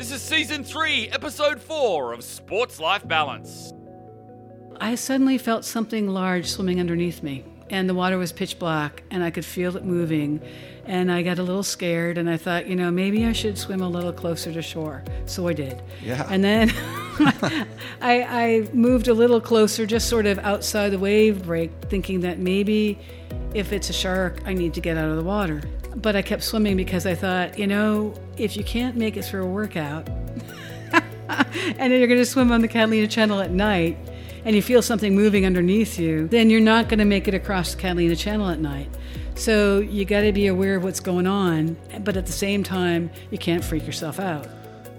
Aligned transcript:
This 0.00 0.12
is 0.12 0.22
season 0.22 0.64
3, 0.64 1.10
episode 1.10 1.60
4 1.60 2.14
of 2.14 2.24
Sports 2.24 2.80
Life 2.80 3.06
Balance. 3.06 3.74
I 4.80 4.94
suddenly 4.94 5.36
felt 5.36 5.62
something 5.62 6.08
large 6.08 6.46
swimming 6.46 6.80
underneath 6.80 7.22
me, 7.22 7.44
and 7.68 7.86
the 7.86 7.92
water 7.92 8.16
was 8.16 8.32
pitch 8.32 8.58
black, 8.58 9.02
and 9.10 9.22
I 9.22 9.30
could 9.30 9.44
feel 9.44 9.76
it 9.76 9.84
moving. 9.84 10.40
And 10.86 11.12
I 11.12 11.20
got 11.20 11.38
a 11.38 11.42
little 11.42 11.62
scared, 11.62 12.16
and 12.16 12.30
I 12.30 12.38
thought, 12.38 12.66
you 12.66 12.76
know, 12.76 12.90
maybe 12.90 13.26
I 13.26 13.32
should 13.32 13.58
swim 13.58 13.82
a 13.82 13.88
little 13.90 14.10
closer 14.10 14.50
to 14.54 14.62
shore. 14.62 15.04
So 15.26 15.46
I 15.48 15.52
did. 15.52 15.82
Yeah. 16.02 16.26
And 16.30 16.42
then 16.42 16.70
I, 18.00 18.24
I 18.26 18.68
moved 18.72 19.06
a 19.08 19.12
little 19.12 19.38
closer, 19.38 19.84
just 19.84 20.08
sort 20.08 20.24
of 20.24 20.38
outside 20.38 20.92
the 20.92 20.98
wave 20.98 21.44
break, 21.44 21.72
thinking 21.90 22.20
that 22.20 22.38
maybe 22.38 22.98
if 23.52 23.70
it's 23.70 23.90
a 23.90 23.92
shark, 23.92 24.40
I 24.46 24.54
need 24.54 24.72
to 24.72 24.80
get 24.80 24.96
out 24.96 25.10
of 25.10 25.16
the 25.16 25.24
water. 25.24 25.60
But 25.96 26.16
I 26.16 26.22
kept 26.22 26.42
swimming 26.42 26.76
because 26.76 27.04
I 27.04 27.14
thought, 27.14 27.58
you 27.58 27.66
know, 27.66 28.14
if 28.36 28.56
you 28.56 28.64
can't 28.64 28.96
make 28.96 29.16
it 29.16 29.24
through 29.24 29.44
a 29.44 29.48
workout, 29.48 30.08
and 31.28 31.76
then 31.78 31.92
you're 31.92 32.06
going 32.06 32.20
to 32.20 32.26
swim 32.26 32.52
on 32.52 32.60
the 32.60 32.68
Catalina 32.68 33.06
Channel 33.08 33.40
at 33.40 33.50
night, 33.50 33.98
and 34.44 34.54
you 34.56 34.62
feel 34.62 34.82
something 34.82 35.14
moving 35.14 35.44
underneath 35.44 35.98
you, 35.98 36.28
then 36.28 36.48
you're 36.48 36.60
not 36.60 36.88
going 36.88 36.98
to 36.98 37.04
make 37.04 37.28
it 37.28 37.34
across 37.34 37.74
the 37.74 37.80
Catalina 37.80 38.16
Channel 38.16 38.48
at 38.48 38.60
night. 38.60 38.88
So 39.34 39.80
you 39.80 40.04
got 40.04 40.20
to 40.22 40.32
be 40.32 40.46
aware 40.46 40.76
of 40.76 40.84
what's 40.84 41.00
going 41.00 41.26
on, 41.26 41.76
but 42.00 42.16
at 42.16 42.26
the 42.26 42.32
same 42.32 42.62
time, 42.62 43.10
you 43.30 43.38
can't 43.38 43.64
freak 43.64 43.86
yourself 43.86 44.20
out. 44.20 44.46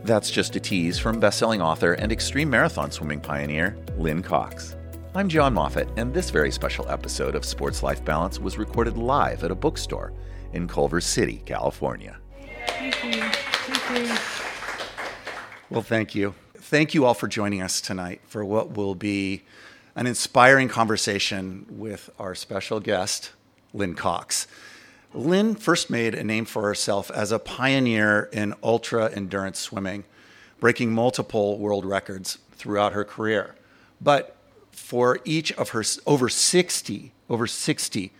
That's 0.03 0.31
just 0.31 0.55
a 0.55 0.59
tease 0.59 0.98
from 0.98 1.21
bestselling 1.21 1.62
author 1.63 1.93
and 1.93 2.12
extreme 2.12 2.49
marathon 2.49 2.91
swimming 2.91 3.21
pioneer 3.21 3.77
Lynne 3.98 4.23
Cox. 4.23 4.76
I'm 5.13 5.29
John 5.29 5.53
Moffet, 5.53 5.89
and 5.98 6.13
this 6.13 6.29
very 6.29 6.51
special 6.51 6.89
episode 6.89 7.35
of 7.35 7.45
Sports 7.45 7.84
Life 7.84 8.03
Balance 8.03 8.39
was 8.39 8.57
recorded 8.57 8.98
live 8.98 9.43
at 9.43 9.51
a 9.51 9.55
bookstore 9.55 10.12
in 10.53 10.67
Culver 10.67 11.01
City, 11.01 11.41
California. 11.45 12.17
Thank 12.67 13.03
you. 13.03 13.21
Thank 13.21 14.07
you. 14.09 14.15
Well, 15.69 15.81
thank 15.81 16.15
you. 16.15 16.33
Thank 16.55 16.93
you 16.93 17.05
all 17.05 17.13
for 17.13 17.27
joining 17.27 17.61
us 17.61 17.81
tonight 17.81 18.21
for 18.25 18.43
what 18.43 18.76
will 18.76 18.95
be 18.95 19.43
an 19.95 20.07
inspiring 20.07 20.70
conversation 20.70 21.65
with 21.70 22.09
our 22.20 22.35
special 22.35 22.79
guest, 22.79 23.31
Lynne 23.73 23.95
Cox. 23.95 24.48
Lynne 25.13 25.55
first 25.55 25.89
made 25.89 26.15
a 26.15 26.23
name 26.23 26.45
for 26.45 26.61
herself 26.63 27.11
as 27.11 27.31
a 27.31 27.39
pioneer 27.39 28.29
in 28.31 28.54
ultra 28.63 29.11
endurance 29.11 29.59
swimming, 29.59 30.05
breaking 30.59 30.93
multiple 30.93 31.57
world 31.57 31.85
records 31.85 32.37
throughout 32.51 32.93
her 32.93 33.04
career. 33.04 33.55
But 33.99 34.35
for 34.71 35.20
each 35.26 35.51
of 35.54 35.70
her 35.70 35.83
over 36.05 36.29
60, 36.29 37.11
over 37.29 37.48
60 37.48 38.11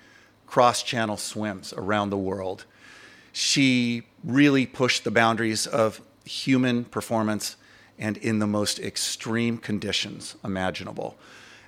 cross 0.52 0.84
channel 0.84 1.16
swims 1.16 1.72
around 1.78 2.10
the 2.10 2.18
world, 2.18 2.66
she 3.32 4.04
really 4.22 4.66
pushed 4.66 5.06
the 5.06 5.10
boundaries 5.10 5.66
of 5.66 6.02
human 6.26 6.84
performance 6.84 7.56
and 7.98 8.18
in 8.18 8.40
the 8.40 8.48
most 8.48 8.78
extreme 8.78 9.58
conditions 9.58 10.36
imaginable. 10.44 11.16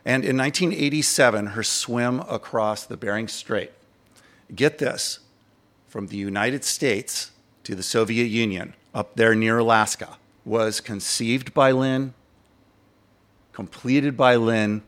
And 0.03 0.25
in 0.25 0.35
1987, 0.35 1.47
her 1.47 1.63
swim 1.63 2.19
across 2.27 2.85
the 2.85 2.97
Bering 2.97 3.29
Strait, 3.29 3.71
get 4.53 4.79
this, 4.79 5.19
from 5.87 6.07
the 6.07 6.17
United 6.17 6.65
States 6.65 7.31
to 7.63 7.75
the 7.75 7.83
Soviet 7.83 8.25
Union, 8.25 8.73
up 8.93 9.15
there 9.15 9.33
near 9.33 9.59
Alaska, 9.59 10.17
was 10.43 10.81
conceived 10.81 11.53
by 11.53 11.71
Lynne, 11.71 12.13
completed 13.53 14.17
by 14.17 14.35
Lynne, 14.35 14.81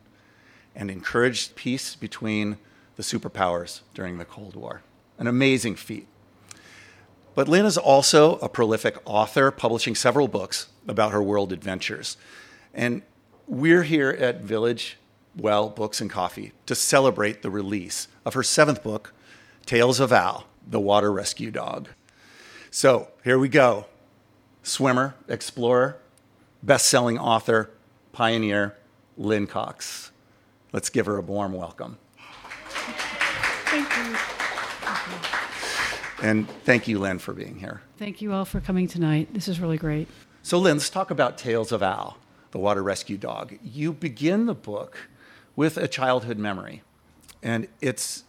and 0.76 0.92
encouraged 0.92 1.56
peace 1.56 1.96
between 1.96 2.58
the 2.96 3.04
superpowers 3.04 3.82
during 3.94 4.18
the 4.18 4.26
Cold 4.26 4.56
War. 4.56 4.82
An 5.18 5.28
amazing 5.28 5.76
feat. 5.76 6.08
But 7.36 7.50
Lynne 7.50 7.66
is 7.66 7.78
also 7.78 8.38
a 8.38 8.48
prolific 8.48 8.98
author, 9.06 9.52
publishing 9.52 9.96
several 9.96 10.28
books 10.28 10.68
about 10.88 11.12
her 11.12 11.22
world 11.22 11.52
adventures. 11.52 12.16
And 12.74 13.02
we're 13.48 13.84
here 13.84 14.10
at 14.10 14.42
Village 14.42 14.98
Well 15.36 15.70
Books 15.70 16.00
and 16.00 16.10
Coffee 16.10 16.54
to 16.66 16.76
celebrate 16.76 17.42
the 17.42 17.50
release 17.50 18.08
of 18.26 18.34
her 18.34 18.44
seventh 18.44 18.82
book, 18.84 19.14
Tales 19.66 20.00
of 20.00 20.14
Al, 20.14 20.46
the 20.66 20.80
Water 20.80 21.12
Rescue 21.12 21.52
Dog. 21.52 21.90
So 22.72 23.10
here 23.24 23.38
we 23.38 23.50
go. 23.50 23.86
Swimmer, 24.64 25.16
explorer, 25.28 25.98
best 26.64 26.88
selling 26.88 27.20
author, 27.20 27.70
pioneer, 28.14 28.76
Lynne 29.18 29.48
Cox. 29.48 30.12
Let's 30.72 30.90
give 30.90 31.06
her 31.06 31.18
a 31.18 31.22
warm 31.22 31.54
welcome. 31.54 31.98
Thank 33.76 33.98
you. 33.98 34.16
And 36.26 36.50
thank 36.64 36.88
you, 36.88 36.98
Lynne, 37.00 37.20
for 37.20 37.34
being 37.34 37.60
here. 37.60 37.82
Thank 37.98 38.22
you 38.22 38.32
all 38.32 38.46
for 38.46 38.62
coming 38.62 38.88
tonight. 38.88 39.34
This 39.34 39.50
is 39.50 39.60
really 39.60 39.78
great. 39.78 40.08
So, 40.44 40.58
Lynne, 40.58 40.78
let's 40.78 40.90
talk 40.90 41.12
about 41.12 41.38
Tales 41.38 41.74
of 41.74 41.84
Al, 41.84 42.18
the 42.52 42.58
water 42.58 42.82
rescue 42.82 43.18
dog. 43.18 43.58
You 43.62 43.92
begin 43.92 44.46
the 44.46 44.56
book 44.56 45.10
with 45.58 45.76
a 45.76 45.90
childhood 45.90 46.38
memory, 46.38 46.84
and 47.44 47.68
it's 47.82 48.24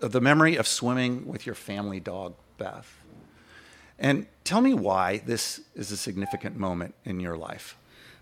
the 0.00 0.20
memory 0.20 0.56
of 0.56 0.66
swimming 0.66 1.28
with 1.28 1.46
your 1.46 1.54
family 1.54 2.00
dog, 2.00 2.34
Beth. 2.56 2.92
And 4.00 4.26
tell 4.42 4.60
me 4.60 4.74
why 4.74 5.18
this 5.24 5.60
is 5.76 5.92
a 5.92 5.96
significant 5.96 6.56
moment 6.56 6.96
in 7.04 7.20
your 7.20 7.36
life. 7.36 7.76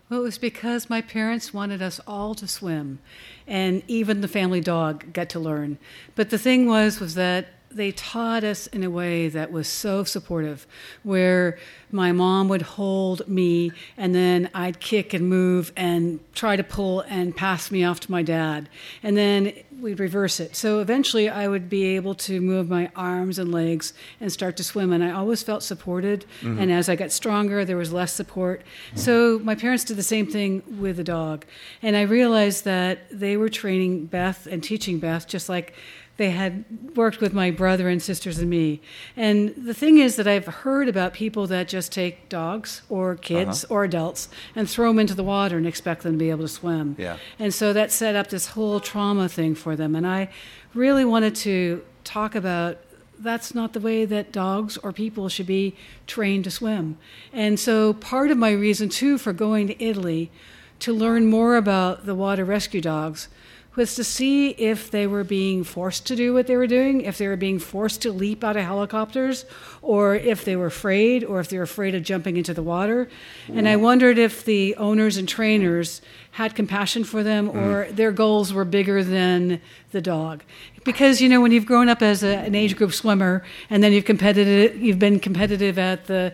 Well, 0.09 0.21
it 0.21 0.23
was 0.23 0.37
because 0.37 0.89
my 0.89 1.01
parents 1.01 1.53
wanted 1.53 1.81
us 1.81 1.99
all 2.07 2.33
to 2.35 2.47
swim, 2.47 2.99
and 3.45 3.83
even 3.87 4.21
the 4.21 4.27
family 4.29 4.61
dog 4.61 5.11
got 5.11 5.27
to 5.29 5.39
learn. 5.39 5.77
But 6.15 6.29
the 6.29 6.37
thing 6.37 6.65
was, 6.65 7.01
was 7.01 7.15
that 7.15 7.47
they 7.69 7.91
taught 7.91 8.43
us 8.43 8.67
in 8.67 8.83
a 8.83 8.89
way 8.89 9.27
that 9.29 9.51
was 9.51 9.67
so 9.67 10.03
supportive, 10.03 10.65
where 11.03 11.57
my 11.91 12.11
mom 12.11 12.49
would 12.49 12.61
hold 12.61 13.27
me, 13.27 13.71
and 13.95 14.13
then 14.13 14.49
I'd 14.53 14.79
kick 14.79 15.13
and 15.13 15.29
move 15.29 15.71
and 15.75 16.19
try 16.33 16.55
to 16.55 16.63
pull 16.63 17.01
and 17.01 17.35
pass 17.35 17.71
me 17.71 17.83
off 17.83 17.99
to 18.01 18.11
my 18.11 18.23
dad, 18.23 18.69
and 19.03 19.15
then 19.15 19.53
we'd 19.79 19.99
reverse 19.99 20.39
it. 20.39 20.55
So 20.55 20.79
eventually, 20.79 21.29
I 21.29 21.47
would 21.47 21.69
be 21.69 21.95
able 21.95 22.15
to 22.15 22.41
move 22.41 22.67
my 22.67 22.89
arms 22.95 23.37
and 23.37 23.51
legs 23.51 23.93
and 24.19 24.31
start 24.31 24.57
to 24.57 24.63
swim, 24.63 24.91
and 24.91 25.03
I 25.03 25.11
always 25.11 25.43
felt 25.43 25.61
supported. 25.61 26.25
Mm-hmm. 26.41 26.59
And 26.59 26.71
as 26.71 26.89
I 26.89 26.95
got 26.95 27.11
stronger, 27.11 27.63
there 27.63 27.77
was 27.77 27.93
less 27.93 28.11
support. 28.11 28.61
Mm-hmm. 28.61 28.97
So 28.97 29.39
my 29.43 29.55
parents 29.55 29.83
did 29.83 29.97
the 29.97 30.03
same 30.03 30.25
thing 30.25 30.63
with 30.79 30.97
the 30.97 31.03
dog, 31.03 31.45
and 31.81 31.95
I 31.95 32.01
realized 32.01 32.65
that 32.65 33.07
they 33.11 33.37
were 33.37 33.49
training 33.49 34.07
Beth 34.07 34.47
and 34.47 34.63
teaching 34.63 34.99
Beth 34.99 35.27
just 35.27 35.47
like 35.47 35.73
they 36.17 36.31
had 36.31 36.65
worked 36.95 37.21
with 37.21 37.33
my 37.33 37.51
brother 37.51 37.87
and 37.87 38.01
sisters 38.01 38.39
and 38.39 38.49
me. 38.49 38.81
And 39.15 39.53
the 39.55 39.73
thing 39.73 39.99
is 39.99 40.15
that 40.15 40.27
I've 40.27 40.47
heard 40.47 40.89
about 40.89 41.13
people 41.13 41.47
that 41.47 41.67
just 41.67 41.91
take 41.91 42.27
dogs 42.27 42.81
or 42.89 43.15
kids 43.15 43.63
uh-huh. 43.63 43.73
or 43.73 43.83
adults 43.83 44.27
and 44.55 44.69
throw 44.69 44.89
them 44.89 44.99
into 44.99 45.13
the 45.13 45.23
water 45.23 45.57
and 45.57 45.67
expect 45.67 46.03
them 46.03 46.13
to 46.13 46.17
be 46.17 46.29
able 46.29 46.43
to 46.43 46.47
swim. 46.47 46.95
Yeah. 46.97 47.17
And 47.37 47.53
so 47.53 47.71
that 47.73 47.91
set 47.91 48.15
up 48.15 48.27
this 48.27 48.47
whole 48.47 48.79
trauma 48.79 49.29
thing 49.29 49.55
for 49.55 49.75
them. 49.75 49.95
And 49.95 50.07
I 50.07 50.29
really 50.73 51.05
wanted 51.05 51.35
to 51.35 51.83
talk 52.03 52.35
about 52.35 52.79
that's 53.19 53.55
not 53.55 53.73
the 53.73 53.79
way 53.79 54.05
that 54.05 54.31
dogs 54.31 54.77
or 54.77 54.91
people 54.91 55.29
should 55.29 55.47
be 55.47 55.75
trained 56.05 56.43
to 56.43 56.51
swim. 56.51 56.97
And 57.33 57.59
so 57.59 57.93
part 57.93 58.29
of 58.29 58.37
my 58.37 58.51
reason, 58.51 58.89
too, 58.89 59.17
for 59.17 59.33
going 59.33 59.67
to 59.67 59.83
Italy 59.83 60.31
to 60.79 60.93
learn 60.93 61.25
more 61.25 61.55
about 61.55 62.05
the 62.05 62.13
water 62.13 62.45
rescue 62.45 62.81
dogs 62.81 63.27
was 63.77 63.95
to 63.95 64.03
see 64.03 64.49
if 64.49 64.91
they 64.91 65.07
were 65.07 65.23
being 65.23 65.63
forced 65.63 66.05
to 66.07 66.15
do 66.15 66.33
what 66.33 66.47
they 66.47 66.57
were 66.57 66.67
doing, 66.67 67.01
if 67.01 67.17
they 67.17 67.27
were 67.27 67.37
being 67.37 67.59
forced 67.59 68.01
to 68.01 68.11
leap 68.11 68.43
out 68.43 68.57
of 68.57 68.63
helicopters, 68.63 69.45
or 69.81 70.15
if 70.15 70.43
they 70.43 70.55
were 70.55 70.65
afraid, 70.65 71.23
or 71.23 71.39
if 71.39 71.47
they 71.49 71.57
were 71.57 71.63
afraid 71.63 71.95
of 71.95 72.03
jumping 72.03 72.35
into 72.35 72.53
the 72.53 72.63
water. 72.63 73.07
And 73.47 73.69
I 73.69 73.75
wondered 73.75 74.17
if 74.17 74.43
the 74.43 74.75
owners 74.75 75.15
and 75.15 75.29
trainers 75.29 76.01
had 76.31 76.55
compassion 76.55 77.03
for 77.03 77.23
them, 77.23 77.49
mm. 77.49 77.55
or 77.55 77.91
their 77.91 78.11
goals 78.11 78.51
were 78.51 78.65
bigger 78.65 79.03
than 79.03 79.61
the 79.91 80.01
dog. 80.01 80.43
Because 80.83 81.21
you 81.21 81.29
know, 81.29 81.41
when 81.41 81.51
you've 81.51 81.65
grown 81.65 81.87
up 81.87 82.01
as 82.01 82.23
a, 82.23 82.37
an 82.39 82.55
age 82.55 82.75
group 82.75 82.93
swimmer, 82.93 83.43
and 83.69 83.83
then 83.83 83.93
you've 83.93 84.05
competitive, 84.05 84.81
you've 84.81 84.99
been 84.99 85.19
competitive 85.19 85.77
at 85.77 86.07
the 86.07 86.33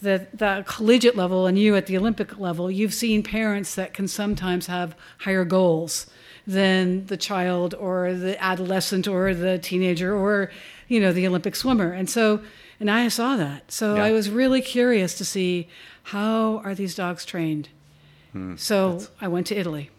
the, 0.00 0.26
the 0.32 0.64
collegiate 0.66 1.16
level 1.16 1.46
and 1.46 1.58
you 1.58 1.76
at 1.76 1.86
the 1.86 1.96
Olympic 1.96 2.38
level, 2.38 2.70
you've 2.70 2.94
seen 2.94 3.22
parents 3.22 3.74
that 3.74 3.94
can 3.94 4.08
sometimes 4.08 4.66
have 4.66 4.94
higher 5.18 5.44
goals 5.44 6.06
than 6.46 7.06
the 7.06 7.16
child 7.16 7.74
or 7.74 8.14
the 8.14 8.42
adolescent 8.42 9.06
or 9.06 9.34
the 9.34 9.58
teenager 9.58 10.16
or 10.16 10.50
you 10.88 10.98
know 10.98 11.12
the 11.12 11.26
Olympic 11.26 11.54
swimmer. 11.54 11.92
And 11.92 12.08
so 12.08 12.40
and 12.80 12.90
I 12.90 13.08
saw 13.08 13.36
that. 13.36 13.70
So 13.70 13.96
Yeah. 13.96 14.04
I 14.04 14.12
was 14.12 14.30
really 14.30 14.62
curious 14.62 15.14
to 15.18 15.24
see 15.24 15.68
how 16.04 16.58
are 16.58 16.74
these 16.74 16.94
dogs 16.94 17.24
trained. 17.24 17.68
Hmm. 18.32 18.56
so 18.56 19.00
I 19.20 19.28
went 19.28 19.46
to 19.48 19.56
Italy. 19.56 19.90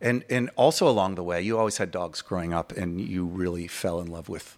And 0.00 0.24
and 0.28 0.50
also 0.56 0.88
along 0.88 1.14
the 1.14 1.22
way, 1.22 1.40
you 1.42 1.58
always 1.58 1.76
had 1.78 1.90
dogs 1.90 2.22
growing 2.22 2.52
up, 2.52 2.72
and 2.72 3.00
you 3.00 3.24
really 3.24 3.68
fell 3.68 4.00
in 4.00 4.08
love 4.08 4.28
with 4.28 4.56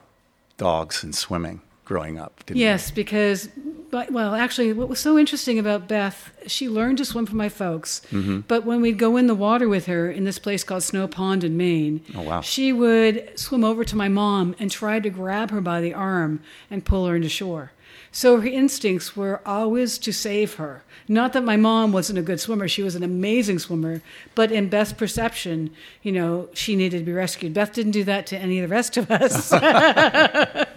dogs 0.57 1.05
and 1.05 1.15
swimming 1.15 1.61
growing 1.85 2.19
up. 2.19 2.45
Didn't 2.47 2.59
you? 2.59 2.65
Yes, 2.65 2.91
because, 2.91 3.49
but 3.95 4.11
well, 4.11 4.35
actually, 4.35 4.73
what 4.73 4.89
was 4.89 4.99
so 4.99 5.17
interesting 5.17 5.57
about 5.57 5.87
Beth, 5.87 6.33
she 6.49 6.69
learned 6.69 6.99
to 6.99 7.05
swim 7.05 7.27
from 7.27 7.37
my 7.37 7.49
folks. 7.49 8.03
Mm-hmm. 8.11 8.41
But 8.41 8.67
when 8.67 8.81
we'd 8.81 8.99
go 8.99 9.17
in 9.17 9.29
the 9.29 9.37
water 9.37 9.69
with 9.69 9.87
her 9.87 10.11
in 10.11 10.25
this 10.25 10.41
place 10.41 10.65
called 10.65 10.83
Snow 10.83 11.07
Pond 11.07 11.45
in 11.45 11.57
Maine, 11.57 12.01
Oh, 12.17 12.23
wow. 12.23 12.41
she 12.41 12.73
would 12.73 13.39
swim 13.39 13.63
over 13.63 13.85
to 13.85 13.95
my 13.95 14.09
mom 14.09 14.57
and 14.59 14.69
try 14.69 14.99
to 14.99 15.09
grab 15.11 15.53
her 15.53 15.61
by 15.61 15.81
the 15.81 15.95
arm 15.95 16.41
and 16.73 16.85
pull 16.85 17.07
her 17.07 17.15
into 17.15 17.29
shore. 17.29 17.71
So 18.11 18.41
her 18.41 18.49
instincts 18.49 19.17
were 19.17 19.41
always 19.47 19.97
to 19.99 20.13
save 20.13 20.55
her. 20.55 20.83
Not 21.07 21.33
that 21.33 21.45
my 21.45 21.57
mom 21.57 21.93
wasn't 21.93 22.19
a 22.19 22.23
good 22.23 22.41
swimmer, 22.41 22.67
she 22.67 22.83
was 22.83 22.97
an 22.97 23.05
amazing 23.05 23.61
swimmer, 23.61 24.03
but 24.35 24.51
in 24.51 24.69
Beth's 24.69 24.93
perception, 24.93 25.71
you 26.03 26.11
know, 26.11 26.49
she 26.53 26.75
needed 26.75 26.99
to 26.99 27.05
be 27.05 27.13
rescued. 27.13 27.55
Beth 27.55 27.73
didn't 27.73 27.93
do 27.93 28.03
that 28.05 28.27
to 28.29 28.37
any 28.37 28.59
of 28.59 28.69
the 28.69 28.75
rest 28.75 28.97
of 28.97 29.09
us. 29.09 29.53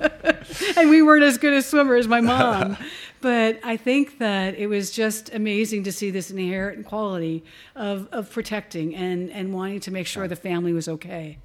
and 0.78 0.90
we 0.90 1.02
weren't 1.02 1.24
as 1.24 1.38
good 1.38 1.54
a 1.54 1.62
swimmer 1.62 1.96
as 1.96 2.08
my 2.08 2.22
mom. 2.34 2.78
But 3.22 3.60
I 3.64 3.78
think 3.78 4.20
that 4.20 4.56
it 4.56 4.68
was 4.68 4.92
just 4.92 5.34
amazing 5.34 5.84
to 5.84 5.92
see 5.92 6.12
this 6.12 6.30
inherent 6.30 6.86
quality 6.86 7.44
of, 7.76 8.08
of 8.12 8.32
protecting 8.32 8.96
and, 8.96 9.32
and 9.32 9.54
wanting 9.54 9.80
to 9.82 9.92
make 9.92 10.08
sure 10.08 10.28
the 10.28 10.36
family 10.36 10.74
was 10.74 10.88
okay. 10.88 11.40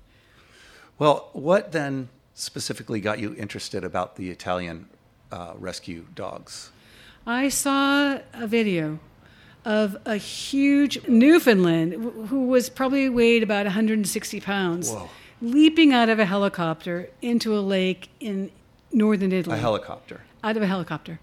Well, 0.98 1.30
what 1.32 1.72
then 1.72 2.10
specifically 2.34 3.00
got 3.00 3.18
you 3.18 3.34
interested 3.34 3.84
about 3.84 4.16
the 4.16 4.30
Italian 4.30 4.88
uh, 5.30 5.54
rescue 5.56 6.06
dogs? 6.14 6.70
I 7.26 7.48
saw 7.48 8.18
a 8.34 8.46
video 8.46 8.98
of 9.64 9.96
a 10.04 10.16
huge 10.16 11.06
Newfoundland 11.06 11.92
who 12.28 12.46
was 12.46 12.68
probably 12.68 13.08
weighed 13.08 13.42
about 13.42 13.64
160 13.64 14.40
pounds, 14.40 14.90
Whoa. 14.90 15.08
leaping 15.40 15.92
out 15.92 16.08
of 16.08 16.18
a 16.18 16.24
helicopter 16.24 17.10
into 17.22 17.56
a 17.56 17.60
lake 17.60 18.08
in 18.18 18.50
northern 18.92 19.32
Italy. 19.32 19.56
A 19.56 19.60
helicopter. 19.60 20.22
out 20.42 20.56
of 20.56 20.62
a 20.62 20.66
helicopter. 20.66 21.20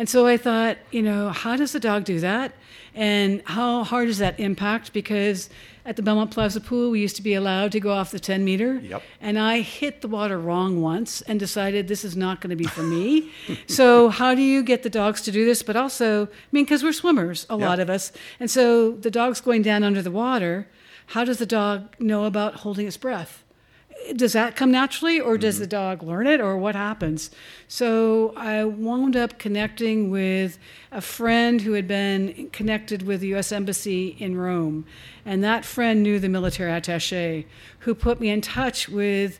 And 0.00 0.08
so 0.08 0.26
I 0.26 0.38
thought, 0.38 0.78
you 0.90 1.02
know, 1.02 1.28
how 1.28 1.56
does 1.56 1.72
the 1.72 1.78
dog 1.78 2.04
do 2.04 2.20
that? 2.20 2.54
And 2.94 3.42
how 3.44 3.84
hard 3.84 4.08
does 4.08 4.16
that 4.16 4.40
impact? 4.40 4.94
Because 4.94 5.50
at 5.84 5.96
the 5.96 6.02
Belmont 6.02 6.30
Plaza 6.30 6.58
pool, 6.58 6.92
we 6.92 7.02
used 7.02 7.16
to 7.16 7.22
be 7.22 7.34
allowed 7.34 7.70
to 7.72 7.80
go 7.80 7.92
off 7.92 8.10
the 8.10 8.18
10 8.18 8.42
meter. 8.42 8.76
Yep. 8.76 9.02
And 9.20 9.38
I 9.38 9.60
hit 9.60 10.00
the 10.00 10.08
water 10.08 10.38
wrong 10.38 10.80
once 10.80 11.20
and 11.20 11.38
decided 11.38 11.86
this 11.86 12.02
is 12.02 12.16
not 12.16 12.40
going 12.40 12.48
to 12.48 12.56
be 12.56 12.64
for 12.64 12.82
me. 12.82 13.30
so, 13.66 14.08
how 14.08 14.34
do 14.34 14.40
you 14.40 14.62
get 14.62 14.84
the 14.84 14.88
dogs 14.88 15.20
to 15.20 15.30
do 15.30 15.44
this? 15.44 15.62
But 15.62 15.76
also, 15.76 16.28
I 16.28 16.28
mean, 16.50 16.64
because 16.64 16.82
we're 16.82 16.94
swimmers, 16.94 17.44
a 17.50 17.56
lot 17.58 17.78
of 17.78 17.90
us. 17.90 18.10
And 18.40 18.50
so 18.50 18.92
the 18.92 19.10
dog's 19.10 19.42
going 19.42 19.60
down 19.60 19.84
under 19.84 20.00
the 20.00 20.10
water. 20.10 20.66
How 21.08 21.24
does 21.24 21.36
the 21.36 21.44
dog 21.44 21.94
know 21.98 22.24
about 22.24 22.54
holding 22.54 22.86
its 22.86 22.96
breath? 22.96 23.44
Does 24.16 24.32
that 24.32 24.56
come 24.56 24.70
naturally 24.70 25.20
or 25.20 25.38
does 25.38 25.56
mm-hmm. 25.56 25.62
the 25.62 25.68
dog 25.68 26.02
learn 26.02 26.26
it 26.26 26.40
or 26.40 26.56
what 26.56 26.74
happens? 26.74 27.30
So 27.68 28.32
i 28.36 28.64
wound 28.64 29.16
up 29.16 29.38
connecting 29.38 30.10
with 30.10 30.58
a 30.90 31.00
friend 31.00 31.60
who 31.60 31.72
had 31.72 31.86
been 31.86 32.50
connected 32.52 33.02
with 33.02 33.20
the 33.20 33.28
u.s 33.28 33.52
embassy 33.52 34.16
in 34.18 34.36
rome 34.36 34.84
and 35.24 35.42
that 35.44 35.64
friend 35.64 36.02
knew 36.02 36.18
the 36.18 36.28
military 36.28 36.72
attache 36.72 37.46
who 37.80 37.94
put 37.94 38.20
me 38.20 38.28
in 38.28 38.40
touch 38.40 38.88
with 38.88 39.38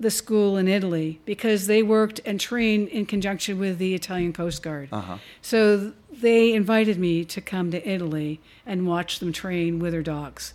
the 0.00 0.10
school 0.10 0.56
in 0.56 0.68
italy 0.68 1.20
because 1.24 1.66
they 1.66 1.82
worked 1.82 2.20
and 2.24 2.40
trained 2.40 2.88
in 2.88 3.06
conjunction 3.06 3.58
with 3.58 3.78
the 3.78 3.94
italian 3.94 4.32
coast 4.32 4.62
guard. 4.62 4.88
Uh-huh. 4.92 5.18
So 5.42 5.92
they 6.10 6.52
invited 6.52 6.98
me 6.98 7.24
to 7.26 7.40
come 7.40 7.70
to 7.70 7.88
italy 7.88 8.40
and 8.66 8.86
watch 8.86 9.18
them 9.18 9.32
train 9.32 9.78
with 9.78 9.92
their 9.92 10.02
dogs. 10.02 10.54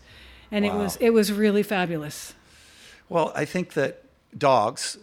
And 0.51 0.65
it 0.65 0.73
was 0.73 0.97
it 0.97 1.11
was 1.11 1.31
really 1.31 1.63
fabulous 1.63 2.35
Well, 3.09 3.31
I 3.35 3.45
think 3.45 3.73
that 3.73 4.03
dogs 4.37 4.97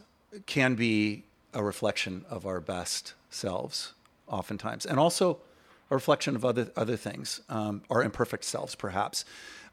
can 0.46 0.74
be 0.74 1.24
a 1.52 1.62
reflection 1.62 2.24
of 2.30 2.46
our 2.46 2.60
best 2.60 3.14
selves, 3.28 3.92
oftentimes, 4.26 4.86
and 4.86 4.98
also 4.98 5.38
a 5.90 5.94
reflection 5.94 6.36
of 6.36 6.44
other 6.44 6.70
other 6.76 6.96
things, 6.96 7.40
um, 7.48 7.82
our 7.90 8.02
imperfect 8.02 8.44
selves, 8.44 8.74
perhaps. 8.74 9.24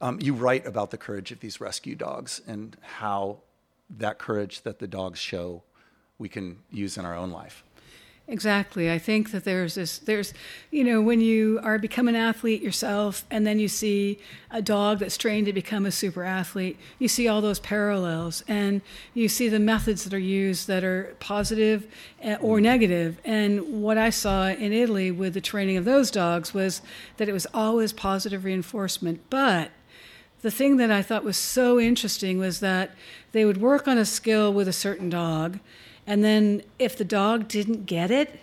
Um, 0.02 0.20
you 0.22 0.34
write 0.34 0.66
about 0.66 0.92
the 0.92 0.98
courage 0.98 1.32
of 1.32 1.40
these 1.40 1.62
rescue 1.62 1.96
dogs 1.96 2.42
and 2.48 2.76
how 2.82 3.40
that 3.90 4.18
courage 4.18 4.62
that 4.62 4.80
the 4.80 4.88
dogs 4.88 5.20
show 5.20 5.64
we 6.20 6.30
can 6.30 6.60
use 6.72 6.98
in 6.98 7.06
our 7.06 7.16
own 7.16 7.32
life. 7.32 7.64
Exactly. 8.30 8.92
I 8.92 9.00
think 9.00 9.32
that 9.32 9.46
there's 9.46 9.76
this, 9.76 10.00
there's, 10.00 10.34
you 10.70 10.84
know, 10.84 11.02
when 11.02 11.22
you 11.22 11.62
are 11.64 11.80
become 11.80 12.10
an 12.10 12.16
athlete 12.16 12.62
yourself 12.62 13.24
and 13.32 13.48
then 13.48 13.58
you 13.58 13.70
see 13.70 14.20
a 14.52 14.62
dog 14.62 15.00
that's 15.00 15.18
trained 15.18 15.46
to 15.46 15.54
become 15.54 15.86
a 15.86 15.92
super 15.92 16.26
athlete, 16.26 16.78
you 17.00 17.08
see 17.08 17.30
all 17.30 17.40
those 17.40 17.62
parallels 17.62 18.44
and 18.46 18.82
you 19.14 19.30
see 19.30 19.48
the 19.48 19.60
methods 19.60 20.04
that 20.04 20.14
are 20.14 20.20
used 20.20 20.68
that 20.68 20.84
are 20.84 21.16
positive 21.22 21.88
eh, 22.22 22.36
or 22.42 22.60
negative. 22.60 23.18
And 23.24 23.82
what 23.82 23.98
I 23.98 24.10
saw 24.10 24.50
in 24.50 24.74
Italy 24.74 25.10
with 25.10 25.34
the 25.34 25.40
training 25.40 25.78
of 25.78 25.86
those 25.86 26.12
dogs 26.12 26.54
was 26.54 26.82
that 27.16 27.30
it 27.30 27.34
was 27.34 27.48
always 27.54 27.94
positive 27.94 28.44
reinforcement. 28.44 29.22
But 29.30 29.72
the 30.42 30.52
thing 30.52 30.76
that 30.78 30.92
I 30.92 31.02
thought 31.02 31.24
was 31.24 31.38
so 31.38 31.80
interesting 31.80 32.40
was 32.40 32.60
that 32.60 32.92
they 33.32 33.46
would 33.46 33.62
work 33.62 33.88
on 33.88 33.98
a 33.98 34.06
skill 34.06 34.54
with 34.54 34.68
a 34.68 34.74
certain 34.74 35.10
dog, 35.10 35.60
and 36.08 36.24
then 36.24 36.64
if 36.80 36.98
the 36.98 37.06
dog 37.06 37.48
didn't 37.48 37.86
get 37.86 38.10
it, 38.10 38.40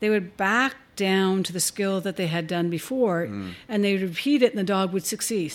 they 0.00 0.10
would 0.10 0.36
back 0.36 0.74
down 0.96 1.42
to 1.44 1.52
the 1.52 1.60
skill 1.60 2.00
that 2.00 2.16
they 2.16 2.26
had 2.26 2.46
done 2.46 2.68
before, 2.68 3.26
mm. 3.26 3.54
and 3.68 3.82
they 3.82 3.92
would 3.94 4.02
repeat 4.02 4.42
it, 4.42 4.50
and 4.50 4.58
the 4.58 4.64
dog 4.64 4.92
would 4.92 5.06
succeed. 5.06 5.54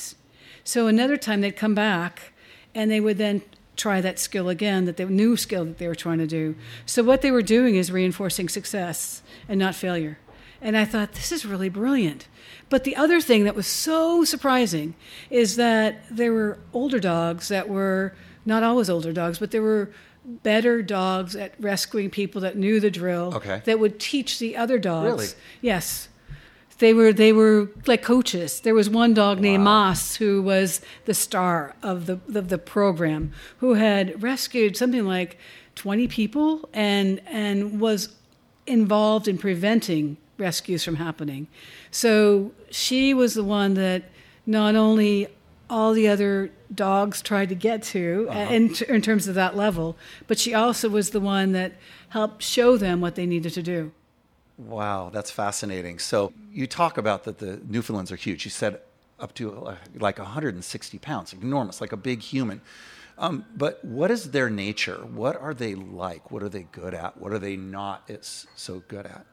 So 0.64 0.88
another 0.88 1.18
time 1.18 1.42
they'd 1.42 1.56
come 1.56 1.76
back, 1.76 2.34
and 2.74 2.90
they 2.90 3.00
would 3.00 3.18
then 3.18 3.42
try 3.76 4.02
that 4.02 4.20
skill 4.20 4.50
again, 4.50 4.86
that 4.86 4.98
the 4.98 5.06
new 5.06 5.38
skill 5.38 5.66
that 5.66 5.78
they 5.78 5.88
were 5.88 5.96
trying 5.96 6.18
to 6.18 6.28
do. 6.28 6.56
So 6.86 7.04
what 7.04 7.22
they 7.22 7.32
were 7.32 7.42
doing 7.42 7.76
is 7.76 7.92
reinforcing 7.92 8.50
success 8.50 9.22
and 9.48 9.58
not 9.60 9.76
failure. 9.76 10.20
And 10.62 10.76
I 10.76 10.84
thought, 10.84 11.14
this 11.14 11.32
is 11.32 11.46
really 11.46 11.70
brilliant. 11.70 12.28
But 12.70 12.84
the 12.84 12.98
other 12.98 13.22
thing 13.22 13.46
that 13.46 13.56
was 13.56 13.68
so 13.68 14.26
surprising 14.26 14.96
is 15.30 15.56
that 15.56 16.04
there 16.12 16.34
were 16.34 16.60
older 16.74 17.00
dogs 17.00 17.48
that 17.48 17.70
were 17.70 18.14
not 18.46 18.64
always 18.64 18.90
older 18.90 19.14
dogs, 19.14 19.40
but 19.40 19.52
there 19.52 19.62
were 19.62 19.92
better 20.44 20.82
dogs 20.82 21.36
at 21.36 21.54
rescuing 21.60 22.10
people 22.10 22.42
that 22.42 22.56
knew 22.58 22.80
the 22.80 22.92
drill 22.92 23.34
Okay. 23.36 23.62
that 23.66 23.80
would 23.80 24.00
teach 24.00 24.40
the 24.40 24.56
other 24.56 24.78
dogs. 24.78 25.06
Really? 25.06 25.28
Yes. 25.62 26.08
They 26.78 26.94
were 26.94 27.12
they 27.12 27.34
were 27.34 27.70
like 27.88 28.02
coaches. 28.04 28.62
There 28.62 28.74
was 28.74 28.90
one 28.90 29.14
dog 29.14 29.40
named 29.42 29.64
Moss 29.66 30.16
who 30.16 30.42
was 30.42 30.80
the 31.06 31.14
star 31.14 31.76
of 31.84 32.06
the 32.06 32.20
of 32.34 32.48
the 32.48 32.58
program, 32.58 33.34
who 33.58 33.74
had 33.74 34.24
rescued 34.24 34.78
something 34.78 35.06
like 35.06 35.38
twenty 35.76 36.08
people 36.08 36.70
and 36.74 37.20
and 37.28 37.82
was 37.82 38.16
involved 38.66 39.28
in 39.28 39.38
preventing 39.38 40.16
rescues 40.38 40.86
from 40.86 40.96
happening. 40.96 41.48
So 41.92 42.52
she 42.72 43.14
was 43.14 43.34
the 43.34 43.44
one 43.44 43.74
that 43.74 44.04
not 44.46 44.76
only 44.76 45.28
all 45.70 45.94
the 45.94 46.08
other 46.08 46.52
dogs 46.74 47.22
tried 47.22 47.50
to 47.50 47.56
get 47.56 47.84
to 47.84 48.28
Uh-huh. 48.30 48.54
in, 48.54 48.74
in 48.88 49.02
terms 49.02 49.28
of 49.28 49.36
that 49.36 49.56
level, 49.56 49.96
but 50.28 50.40
she 50.40 50.54
also 50.54 50.90
was 50.90 51.12
the 51.12 51.20
one 51.20 51.52
that 51.54 51.74
helped 52.10 52.42
show 52.44 52.78
them 52.78 53.02
what 53.02 53.16
they 53.16 53.26
needed 53.26 53.54
to 53.54 53.62
do. 53.64 53.92
Wow, 54.58 55.10
that's 55.14 55.32
fascinating. 55.32 56.00
So 56.00 56.34
you 56.52 56.68
talk 56.68 56.98
about 56.98 57.24
that 57.24 57.38
the 57.38 57.62
Newfoundlands 57.68 58.12
are 58.12 58.18
huge. 58.18 58.44
You 58.46 58.52
said 58.52 58.80
up 59.20 59.34
to 59.36 59.66
uh, 59.66 59.76
like 59.96 60.18
160 60.18 60.98
pounds, 61.00 61.34
enormous, 61.34 61.82
like 61.82 61.92
a 61.92 61.98
big 61.98 62.22
human. 62.22 62.62
Um, 63.18 63.46
but 63.56 63.84
what 63.84 64.12
is 64.12 64.32
their 64.32 64.50
nature? 64.50 64.96
What 64.98 65.36
are 65.40 65.54
they 65.54 65.76
like? 65.76 66.32
What 66.32 66.42
are 66.42 66.50
they 66.50 66.64
good 66.72 66.94
at? 66.94 67.18
What 67.18 67.34
are 67.34 67.40
they 67.40 67.58
not 67.58 68.10
so 68.56 68.82
good 68.88 69.06
at? 69.06 69.26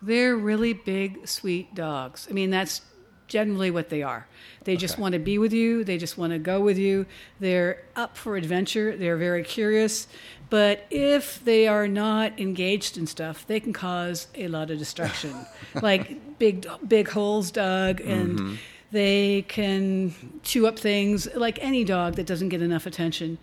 They're 0.00 0.36
really 0.36 0.72
big, 0.72 1.28
sweet 1.28 1.74
dogs. 1.74 2.26
I 2.28 2.32
mean, 2.32 2.50
that's 2.50 2.82
generally 3.28 3.70
what 3.70 3.88
they 3.88 4.02
are. 4.02 4.26
They 4.64 4.76
just 4.76 4.94
Okay. 4.94 5.02
want 5.02 5.12
to 5.12 5.18
be 5.18 5.38
with 5.38 5.52
you. 5.52 5.84
They 5.84 5.98
just 5.98 6.16
want 6.16 6.32
to 6.32 6.38
go 6.38 6.60
with 6.60 6.78
you. 6.78 7.06
They're 7.40 7.82
up 7.96 8.16
for 8.16 8.36
adventure. 8.36 8.96
They're 8.96 9.16
very 9.16 9.42
curious. 9.42 10.06
But 10.50 10.86
if 10.90 11.44
they 11.44 11.66
are 11.66 11.88
not 11.88 12.38
engaged 12.38 12.96
in 12.96 13.06
stuff, 13.06 13.46
they 13.46 13.60
can 13.60 13.72
cause 13.72 14.28
a 14.34 14.48
lot 14.48 14.70
of 14.70 14.78
destruction, 14.78 15.34
like 15.82 16.38
big, 16.38 16.66
big 16.86 17.08
holes 17.08 17.50
dug, 17.50 18.00
and 18.00 18.38
mm-hmm. 18.38 18.54
they 18.92 19.44
can 19.48 20.14
chew 20.42 20.66
up 20.66 20.78
things 20.78 21.28
like 21.34 21.58
any 21.62 21.84
dog 21.84 22.14
that 22.16 22.26
doesn't 22.26 22.50
get 22.50 22.62
enough 22.62 22.86
attention. 22.86 23.38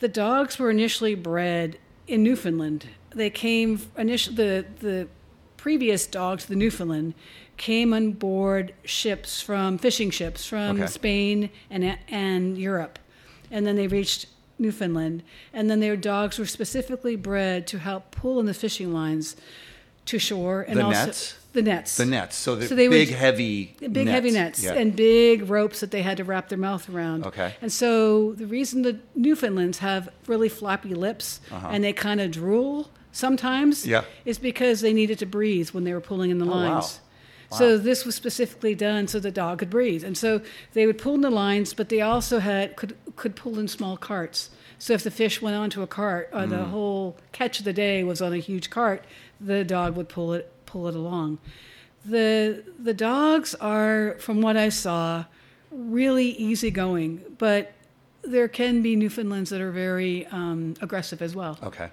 The 0.00 0.08
dogs 0.08 0.58
were 0.58 0.70
initially 0.70 1.14
bred 1.14 1.78
in 2.08 2.22
Newfoundland. 2.22 2.86
They 3.14 3.30
came 3.30 3.80
initially 3.96 4.36
the 4.36 4.66
the 4.80 5.08
previous 5.60 6.06
dogs, 6.06 6.46
the 6.46 6.56
Newfoundland, 6.56 7.12
came 7.58 7.92
on 7.92 8.12
board 8.12 8.72
ships 8.84 9.42
from 9.42 9.76
fishing 9.76 10.10
ships 10.10 10.46
from 10.46 10.76
Okay. 10.80 10.86
Spain 10.86 11.50
and 11.70 11.98
and 12.08 12.56
Europe, 12.56 12.98
and 13.50 13.66
then 13.66 13.76
they 13.76 13.86
reached 13.86 14.26
Newfoundland, 14.58 15.22
and 15.52 15.68
then 15.70 15.80
their 15.80 15.96
dogs 15.96 16.38
were 16.38 16.46
specifically 16.46 17.14
bred 17.16 17.66
to 17.66 17.78
help 17.78 18.10
pull 18.10 18.40
in 18.40 18.46
the 18.46 18.54
fishing 18.54 18.92
lines 18.94 19.36
to 20.06 20.18
shore 20.18 20.62
and 20.66 20.78
The 20.78 20.84
also 20.84 21.06
nets? 21.06 21.34
the 21.52 21.62
nets 21.62 21.96
The 21.98 22.06
nets. 22.06 22.36
So 22.36 22.54
the 22.56 22.66
So 22.68 22.74
they 22.74 22.88
would- 22.88 22.94
big, 22.94 23.10
heavy, 23.10 23.76
big 23.92 24.08
heavy 24.08 24.30
nets 24.30 24.62
Yeah. 24.64 24.72
and 24.74 24.96
big 24.96 25.48
ropes 25.50 25.80
that 25.80 25.90
they 25.90 26.00
had 26.02 26.16
to 26.16 26.24
wrap 26.24 26.48
their 26.48 26.58
mouth 26.58 26.88
around. 26.88 27.26
Okay. 27.26 27.54
And 27.60 27.70
so 27.70 28.32
the 28.32 28.46
reason 28.46 28.80
the 28.82 28.98
Newfoundlands 29.14 29.78
have 29.78 30.08
really 30.26 30.48
floppy 30.48 30.94
lips 30.94 31.40
uh-huh. 31.50 31.68
and 31.72 31.84
they 31.84 31.92
kind 31.92 32.20
of 32.20 32.30
drool 32.30 32.90
sometimes. 33.12 33.86
Yeah. 33.86 34.04
is 34.24 34.38
because 34.38 34.80
they 34.80 34.92
needed 34.92 35.18
to 35.20 35.26
breathe 35.26 35.70
when 35.70 35.84
they 35.84 35.92
were 35.92 36.00
pulling 36.00 36.30
in 36.30 36.38
the 36.38 36.46
Oh, 36.46 36.50
wow. 36.50 36.74
lines. 36.74 37.00
So 37.52 37.76
this 37.76 38.04
was 38.04 38.14
specifically 38.14 38.76
done 38.76 39.08
so 39.08 39.18
the 39.18 39.32
dog 39.32 39.58
could 39.58 39.70
breathe. 39.70 40.04
And 40.04 40.16
so 40.16 40.40
they 40.72 40.86
would 40.86 40.98
pull 40.98 41.14
in 41.16 41.20
the 41.22 41.30
lines, 41.30 41.74
but 41.74 41.88
they 41.88 42.00
also 42.00 42.38
had 42.38 42.76
could 42.76 42.96
could 43.16 43.34
pull 43.34 43.58
in 43.58 43.66
small 43.66 43.96
carts. 43.96 44.50
So 44.78 44.92
if 44.92 45.02
the 45.02 45.10
fish 45.10 45.42
went 45.42 45.56
onto 45.56 45.82
a 45.82 45.86
cart 45.88 46.30
or 46.32 46.42
Mm. 46.42 46.50
the 46.50 46.64
whole 46.66 47.16
catch 47.32 47.58
of 47.58 47.64
the 47.64 47.72
day 47.72 48.04
was 48.04 48.22
on 48.22 48.32
a 48.32 48.36
huge 48.38 48.70
cart, 48.70 49.04
the 49.40 49.64
dog 49.64 49.96
would 49.96 50.08
pull 50.08 50.32
it 50.32 50.52
pull 50.64 50.86
it 50.86 50.94
along. 50.94 51.38
The 52.04 52.62
the 52.78 52.94
dogs 52.94 53.54
are, 53.56 54.14
from 54.20 54.40
what 54.42 54.56
I 54.56 54.68
saw, 54.68 55.24
really 55.72 56.28
easygoing, 56.30 57.20
but 57.36 57.72
there 58.22 58.48
can 58.48 58.80
be 58.80 58.94
Newfoundlands 58.96 59.50
that 59.50 59.60
are 59.60 59.72
very 59.72 60.26
um, 60.26 60.74
aggressive 60.80 61.20
as 61.20 61.34
well. 61.34 61.58
Okay. 61.64 61.88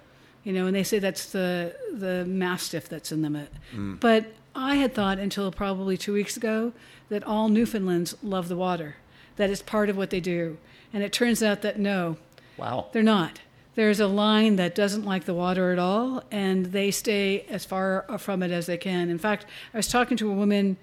You 0.48 0.54
know, 0.54 0.66
and 0.66 0.74
they 0.74 0.84
say 0.84 1.00
that's 1.00 1.26
the 1.34 1.76
the 1.92 2.24
mastiff 2.26 2.88
that's 2.88 3.12
in 3.12 3.22
them. 3.22 3.36
Mm. 3.76 4.00
But 4.00 4.28
I 4.56 4.76
had 4.76 4.94
thought 4.94 5.20
until 5.20 5.52
probably 5.52 5.98
two 5.98 6.14
weeks 6.14 6.38
ago 6.38 6.72
that 7.10 7.22
all 7.26 7.50
Newfoundlands 7.50 8.16
love 8.24 8.48
the 8.48 8.56
water, 8.56 8.96
that 9.36 9.50
it's 9.50 9.62
part 9.62 9.90
of 9.90 9.98
what 9.98 10.10
they 10.10 10.22
do, 10.22 10.58
and 10.94 11.04
it 11.04 11.12
turns 11.12 11.44
out 11.44 11.64
that 11.64 11.78
no, 11.80 12.16
Wow. 12.56 12.88
they're 12.94 13.04
not. 13.04 13.42
There's 13.76 14.00
a 14.00 14.08
line 14.08 14.56
that 14.56 14.74
doesn't 14.74 15.04
like 15.04 15.26
the 15.26 15.34
water 15.34 15.74
at 15.74 15.80
all, 15.80 16.24
and 16.32 16.68
they 16.68 16.92
stay 16.92 17.42
as 17.50 17.66
far 17.66 18.06
from 18.18 18.42
it 18.42 18.50
as 18.52 18.68
they 18.68 18.78
can. 18.78 19.10
In 19.10 19.18
fact, 19.20 19.46
I 19.74 19.78
was 19.78 19.90
talking 19.90 20.16
to 20.16 20.32
a 20.32 20.34
woman 20.34 20.78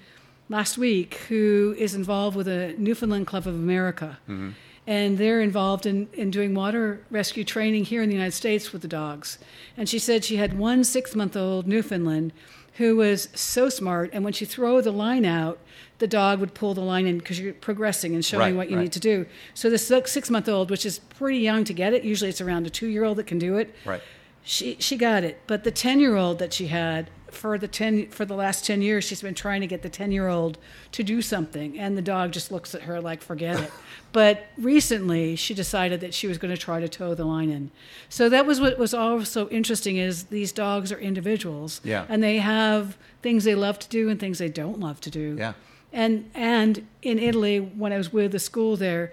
last 0.51 0.77
week 0.77 1.15
who 1.31 1.75
is 1.79 1.95
involved 1.95 2.37
with 2.37 2.49
a 2.49 2.75
Newfoundland 2.77 3.27
Club 3.27 3.47
of 3.47 3.55
America. 3.55 4.19
Mm-hmm. 4.29 4.51
And 4.87 5.17
they're 5.17 5.41
involved 5.41 5.87
in, 5.87 6.09
in 6.13 6.31
doing 6.31 6.55
water 6.55 7.01
rescue 7.11 7.43
training 7.43 7.87
here 7.87 8.03
in 8.03 8.09
the 8.11 8.15
United 8.15 8.33
States 8.35 8.73
with 8.73 8.83
the 8.83 8.89
dogs. 8.89 9.39
And 9.77 9.89
she 9.89 9.99
said 9.99 10.25
she 10.25 10.37
had 10.37 10.59
one 10.59 10.85
six 10.85 11.15
month 11.15 11.37
old 11.37 11.67
Newfoundland 11.67 12.33
who 12.75 12.97
was 12.97 13.29
so 13.35 13.69
smart. 13.69 14.11
And 14.13 14.25
when 14.25 14.33
she 14.33 14.45
throw 14.45 14.81
the 14.81 14.91
line 14.91 15.25
out, 15.25 15.59
the 16.01 16.07
dog 16.07 16.41
would 16.41 16.55
pull 16.55 16.75
the 16.75 16.81
line 16.81 17.07
in 17.07 17.19
because 17.19 17.39
you're 17.41 17.55
progressing 17.55 18.15
and 18.15 18.25
showing 18.25 18.41
Right, 18.49 18.57
what 18.57 18.71
you 18.71 18.77
right. 18.77 18.83
need 18.83 18.93
to 18.93 19.01
do. 19.01 19.27
So 19.55 19.71
the 19.71 19.79
six 19.79 20.29
month 20.29 20.49
old, 20.49 20.71
which 20.71 20.85
is 20.85 20.99
pretty 20.99 21.39
young 21.39 21.65
to 21.65 21.73
get 21.73 21.95
it, 21.95 22.03
usually 22.03 22.31
it's 22.31 22.41
around 22.41 22.67
a 22.67 22.71
two 22.71 22.89
year 22.89 23.05
old 23.05 23.17
that 23.19 23.27
can 23.27 23.39
do 23.39 23.57
it. 23.57 23.75
Right. 23.85 24.03
She 24.43 24.77
she 24.81 24.97
got 24.97 25.25
it, 25.25 25.41
but 25.47 25.65
the 25.65 25.71
ten 25.71 26.01
year 26.01 26.17
old 26.17 26.39
that 26.41 26.53
she 26.53 26.67
had 26.67 27.09
for 27.35 27.59
the 27.59 27.69
ten 27.69 28.09
for 28.09 28.25
the 28.25 28.35
last 28.35 28.65
ten 28.65 28.81
years, 28.83 29.05
she's 29.05 29.23
been 29.23 29.35
trying 29.35 29.61
to 29.61 29.67
get 29.67 29.83
the 29.83 29.89
ten 29.89 30.13
year 30.13 30.29
old 30.29 30.59
to 30.93 31.03
do 31.03 31.21
something, 31.23 31.79
and 31.79 31.97
the 31.97 32.03
dog 32.03 32.33
just 32.33 32.51
looks 32.53 32.75
at 32.75 32.83
her 32.83 33.01
like 33.01 33.23
forget 33.23 33.61
it. 33.61 33.71
but 34.13 34.47
recently, 34.57 35.37
she 35.37 35.55
decided 35.55 36.01
that 36.01 36.15
she 36.15 36.27
was 36.27 36.39
going 36.39 36.55
to 36.55 36.61
try 36.61 36.81
to 36.81 36.89
tow 36.89 37.15
the 37.15 37.25
line 37.25 37.51
in. 37.51 37.71
So 38.09 38.29
that 38.29 38.47
was 38.47 38.61
what 38.61 38.79
was 38.79 38.95
also 38.95 39.49
interesting 39.49 39.97
is 39.97 40.25
these 40.25 40.53
dogs 40.53 40.91
are 40.93 40.99
individuals, 40.99 41.81
Yeah. 41.85 42.07
and 42.09 42.23
they 42.23 42.39
have 42.39 42.97
things 43.23 43.45
they 43.45 43.55
love 43.55 43.79
to 43.81 43.89
do 43.89 44.09
and 44.09 44.19
things 44.21 44.39
they 44.39 44.49
don't 44.49 44.81
love 44.81 45.01
to 45.03 45.11
do. 45.11 45.37
Yeah. 45.39 45.53
And 45.93 46.31
and 46.35 46.87
in 47.03 47.19
Italy, 47.19 47.59
when 47.61 47.93
I 47.93 47.99
was 47.99 48.13
with 48.13 48.33
the 48.33 48.39
school 48.39 48.77
there, 48.77 49.13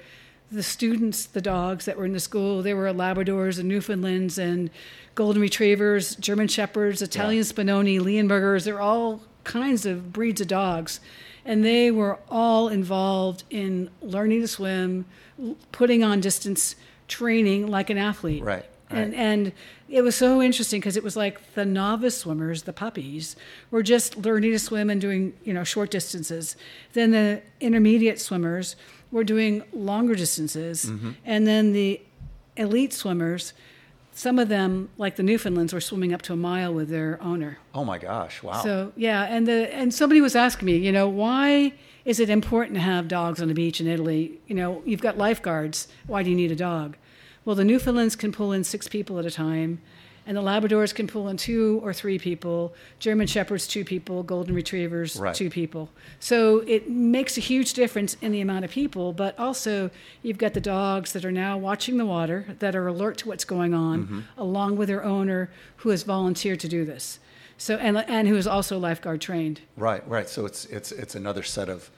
the 0.51 0.63
students, 0.63 1.25
the 1.25 1.41
dogs 1.41 1.86
that 1.86 1.98
were 1.98 2.05
in 2.05 2.13
the 2.13 2.20
school, 2.20 2.62
they 2.62 2.74
were 2.74 2.86
Labradors 2.88 3.58
and 3.58 3.70
Newfoundlands 3.70 4.38
and 4.38 4.70
Golden 5.15 5.41
Retrievers, 5.41 6.15
German 6.17 6.48
Shepherds, 6.48 7.01
Italian 7.01 7.43
Spinoni, 7.43 8.00
Leonbergers. 8.00 8.65
They're 8.65 8.81
all 8.81 9.22
kinds 9.43 9.86
of 9.86 10.12
breeds 10.12 10.41
of 10.41 10.48
dogs. 10.48 11.00
And 11.46 11.65
they 11.65 11.89
were 11.89 12.20
all 12.29 12.67
involved 12.67 13.43
in 13.50 13.89
learning 14.01 14.41
to 14.41 14.48
swim, 14.48 15.05
putting 15.72 16.03
on 16.03 16.20
distance 16.20 16.75
training 17.08 17.67
like 17.67 17.89
an 17.89 17.98
athlete. 17.98 18.43
Right, 18.43 18.65
And, 18.89 19.15
and 19.15 19.53
it 19.89 20.01
was 20.01 20.15
so 20.15 20.41
interesting 20.41 20.79
because 20.79 20.96
it 20.96 21.03
was 21.03 21.17
like 21.17 21.55
the 21.55 21.65
novice 21.65 22.17
swimmers, 22.20 22.63
the 22.63 22.74
puppies, 22.74 23.36
were 23.72 23.84
just 23.84 24.17
learning 24.17 24.51
to 24.51 24.60
swim 24.60 24.89
and 24.89 25.01
doing, 25.01 25.34
you 25.43 25.53
know, 25.53 25.63
short 25.63 25.91
distances. 25.91 26.55
Then 26.93 27.12
the 27.12 27.41
intermediate 27.60 28.20
swimmers 28.20 28.75
were 29.12 29.24
doing 29.24 29.63
longer 29.74 30.15
distances. 30.15 30.86
Mm-hmm. 30.86 31.12
And 31.25 31.46
then 31.46 31.74
the 31.74 32.01
elite 32.58 32.94
swimmers, 32.94 33.53
some 34.13 34.39
of 34.39 34.50
them, 34.50 34.89
like 34.98 35.15
the 35.15 35.24
Newfoundlands, 35.24 35.74
were 35.74 35.82
swimming 35.82 36.13
up 36.13 36.22
to 36.24 36.34
a 36.34 36.38
mile 36.38 36.74
with 36.74 36.89
their 36.89 37.22
owner. 37.22 37.60
Oh 37.74 37.86
my 37.86 37.98
gosh. 37.98 38.44
Wow. 38.44 38.62
So 38.62 38.94
yeah, 38.96 39.24
and 39.24 39.48
the 39.48 39.74
and 39.74 39.94
somebody 39.94 40.22
was 40.22 40.36
asking 40.36 40.65
me, 40.65 40.77
you 40.77 40.91
know, 40.91 41.08
why 41.08 41.74
is 42.03 42.20
it 42.20 42.30
important 42.30 42.75
to 42.75 42.82
have 42.82 43.08
dogs 43.08 43.41
on 43.41 43.48
the 43.48 43.53
beach 43.53 43.80
in 43.80 43.88
Italy? 43.88 44.39
You 44.48 44.56
know, 44.56 44.82
you've 44.86 45.01
got 45.01 45.18
lifeguards. 45.18 45.88
Why 46.08 46.24
do 46.24 46.30
you 46.30 46.36
need 46.36 46.51
a 46.51 46.56
dog? 46.56 46.98
Well, 47.46 47.56
the 47.56 47.63
Newfoundlands 47.63 48.15
can 48.15 48.32
pull 48.32 48.51
in 48.51 48.63
six 48.63 48.88
people 48.88 49.18
at 49.18 49.25
a 49.25 49.32
time, 49.32 49.82
and 50.25 50.38
the 50.38 50.42
Labradors 50.42 50.94
can 50.94 51.08
pull 51.08 51.28
in 51.30 51.38
two 51.38 51.80
or 51.84 51.94
three 51.94 52.20
people. 52.20 52.74
German 53.00 53.28
Shepherds, 53.28 53.68
two 53.68 53.84
people. 53.84 54.24
Golden 54.24 54.54
Retrievers, 54.54 55.16
Right. 55.16 55.34
two 55.34 55.50
people. 55.50 55.90
So 56.20 56.60
it 56.68 56.90
makes 56.90 57.38
a 57.38 57.42
huge 57.42 57.74
difference 57.74 58.16
in 58.22 58.32
the 58.32 58.42
amount 58.42 58.66
of 58.66 58.72
people, 58.72 59.13
but 59.13 59.38
also 59.40 59.90
you've 60.22 60.38
got 60.38 60.54
the 60.54 60.62
dogs 60.62 61.13
that 61.13 61.25
are 61.25 61.32
now 61.32 61.58
watching 61.58 61.98
the 61.98 62.06
water, 62.06 62.56
that 62.60 62.75
are 62.75 62.88
alert 62.88 63.18
to 63.20 63.28
what's 63.28 63.46
going 63.46 63.74
on, 63.74 64.04
mm-hmm. 64.04 64.20
along 64.38 64.78
with 64.78 64.88
their 64.88 65.04
owner 65.04 65.50
who 65.78 65.90
has 65.90 66.04
volunteered 66.04 66.60
to 66.60 66.68
do 66.68 66.86
this. 66.86 67.20
So 67.58 67.75
and 67.78 67.98
and 67.98 68.28
who 68.28 68.38
is 68.38 68.48
also 68.48 68.80
lifeguard 68.80 69.22
trained. 69.22 69.62
Right, 69.78 70.08
right. 70.10 70.28
So 70.28 70.46
it's 70.46 70.66
it's 70.66 70.92
it's 70.92 71.16
another 71.16 71.44
set 71.44 71.70
of 71.70 71.92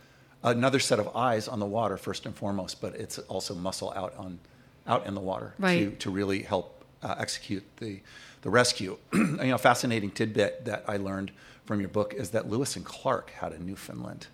another 0.43 0.79
set 0.79 0.99
of 0.99 1.15
eyes 1.15 1.47
on 1.47 1.59
the 1.59 1.65
water 1.65 1.97
first 1.97 2.25
and 2.25 2.35
foremost, 2.35 2.81
but 2.81 2.95
it's 2.95 3.17
also 3.19 3.55
muscle 3.55 3.93
out 3.95 4.13
on 4.17 4.39
out 4.87 5.07
in 5.07 5.13
the 5.15 5.21
water 5.21 5.53
to 5.61 5.91
to 5.91 6.09
really 6.09 6.41
help 6.41 6.72
uh, 7.03 7.15
execute 7.19 7.63
the 7.77 7.99
the 8.41 8.49
rescue. 8.49 8.97
you 9.13 9.37
know, 9.37 9.57
fascinating 9.57 10.11
tidbit 10.11 10.65
that 10.65 10.83
I 10.87 10.97
learned 10.97 11.31
from 11.65 11.79
your 11.79 11.89
book 11.89 12.13
is 12.13 12.31
that 12.31 12.49
Lewis 12.49 12.75
and 12.75 12.85
Clark 12.85 13.31
had 13.31 13.53
a 13.53 13.63
Newfoundland 13.63 14.27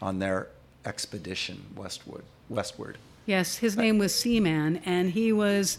on 0.00 0.18
their 0.20 0.48
expedition 0.84 1.64
westward. 1.76 2.24
Westward. 2.48 2.98
Yes, 3.26 3.58
his 3.58 3.76
name 3.76 3.98
was 3.98 4.14
Seaman, 4.14 4.80
and 4.86 5.10
he 5.10 5.32
was 5.32 5.78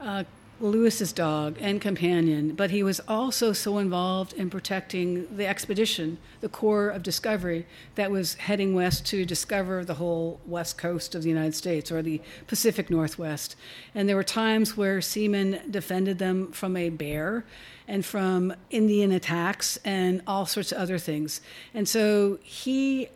uh, 0.00 0.24
Lewis's 0.58 1.12
dog 1.12 1.56
and 1.60 1.80
companion. 1.80 2.54
But 2.54 2.70
he 2.70 2.82
was 2.82 3.00
also 3.08 3.52
so 3.52 3.78
involved 3.78 4.32
in 4.32 4.48
protecting 4.50 5.26
the 5.36 5.46
expedition, 5.46 6.18
the 6.40 6.48
Corps 6.48 6.88
of 6.88 7.02
Discovery, 7.02 7.66
that 7.94 8.10
was 8.10 8.34
heading 8.34 8.74
west 8.74 9.04
to 9.06 9.24
discover 9.24 9.84
the 9.84 9.94
whole 9.94 10.40
west 10.46 10.78
coast 10.78 11.14
of 11.14 11.22
the 11.22 11.28
United 11.28 11.54
States 11.54 11.92
or 11.92 12.02
the 12.02 12.20
Pacific 12.46 12.90
Northwest. 12.90 13.56
And 13.94 14.08
there 14.08 14.16
were 14.16 14.24
times 14.24 14.76
where 14.76 15.00
Seaman 15.00 15.60
defended 15.70 16.18
them 16.18 16.52
from 16.52 16.76
a 16.76 16.88
bear 16.88 17.44
and 17.86 18.04
from 18.04 18.54
Indian 18.70 19.12
attacks 19.12 19.78
and 19.84 20.22
all 20.26 20.46
sorts 20.46 20.72
of 20.72 20.78
other 20.78 20.98
things. 20.98 21.40
And 21.74 21.88
so 21.88 22.38
he 22.42 23.08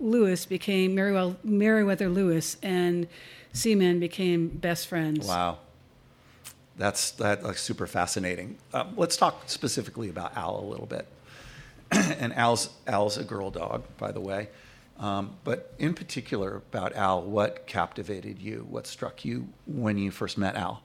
Lewis 0.00 0.46
became 0.46 0.94
Meriwether 0.94 2.08
Lewis, 2.08 2.56
and 2.62 3.06
Seaman 3.52 4.00
became 4.00 4.48
best 4.48 4.86
friends. 4.86 5.26
Wow. 5.28 5.58
That's 6.76 7.10
that 7.12 7.42
like 7.42 7.58
super 7.58 7.86
fascinating. 7.86 8.56
Um, 8.72 8.94
let's 8.96 9.16
talk 9.16 9.42
specifically 9.46 10.08
about 10.08 10.36
Al 10.36 10.60
a 10.60 10.64
little 10.64 10.86
bit. 10.86 11.06
and 11.90 12.32
Al's 12.34 12.70
Al's 12.86 13.18
a 13.18 13.24
girl 13.24 13.50
dog, 13.50 13.84
by 13.98 14.12
the 14.12 14.20
way. 14.20 14.48
Um, 14.98 15.36
but 15.44 15.74
in 15.78 15.94
particular 15.94 16.56
about 16.56 16.94
Al, 16.94 17.22
what 17.22 17.66
captivated 17.66 18.38
you? 18.38 18.66
What 18.68 18.86
struck 18.86 19.24
you 19.24 19.48
when 19.66 19.96
you 19.96 20.10
first 20.10 20.36
met 20.36 20.56
Al? 20.56 20.82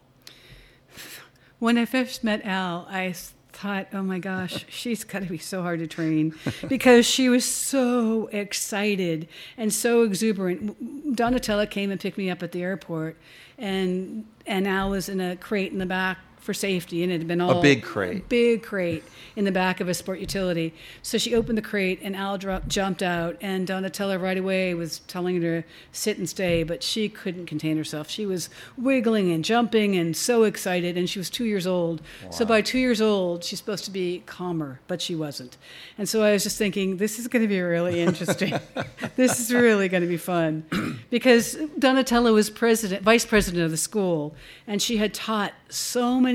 When 1.60 1.78
I 1.78 1.86
first 1.86 2.24
met 2.24 2.44
Al, 2.46 2.88
I 2.90 3.14
thought, 3.56 3.88
oh 3.94 4.04
my 4.04 4.20
gosh, 4.20 4.66
she's 4.70 5.04
got 5.04 5.24
to 5.24 5.30
be 5.30 5.38
so 5.38 5.62
hard 5.62 5.80
to 5.80 5.88
train 5.88 6.34
because 6.68 7.06
she 7.06 7.30
was 7.30 7.46
so 7.46 8.28
excited 8.28 9.28
and 9.58 9.74
so 9.74 10.04
exuberant. 10.04 11.16
Donatella 11.16 11.70
came 11.70 11.92
and 11.92 12.00
picked 12.00 12.18
me 12.18 12.30
up 12.30 12.44
at 12.44 12.52
the 12.52 12.62
airport, 12.62 13.18
and 13.58 14.26
and 14.46 14.68
Al 14.68 14.90
was 14.90 15.10
in 15.10 15.20
a 15.20 15.36
crate 15.36 15.72
in 15.72 15.80
the 15.80 15.86
back 15.86 16.20
for 16.46 16.54
safety, 16.54 17.02
and 17.04 17.12
it 17.12 17.18
had 17.18 17.28
been 17.28 17.42
all 17.42 17.58
a 17.58 17.62
big 17.62 17.84
crate. 17.84 18.30
big 18.30 18.62
crate 18.62 19.04
in 19.36 19.46
the 19.46 19.52
back 19.52 19.82
of 19.82 19.90
a 19.90 19.94
sport 19.94 20.20
utility. 20.20 20.74
So 21.02 21.18
she 21.18 21.34
opened 21.34 21.58
the 21.58 21.64
crate, 21.64 22.00
and 22.04 22.16
Al 22.16 22.38
dro- 22.38 22.62
jumped 22.68 23.02
out, 23.02 23.36
and 23.42 23.68
Donatella 23.68 24.22
right 24.22 24.38
away 24.38 24.74
was 24.76 25.00
telling 25.00 25.42
her 25.42 25.62
to 25.62 25.68
sit 25.92 26.20
and 26.20 26.30
stay, 26.30 26.62
but 26.64 26.84
she 26.84 27.10
couldn't 27.10 27.48
contain 27.48 27.78
herself. 27.78 28.10
She 28.10 28.26
was 28.26 28.50
wiggling 28.78 29.32
and 29.32 29.44
jumping 29.44 29.96
and 29.98 30.16
so 30.16 30.44
excited, 30.44 30.98
and 30.98 31.10
she 31.10 31.20
was 31.20 31.30
two 31.30 31.46
years 31.46 31.66
old. 31.66 32.02
So 32.30 32.46
by 32.46 32.62
two 32.62 32.78
years 32.78 33.02
old, 33.02 33.44
she's 33.44 33.60
supposed 33.60 33.86
to 33.86 33.92
be 33.92 34.22
calmer, 34.28 34.80
but 34.88 35.02
she 35.02 35.16
wasn't. 35.16 35.58
And 35.98 36.08
so 36.08 36.22
I 36.22 36.32
was 36.34 36.44
just 36.44 36.58
thinking, 36.58 36.98
this 36.98 37.18
is 37.18 37.28
going 37.28 37.42
to 37.42 37.48
be 37.48 37.60
really 37.60 38.02
interesting. 38.02 38.60
this 39.16 39.40
is 39.40 39.52
really 39.52 39.90
going 39.90 40.04
to 40.04 40.10
be 40.10 40.18
fun, 40.18 41.00
because 41.10 41.56
Donatella 41.80 42.32
was 42.34 42.52
president, 42.52 43.02
vice 43.02 43.26
president 43.26 43.64
of 43.66 43.72
the 43.72 43.78
school, 43.78 44.36
and 44.68 44.80
she 44.80 44.98
had 44.98 45.14
taught 45.14 45.54
so 45.70 46.20
many 46.20 46.35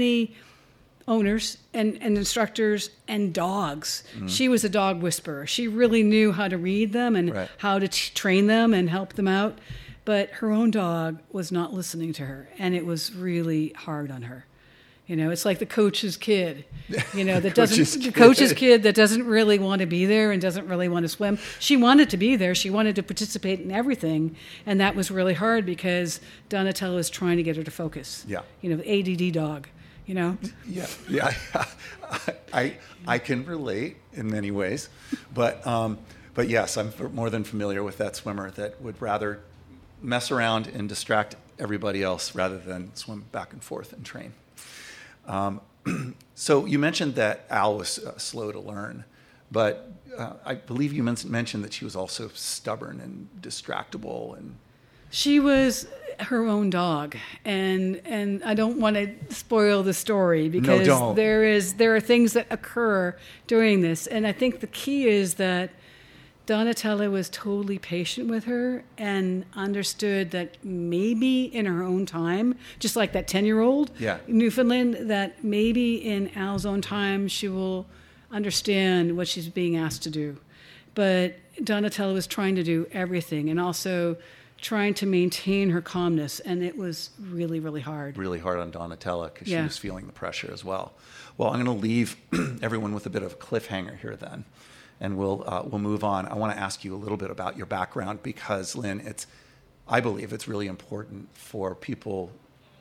owners 1.08 1.58
and, 1.74 1.98
and 2.00 2.16
instructors 2.16 2.90
and 3.08 3.32
dogs. 3.34 4.04
Mm-hmm. 4.14 4.26
She 4.28 4.48
was 4.48 4.64
a 4.64 4.68
dog 4.68 5.02
whisperer. 5.02 5.46
She 5.46 5.66
really 5.66 6.02
knew 6.02 6.32
how 6.32 6.48
to 6.48 6.56
read 6.56 6.92
them 6.92 7.16
and 7.16 7.34
Right. 7.34 7.48
how 7.58 7.78
to 7.78 7.88
t- 7.88 8.12
train 8.14 8.46
them 8.46 8.72
and 8.72 8.88
help 8.88 9.14
them 9.14 9.26
out. 9.28 9.58
But 10.04 10.30
her 10.40 10.50
own 10.50 10.70
dog 10.70 11.18
was 11.32 11.52
not 11.52 11.72
listening 11.74 12.12
to 12.14 12.24
her, 12.26 12.48
and 12.58 12.74
it 12.74 12.86
was 12.86 13.14
really 13.14 13.68
hard 13.76 14.10
on 14.10 14.22
her. 14.22 14.46
You 15.06 15.16
know, 15.16 15.30
it's 15.30 15.44
like 15.44 15.58
the 15.58 15.66
coach's 15.66 16.16
kid. 16.16 16.64
You 17.14 17.24
know, 17.24 17.40
that 17.44 17.54
doesn't 17.54 17.76
Coach's 17.78 17.98
the 17.98 18.12
coach's 18.12 18.52
kid 18.52 18.84
that 18.84 18.94
doesn't 18.94 19.26
really 19.26 19.58
want 19.58 19.80
to 19.80 19.86
be 19.86 20.06
there 20.06 20.30
and 20.30 20.40
doesn't 20.40 20.68
really 20.68 20.88
want 20.88 21.02
to 21.04 21.08
swim. 21.08 21.38
She 21.58 21.76
wanted 21.76 22.10
to 22.10 22.16
be 22.16 22.36
there. 22.36 22.54
She 22.54 22.70
wanted 22.70 22.94
to 22.96 23.02
participate 23.02 23.60
in 23.60 23.70
everything, 23.72 24.36
and 24.64 24.80
that 24.80 24.94
was 24.94 25.10
really 25.10 25.34
hard 25.34 25.66
because 25.66 26.20
Donatella 26.48 26.94
was 26.94 27.10
trying 27.10 27.36
to 27.38 27.42
get 27.42 27.56
her 27.56 27.64
to 27.64 27.70
focus. 27.72 28.24
Yeah. 28.28 28.42
You 28.62 28.70
know, 28.70 28.76
the 28.76 28.88
ADD 29.28 29.32
dog. 29.34 29.68
You 30.06 30.14
know? 30.14 30.38
Yeah, 30.66 30.86
yeah. 31.08 31.34
I 32.52 32.76
I 33.06 33.18
can 33.18 33.44
relate 33.44 33.96
in 34.12 34.30
many 34.30 34.50
ways, 34.50 34.88
but 35.32 35.64
um, 35.66 35.98
but 36.34 36.48
yes, 36.48 36.76
I'm 36.76 36.92
more 37.12 37.30
than 37.30 37.44
familiar 37.44 37.82
with 37.82 37.98
that 37.98 38.16
swimmer 38.16 38.50
that 38.52 38.80
would 38.80 39.00
rather 39.00 39.40
mess 40.02 40.30
around 40.30 40.66
and 40.66 40.88
distract 40.88 41.36
everybody 41.58 42.02
else 42.02 42.34
rather 42.34 42.58
than 42.58 42.94
swim 42.94 43.26
back 43.32 43.52
and 43.52 43.62
forth 43.62 43.92
and 43.92 44.04
train. 44.04 44.32
Um, 45.26 45.60
so 46.34 46.66
you 46.66 46.78
mentioned 46.78 47.14
that 47.16 47.46
Al 47.50 47.76
was 47.76 47.98
uh, 47.98 48.16
slow 48.18 48.52
to 48.52 48.60
learn, 48.60 49.04
but 49.52 49.92
uh, 50.16 50.34
I 50.44 50.54
believe 50.54 50.92
you 50.92 51.02
mentioned 51.02 51.64
that 51.64 51.72
she 51.72 51.84
was 51.84 51.94
also 51.94 52.28
stubborn 52.34 53.00
and 53.00 53.28
distractible 53.40 54.36
and 54.36 54.56
She 55.10 55.40
was 55.40 55.86
her 56.22 56.46
own 56.46 56.70
dog, 56.70 57.16
and 57.44 58.00
and 58.04 58.42
I 58.44 58.54
don't 58.54 58.78
want 58.78 58.96
to 58.96 59.12
spoil 59.34 59.82
the 59.82 59.94
story 59.94 60.48
because 60.48 60.86
don't. 60.86 61.14
there 61.16 61.44
is 61.44 61.74
there 61.74 61.94
are 61.96 62.00
things 62.00 62.32
that 62.34 62.46
occur 62.50 63.16
during 63.46 63.80
this, 63.80 64.06
and 64.06 64.26
I 64.26 64.32
think 64.32 64.60
the 64.60 64.66
key 64.66 65.08
is 65.08 65.34
that 65.34 65.70
Donatella 66.46 67.10
was 67.10 67.28
totally 67.30 67.78
patient 67.78 68.28
with 68.28 68.44
her 68.44 68.82
and 68.98 69.44
understood 69.54 70.32
that 70.32 70.56
maybe 70.64 71.44
in 71.44 71.66
her 71.66 71.82
own 71.82 72.06
time, 72.06 72.56
just 72.80 72.96
like 72.96 73.12
that 73.12 73.28
ten 73.28 73.44
year 73.44 73.60
old 73.60 73.90
Yeah. 73.98 74.18
Newfoundland, 74.26 75.10
that 75.10 75.44
maybe 75.44 75.94
in 75.96 76.30
Al's 76.36 76.66
own 76.66 76.80
time 76.80 77.28
she 77.28 77.48
will 77.48 77.86
understand 78.32 79.16
what 79.16 79.28
she's 79.28 79.48
being 79.48 79.76
asked 79.76 80.02
to 80.04 80.10
do. 80.10 80.38
But 80.94 81.36
Donatella 81.60 82.14
was 82.14 82.26
trying 82.26 82.56
to 82.56 82.62
do 82.64 82.86
everything 82.92 83.48
and 83.48 83.60
also 83.60 84.16
trying 84.60 84.94
to 84.94 85.06
maintain 85.06 85.70
her 85.70 85.80
calmness, 85.80 86.40
and 86.40 86.62
it 86.62 86.76
was 86.76 87.10
really, 87.18 87.60
really 87.60 87.80
hard. 87.80 88.16
really 88.16 88.38
hard 88.38 88.58
on 88.58 88.70
Donatella 88.70 89.32
because 89.32 89.48
she 89.48 89.56
was 89.56 89.78
feeling 89.78 90.06
the 90.06 90.12
pressure 90.12 90.50
as 90.52 90.64
well. 90.64 90.92
Well, 91.36 91.50
I'm 91.50 91.64
going 91.64 91.78
to 91.78 91.82
leave 91.82 92.16
everyone 92.62 92.92
with 92.92 93.06
a 93.06 93.10
bit 93.10 93.22
of 93.22 93.32
a 93.32 93.36
cliffhanger 93.36 93.98
here 93.98 94.16
then, 94.16 94.44
and 95.00 95.16
we'll 95.16 95.44
uh, 95.46 95.62
we'll 95.64 95.80
move 95.80 96.04
on. 96.04 96.26
I 96.26 96.34
want 96.34 96.54
to 96.54 96.58
ask 96.60 96.84
you 96.84 96.94
a 96.94 96.98
little 96.98 97.16
bit 97.16 97.30
about 97.30 97.56
your 97.56 97.66
background 97.66 98.22
because 98.22 98.76
Lynne, 98.76 99.00
it's 99.00 99.26
I 99.88 100.00
believe 100.00 100.32
it's 100.32 100.46
really 100.46 100.66
important 100.66 101.28
for 101.36 101.74
people 101.74 102.30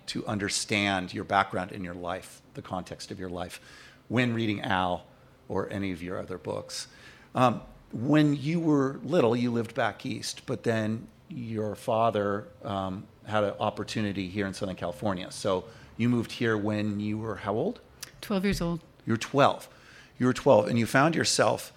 to 0.07 0.25
understand 0.25 1.13
your 1.13 1.23
background 1.23 1.71
in 1.71 1.83
your 1.83 1.93
life, 1.93 2.41
the 2.55 2.61
context 2.61 3.11
of 3.11 3.19
your 3.19 3.29
life, 3.29 3.61
when 4.07 4.33
reading 4.33 4.61
Al 4.61 5.05
or 5.47 5.71
any 5.71 5.91
of 5.91 6.01
your 6.03 6.19
other 6.19 6.37
books. 6.37 6.87
Um, 7.35 7.61
when 7.91 8.35
you 8.35 8.59
were 8.59 8.99
little, 9.03 9.35
you 9.35 9.51
lived 9.51 9.73
back 9.73 10.05
east, 10.05 10.41
but 10.45 10.63
then 10.63 11.07
your 11.29 11.75
father 11.75 12.47
um, 12.63 13.05
had 13.25 13.43
an 13.43 13.53
opportunity 13.59 14.27
here 14.27 14.47
in 14.47 14.53
Southern 14.53 14.75
California. 14.75 15.31
So 15.31 15.65
you 15.97 16.09
moved 16.09 16.31
here 16.31 16.57
when 16.57 16.99
you 16.99 17.17
were 17.17 17.35
how 17.35 17.53
old? 17.53 17.79
12 18.21 18.43
years 18.43 18.61
old. 18.61 18.81
You 19.05 19.13
were 19.13 19.17
12. 19.17 19.69
You 20.17 20.25
were 20.25 20.33
12, 20.33 20.67
and 20.67 20.77
you 20.77 20.85
found 20.85 21.15
yourself 21.15 21.71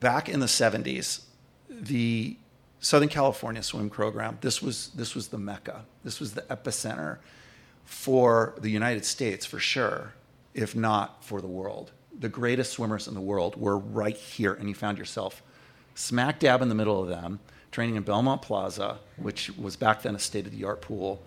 back 0.00 0.28
in 0.28 0.40
the 0.40 0.46
70s. 0.46 1.22
The 1.68 2.36
Southern 2.80 3.08
California 3.08 3.62
swim 3.62 3.90
program. 3.90 4.38
This 4.40 4.62
was 4.62 4.90
this 4.90 5.14
was 5.14 5.28
the 5.28 5.38
mecca. 5.38 5.84
This 6.04 6.20
was 6.20 6.34
the 6.34 6.42
epicenter 6.42 7.18
for 7.84 8.54
the 8.60 8.70
United 8.70 9.04
States 9.04 9.44
for 9.44 9.58
sure, 9.58 10.12
if 10.54 10.76
not 10.76 11.24
for 11.24 11.40
the 11.40 11.48
world. 11.48 11.90
The 12.18 12.28
greatest 12.28 12.72
swimmers 12.72 13.08
in 13.08 13.14
the 13.14 13.20
world 13.20 13.60
were 13.60 13.78
right 13.78 14.16
here, 14.16 14.52
and 14.52 14.68
you 14.68 14.74
found 14.74 14.98
yourself 14.98 15.42
smack 15.94 16.38
dab 16.38 16.62
in 16.62 16.68
the 16.68 16.74
middle 16.74 17.02
of 17.02 17.08
them, 17.08 17.40
training 17.76 17.96
in 17.96 18.02
Belmont 18.02 18.40
Plaza, 18.40 18.98
which 19.18 19.50
was 19.58 19.76
back 19.76 20.00
then 20.00 20.14
a 20.14 20.18
state 20.18 20.46
of 20.46 20.52
the 20.52 20.64
art 20.64 20.80
pool. 20.80 21.20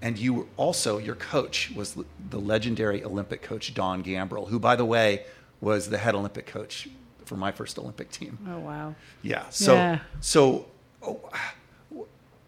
And 0.00 0.16
you 0.16 0.32
were 0.32 0.46
also, 0.56 0.96
your 0.96 1.16
coach 1.16 1.70
was 1.76 1.98
the 2.30 2.40
legendary 2.40 3.04
Olympic 3.04 3.42
coach, 3.42 3.74
Don 3.74 4.02
Gambril, 4.02 4.48
who, 4.48 4.58
by 4.58 4.74
the 4.74 4.86
way, 4.86 5.26
was 5.60 5.90
the 5.90 5.98
head 5.98 6.14
Olympic 6.14 6.46
coach 6.46 6.88
for 7.26 7.36
my 7.36 7.52
first 7.52 7.78
Olympic 7.78 8.10
team. 8.10 8.38
Oh, 8.48 8.58
wow. 8.60 8.94
Yeah. 9.20 9.50
So, 9.50 9.74
Yeah. 9.74 9.98
so, 10.20 10.64
oh, 11.02 11.20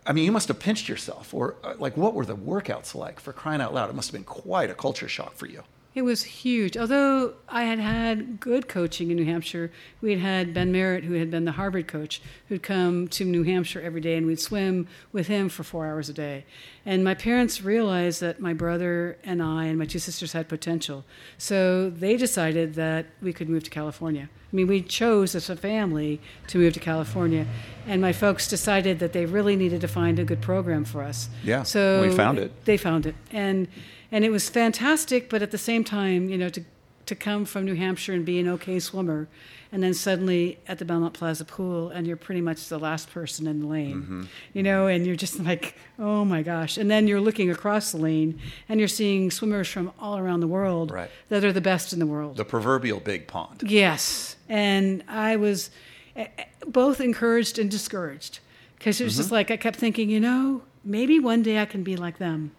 I 0.06 0.14
mean, 0.14 0.24
you 0.24 0.32
must 0.32 0.48
have 0.48 0.58
pinched 0.58 0.88
yourself, 0.88 1.34
or 1.34 1.56
uh, 1.62 1.74
like, 1.78 1.98
what 1.98 2.14
were 2.14 2.24
the 2.24 2.34
workouts 2.36 2.94
like? 2.94 3.20
For 3.20 3.34
crying 3.34 3.60
out 3.60 3.74
loud, 3.74 3.90
it 3.90 3.94
must 3.94 4.08
have 4.08 4.14
been 4.14 4.24
quite 4.24 4.70
a 4.70 4.74
culture 4.74 5.06
shock 5.06 5.34
for 5.34 5.44
you. 5.46 5.64
It 5.94 6.02
was 6.02 6.22
huge. 6.22 6.76
Although 6.76 7.34
I 7.48 7.64
had 7.64 7.80
had 7.80 8.38
good 8.40 8.68
coaching 8.68 9.10
in 9.10 9.16
New 9.16 9.24
Hampshire, 9.24 9.72
we 10.00 10.12
had 10.12 10.20
had 10.20 10.54
Ben 10.54 10.70
Merritt, 10.70 11.04
who 11.04 11.14
had 11.14 11.30
been 11.30 11.44
the 11.44 11.52
Harvard 11.52 11.88
coach, 11.88 12.20
who'd 12.48 12.62
come 12.62 13.08
to 13.08 13.24
New 13.24 13.42
Hampshire 13.42 13.80
every 13.80 14.00
day, 14.00 14.16
and 14.16 14.26
we'd 14.26 14.38
swim 14.38 14.86
with 15.12 15.26
him 15.26 15.48
for 15.48 15.64
four 15.64 15.86
hours 15.86 16.08
a 16.08 16.12
day. 16.12 16.44
And 16.86 17.02
my 17.02 17.14
parents 17.14 17.62
realized 17.62 18.20
that 18.20 18.38
my 18.38 18.52
brother 18.52 19.18
and 19.24 19.42
I 19.42 19.64
and 19.64 19.78
my 19.78 19.86
two 19.86 19.98
sisters 19.98 20.32
had 20.32 20.48
potential, 20.48 21.04
so 21.36 21.90
they 21.90 22.16
decided 22.16 22.74
that 22.74 23.06
we 23.20 23.32
could 23.32 23.48
move 23.48 23.64
to 23.64 23.70
California. 23.70 24.28
I 24.52 24.56
mean, 24.56 24.66
we 24.66 24.82
chose 24.82 25.34
as 25.34 25.50
a 25.50 25.56
family 25.56 26.20
to 26.46 26.58
move 26.58 26.74
to 26.74 26.80
California, 26.80 27.46
and 27.86 28.00
my 28.00 28.12
folks 28.12 28.46
decided 28.46 28.98
that 29.00 29.12
they 29.12 29.26
really 29.26 29.56
needed 29.56 29.80
to 29.80 29.88
find 29.88 30.18
a 30.18 30.24
good 30.24 30.40
program 30.40 30.84
for 30.84 31.02
us. 31.02 31.28
Yeah, 31.42 31.64
so 31.64 32.02
we 32.02 32.14
found 32.14 32.38
it. 32.38 32.64
They 32.66 32.76
found 32.76 33.06
it, 33.06 33.14
and 33.32 33.68
and 34.12 34.24
it 34.24 34.30
was 34.30 34.48
fantastic. 34.48 35.28
But 35.30 35.42
at 35.42 35.50
the 35.50 35.58
same 35.58 35.84
time, 35.84 36.28
you 36.28 36.38
know, 36.38 36.48
to 36.50 36.64
to 37.06 37.14
come 37.14 37.46
from 37.46 37.64
New 37.64 37.74
Hampshire 37.74 38.12
and 38.12 38.22
be 38.26 38.38
an 38.38 38.46
okay 38.48 38.78
swimmer, 38.78 39.28
and 39.72 39.82
then 39.82 39.94
suddenly 39.94 40.58
at 40.68 40.76
the 40.78 40.84
Belmont 40.84 41.14
Plaza 41.14 41.42
pool, 41.46 41.88
and 41.88 42.06
you're 42.06 42.18
pretty 42.18 42.42
much 42.42 42.68
the 42.68 42.78
last 42.78 43.10
person 43.10 43.46
in 43.46 43.60
the 43.60 43.66
lane, 43.66 44.02
Mm-hmm. 44.02 44.22
you 44.52 44.62
know, 44.62 44.88
and 44.88 45.06
you're 45.06 45.16
just 45.16 45.38
like, 45.50 45.74
oh 45.98 46.26
my 46.26 46.42
gosh! 46.42 46.76
And 46.76 46.90
then 46.90 47.08
you're 47.08 47.20
looking 47.22 47.50
across 47.50 47.92
the 47.92 47.96
lane, 47.98 48.38
and 48.68 48.78
you're 48.78 48.88
seeing 48.90 49.30
swimmers 49.30 49.68
from 49.68 49.90
all 49.98 50.18
around 50.18 50.40
the 50.40 50.46
world 50.48 50.90
Right. 50.90 51.10
that 51.30 51.44
are 51.44 51.52
the 51.52 51.62
best 51.62 51.94
in 51.94 51.98
the 51.98 52.06
world. 52.06 52.36
The 52.36 52.44
proverbial 52.44 53.00
big 53.00 53.26
pond. 53.26 53.62
Yes, 53.64 54.36
and 54.46 55.02
I 55.08 55.36
was 55.36 55.70
eh, 56.14 56.26
eh, 56.36 56.44
both 56.66 57.00
encouraged 57.00 57.58
and 57.58 57.70
discouraged 57.70 58.40
because 58.76 59.00
it 59.00 59.04
was 59.04 59.16
just 59.16 59.32
like 59.32 59.50
I 59.50 59.56
kept 59.56 59.78
thinking, 59.78 60.10
you 60.10 60.20
know, 60.20 60.60
maybe 60.84 61.18
one 61.18 61.42
day 61.42 61.58
I 61.58 61.64
can 61.64 61.82
be 61.82 61.96
like 61.96 62.18
them, 62.18 62.50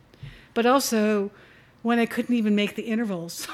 but 0.60 0.66
also 0.66 1.32
when 1.84 2.00
I 2.00 2.06
couldn't 2.06 2.36
even 2.36 2.54
make 2.54 2.76
the 2.76 2.82
intervals. 2.82 3.48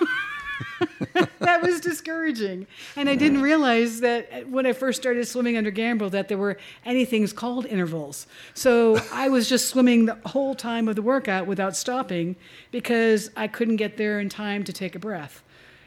that 1.38 1.62
was 1.62 1.80
discouraging, 1.80 2.66
and 2.96 3.08
I 3.08 3.16
didn't 3.16 3.44
realize 3.44 4.00
that 4.00 4.50
when 4.50 4.66
I 4.66 4.74
first 4.74 5.04
started 5.04 5.28
swimming 5.28 5.56
under 5.56 5.72
Gambril 5.72 6.10
that 6.10 6.30
there 6.30 6.40
were 6.40 6.58
any 6.84 7.06
things 7.06 7.32
called 7.32 7.68
intervals. 7.68 8.26
So 8.56 8.98
I 9.12 9.30
was 9.30 9.48
just 9.48 9.70
swimming 9.70 10.08
the 10.08 10.18
whole 10.26 10.56
time 10.56 10.88
of 10.88 10.96
the 10.96 11.04
workout 11.04 11.46
without 11.46 11.76
stopping 11.76 12.38
because 12.72 13.30
I 13.38 13.50
couldn't 13.50 13.76
get 13.76 13.98
there 13.98 14.20
in 14.20 14.28
time 14.28 14.64
to 14.64 14.74
take 14.74 14.96
a 14.96 15.00
breath. 15.00 15.44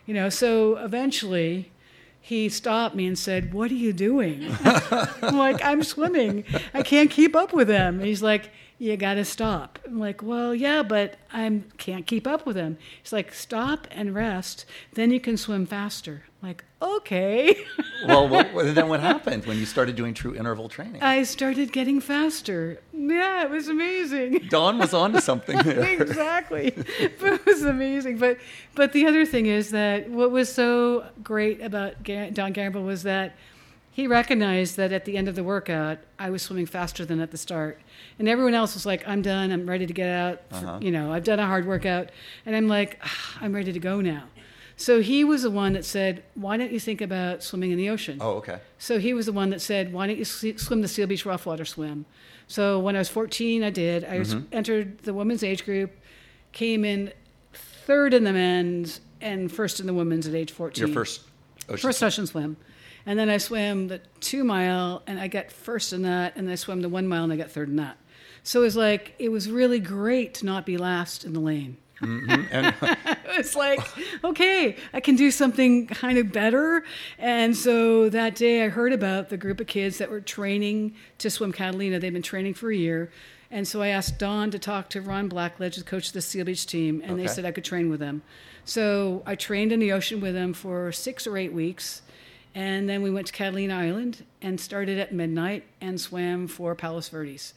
You 0.07 0.15
know, 0.15 0.29
so 0.29 0.77
eventually 0.77 1.73
he 2.21 2.49
stopped 2.49 2.95
me 2.95 3.09
and 3.09 3.19
said, 3.19 3.53
What 3.53 3.73
are 3.73 3.75
you 3.75 3.93
doing? 3.93 4.55
I'm 4.65 5.37
like, 5.37 5.65
I'm 5.65 5.83
swimming. 5.83 6.45
I 6.73 6.83
can't 6.83 7.11
keep 7.11 7.35
up 7.35 7.53
with 7.53 7.69
him. 7.69 7.97
And 7.97 8.07
he's 8.07 8.23
like, 8.23 8.53
You 8.79 8.97
got 8.97 9.14
to 9.14 9.25
stop. 9.25 9.79
I'm 9.85 9.99
like, 9.99 10.23
Well, 10.23 10.55
yeah, 10.55 10.83
but 10.83 11.17
I 11.33 11.62
can't 11.79 12.07
keep 12.07 12.27
up 12.27 12.47
with 12.47 12.57
him. 12.57 12.79
He's 13.03 13.12
like, 13.12 13.33
Stop 13.35 13.88
and 13.91 14.14
rest. 14.14 14.64
Then 14.95 15.11
you 15.11 15.19
can 15.21 15.37
swim 15.37 15.67
faster. 15.67 16.23
I'm 16.41 16.49
like, 16.49 16.64
Okay. 16.81 17.57
well, 18.07 18.29
what, 18.29 18.53
then 18.55 18.88
what 18.88 19.01
happened 19.01 19.47
when 19.47 19.59
you 19.59 19.67
started 19.67 19.97
doing 19.97 20.14
true 20.14 20.37
interval 20.37 20.69
training? 20.69 21.03
I 21.03 21.25
started 21.25 21.73
getting 21.73 22.01
faster. 22.01 22.79
Yeah, 22.93 23.43
it 23.43 23.51
was 23.51 23.67
amazing. 23.67 24.47
Don 24.49 24.79
was 24.79 24.95
onto 24.95 25.21
something 25.21 25.59
there. 25.59 25.81
exactly. 26.01 26.73
It 27.01 27.21
was 27.47 27.64
amazing. 27.64 28.19
But 28.19 28.38
but 28.77 28.93
the 28.93 29.07
other 29.07 29.27
thing 29.27 29.47
is 29.47 29.71
that 29.71 30.09
what 30.09 30.31
was 30.31 30.53
so 30.53 31.07
great 31.25 31.61
about 31.61 32.05
Ga- 32.05 32.31
Don 32.31 32.53
Gamble 32.53 32.85
was 32.85 33.03
that 33.03 33.35
he 33.99 34.07
recognized 34.07 34.77
that 34.77 34.93
at 34.93 35.05
the 35.07 35.17
end 35.17 35.27
of 35.27 35.35
the 35.35 35.43
workout, 35.43 35.99
I 36.21 36.31
was 36.31 36.41
swimming 36.43 36.67
faster 36.67 37.05
than 37.05 37.19
at 37.19 37.33
the 37.33 37.37
start, 37.37 37.81
and 38.21 38.29
everyone 38.29 38.55
else 38.55 38.75
was 38.75 38.87
like, 38.87 39.03
"I'm 39.09 39.23
done. 39.23 39.51
I'm 39.51 39.69
ready 39.69 39.87
to 39.89 39.93
get 39.93 40.09
out. 40.09 40.41
For- 40.51 40.79
You 40.81 40.93
know, 40.93 41.13
I've 41.13 41.25
done 41.25 41.41
a 41.41 41.47
hard 41.47 41.67
workout," 41.67 42.11
and 42.47 42.55
I'm 42.55 42.69
like, 42.69 43.01
"Ah, 43.03 43.39
"I'm 43.41 43.53
ready 43.53 43.73
to 43.73 43.81
go 43.81 44.01
now." 44.01 44.23
So 44.77 45.01
he 45.01 45.25
was 45.25 45.43
the 45.43 45.51
one 45.51 45.73
that 45.73 45.85
said, 45.85 46.23
"Why 46.35 46.57
don't 46.57 46.71
you 46.71 46.79
think 46.79 47.01
about 47.01 47.43
swimming 47.43 47.73
in 47.73 47.77
the 47.77 47.91
ocean?" 47.91 48.19
Oh, 48.21 48.35
okay. 48.35 48.61
So 48.79 49.01
he 49.01 49.13
was 49.15 49.27
the 49.27 49.33
one 49.33 49.51
that 49.51 49.61
said, 49.61 49.93
"Why 49.93 50.07
don't 50.07 50.17
you 50.17 50.25
swim 50.25 50.81
the 50.81 50.87
Seal 50.87 51.09
Beach 51.09 51.27
Rough 51.27 51.45
Water 51.45 51.65
Swim?" 51.65 52.05
So 52.47 52.79
when 52.79 52.95
I 52.95 53.01
was 53.01 53.09
14, 53.09 53.65
I 53.65 53.71
did. 53.71 54.05
I 54.05 54.21
was, 54.21 54.37
entered 54.53 54.99
the 54.99 55.13
women's 55.13 55.43
age 55.43 55.65
group, 55.65 55.91
came 56.53 56.85
in 56.85 57.13
third 57.53 58.15
in 58.15 58.23
the 58.23 58.33
men's 58.33 59.01
and 59.21 59.51
first 59.51 59.81
in 59.81 59.87
the 59.87 59.93
women's 59.95 60.29
at 60.29 60.35
age 60.37 60.53
14. 60.53 60.87
Your 60.87 60.95
first 60.95 61.23
ocean. 61.69 61.83
first 61.89 62.01
ocean 62.05 62.27
swim, 62.29 62.57
and 63.07 63.19
then 63.19 63.29
I 63.29 63.39
swam 63.39 63.89
the 63.89 64.01
two 64.21 64.45
mile 64.45 65.03
and 65.07 65.19
I 65.19 65.29
got 65.29 65.51
first 65.51 65.93
in 65.93 66.03
that, 66.03 66.37
and 66.37 66.51
I 66.51 66.55
swam 66.55 66.83
the 66.83 66.89
one 66.89 67.07
mile 67.07 67.25
and 67.25 67.33
I 67.33 67.37
got 67.37 67.51
third 67.51 67.69
in 67.69 67.77
that. 67.77 67.97
So 68.43 68.61
it 68.61 68.65
was 68.65 68.77
like 68.77 69.15
it 69.19 69.31
was 69.31 69.51
really 69.51 69.81
great 69.81 70.35
to 70.35 70.47
not 70.47 70.67
be 70.67 70.77
last 70.77 71.25
in 71.25 71.33
the 71.33 71.41
lane. 71.41 71.77
Mm-hmm. 72.01 72.45
and 72.53 72.75
it's 73.39 73.57
like, 73.57 73.81
okay, 74.23 74.77
I 74.93 75.01
can 75.01 75.17
do 75.17 75.31
something 75.31 75.87
kind 75.89 76.19
of 76.19 76.33
better. 76.33 76.85
And 77.19 77.57
so 77.57 78.09
that 78.09 78.37
day 78.37 78.65
I 78.65 78.69
heard 78.69 78.93
about 78.93 79.31
the 79.31 79.37
group 79.37 79.61
of 79.61 79.67
kids 79.67 79.99
that 79.99 80.11
were 80.11 80.21
training 80.21 80.95
to 81.19 81.29
swim 81.29 81.53
Catalina. 81.53 81.99
They'd 81.99 82.13
been 82.13 82.23
training 82.23 82.55
for 82.55 82.71
a 82.71 82.77
year. 82.77 83.11
And 83.51 83.67
so 83.67 83.81
I 83.83 83.89
asked 83.89 84.19
Don 84.19 84.51
to 84.51 84.59
talk 84.59 84.91
to 84.91 85.01
Ron 85.01 85.29
Blackledge, 85.29 85.77
the 85.77 85.85
coach 85.85 86.09
of 86.09 86.13
the 86.13 86.21
Seal 86.21 86.45
Beach 86.45 86.67
team, 86.67 87.03
and 87.05 87.19
they 87.19 87.27
said 87.27 87.47
I 87.47 87.51
could 87.51 87.65
train 87.65 87.89
with 87.89 87.99
them. 87.99 88.23
So 88.67 89.23
I 89.25 89.37
trained 89.37 89.73
in 89.73 89.81
the 89.81 89.93
ocean 89.93 90.21
with 90.21 90.35
them 90.35 90.53
for 90.53 90.93
six 90.93 91.27
or 91.27 91.39
eight 91.39 91.53
weeks. 91.55 92.03
And 92.55 92.89
then 92.89 93.03
we 93.03 93.11
went 93.11 93.27
to 93.29 93.33
Catalina 93.33 93.77
Island 93.77 94.25
and 94.43 94.61
started 94.61 94.99
at 94.99 95.13
midnight 95.13 95.65
and 95.81 96.01
swam 96.01 96.49
for 96.49 96.75
Palos 96.75 97.09
Verdes. 97.09 97.55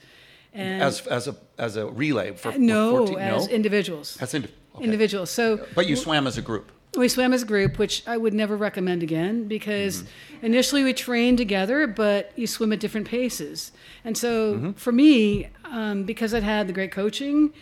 And 0.53 0.83
as 0.83 1.07
as 1.07 1.27
a 1.27 1.35
as 1.57 1.75
a 1.77 1.87
relay 1.87 2.33
for 2.33 2.51
no, 2.57 3.07
14, 3.07 3.19
as 3.19 3.47
no? 3.47 3.53
individuals. 3.53 4.17
As 4.21 4.33
indi- 4.33 4.49
okay. 4.75 4.83
Individuals. 4.83 5.29
So 5.31 5.65
But 5.75 5.87
you 5.87 5.95
swam 5.95 6.27
as 6.27 6.37
a 6.37 6.41
group. 6.41 6.71
we 6.97 7.07
swam 7.07 7.31
as 7.33 7.41
a 7.41 7.45
group, 7.45 7.79
which 7.79 8.03
I 8.05 8.17
would 8.17 8.33
never 8.33 8.57
recommend 8.57 9.01
again 9.01 9.47
because 9.47 10.03
Mm-hmm. 10.03 10.45
initially 10.45 10.83
we 10.83 10.93
trained 10.93 11.37
together, 11.37 11.87
but 11.87 12.31
you 12.35 12.47
swim 12.47 12.73
at 12.73 12.79
different 12.81 13.07
paces. 13.07 13.71
And 14.03 14.17
so 14.17 14.55
Mm-hmm. 14.55 14.71
for 14.73 14.91
me, 14.91 15.47
um, 15.63 16.03
because 16.03 16.33
I'd 16.33 16.43
had 16.43 16.67
the 16.67 16.73
great 16.73 16.91
coaching, 16.91 17.53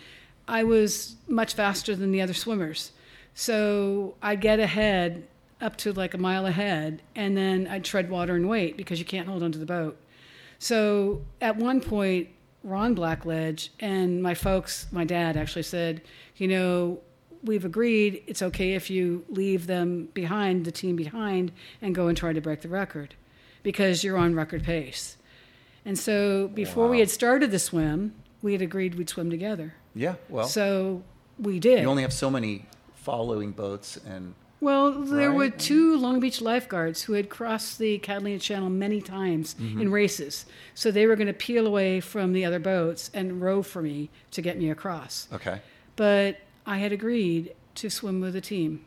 I 0.48 0.64
was 0.64 1.14
much 1.28 1.54
faster 1.54 1.94
than 1.94 2.10
the 2.10 2.20
other 2.20 2.34
swimmers. 2.34 2.90
So 3.34 4.16
I'd 4.20 4.40
get 4.40 4.58
ahead 4.58 5.28
up 5.60 5.76
to 5.78 5.92
like 5.92 6.14
a 6.14 6.18
mile 6.18 6.46
ahead, 6.46 7.02
and 7.14 7.36
then 7.36 7.66
I'd 7.68 7.84
tread 7.84 8.08
water 8.10 8.34
and 8.34 8.48
wait 8.48 8.76
because 8.76 8.98
you 8.98 9.04
can't 9.04 9.28
hold 9.28 9.42
onto 9.42 9.58
the 9.58 9.66
boat. 9.66 9.96
So 10.58 11.22
at 11.40 11.56
one 11.56 11.80
point, 11.80 12.28
Ron 12.62 12.94
Blackledge 12.94 13.70
and 13.80 14.22
my 14.22 14.34
folks, 14.34 14.86
my 14.92 15.04
dad 15.04 15.36
actually 15.36 15.62
said, 15.62 16.02
you 16.36 16.48
know, 16.48 17.00
we've 17.42 17.64
agreed 17.64 18.22
it's 18.26 18.42
okay 18.42 18.74
if 18.74 18.90
you 18.90 19.24
leave 19.30 19.66
them 19.66 20.08
behind, 20.12 20.64
the 20.66 20.72
team 20.72 20.96
behind, 20.96 21.52
and 21.80 21.94
go 21.94 22.08
and 22.08 22.16
try 22.16 22.32
to 22.32 22.40
break 22.40 22.60
the 22.60 22.68
record 22.68 23.14
because 23.62 24.04
you're 24.04 24.18
on 24.18 24.34
record 24.34 24.62
pace. 24.62 25.16
And 25.86 25.98
so 25.98 26.48
before 26.48 26.88
we 26.88 26.98
had 27.00 27.08
started 27.08 27.50
the 27.50 27.58
swim, 27.58 28.14
we 28.42 28.52
had 28.52 28.60
agreed 28.60 28.94
we'd 28.96 29.08
swim 29.08 29.30
together. 29.30 29.74
Yeah. 29.94 30.16
Well, 30.28 30.46
So 30.46 31.02
we 31.38 31.58
did. 31.58 31.80
you 31.80 31.88
only 31.88 32.02
have 32.02 32.12
so 32.12 32.30
many 32.30 32.66
following 32.94 33.52
boats, 33.52 33.98
and 34.06 34.34
Well, 34.60 34.92
there 34.92 35.32
were 35.32 35.48
two 35.48 35.96
Long 35.96 36.20
Beach 36.20 36.42
lifeguards 36.42 37.02
who 37.04 37.14
had 37.14 37.30
crossed 37.30 37.78
the 37.78 37.96
Catalina 37.98 38.38
Channel 38.38 38.68
many 38.68 39.00
times 39.00 39.56
in 39.58 39.90
races. 39.90 40.44
So 40.74 40.90
they 40.90 41.06
were 41.06 41.16
going 41.16 41.28
to 41.28 41.32
peel 41.32 41.66
away 41.66 42.00
from 42.00 42.32
the 42.34 42.44
other 42.44 42.58
boats 42.58 43.10
and 43.14 43.40
row 43.40 43.62
for 43.62 43.80
me 43.80 44.10
to 44.32 44.42
get 44.42 44.58
me 44.58 44.70
across. 44.70 45.28
okay. 45.32 45.60
But 45.96 46.38
I 46.66 46.78
had 46.78 46.92
agreed 46.92 47.54
to 47.76 47.88
swim 47.90 48.20
with 48.20 48.34
the 48.34 48.40
team. 48.40 48.84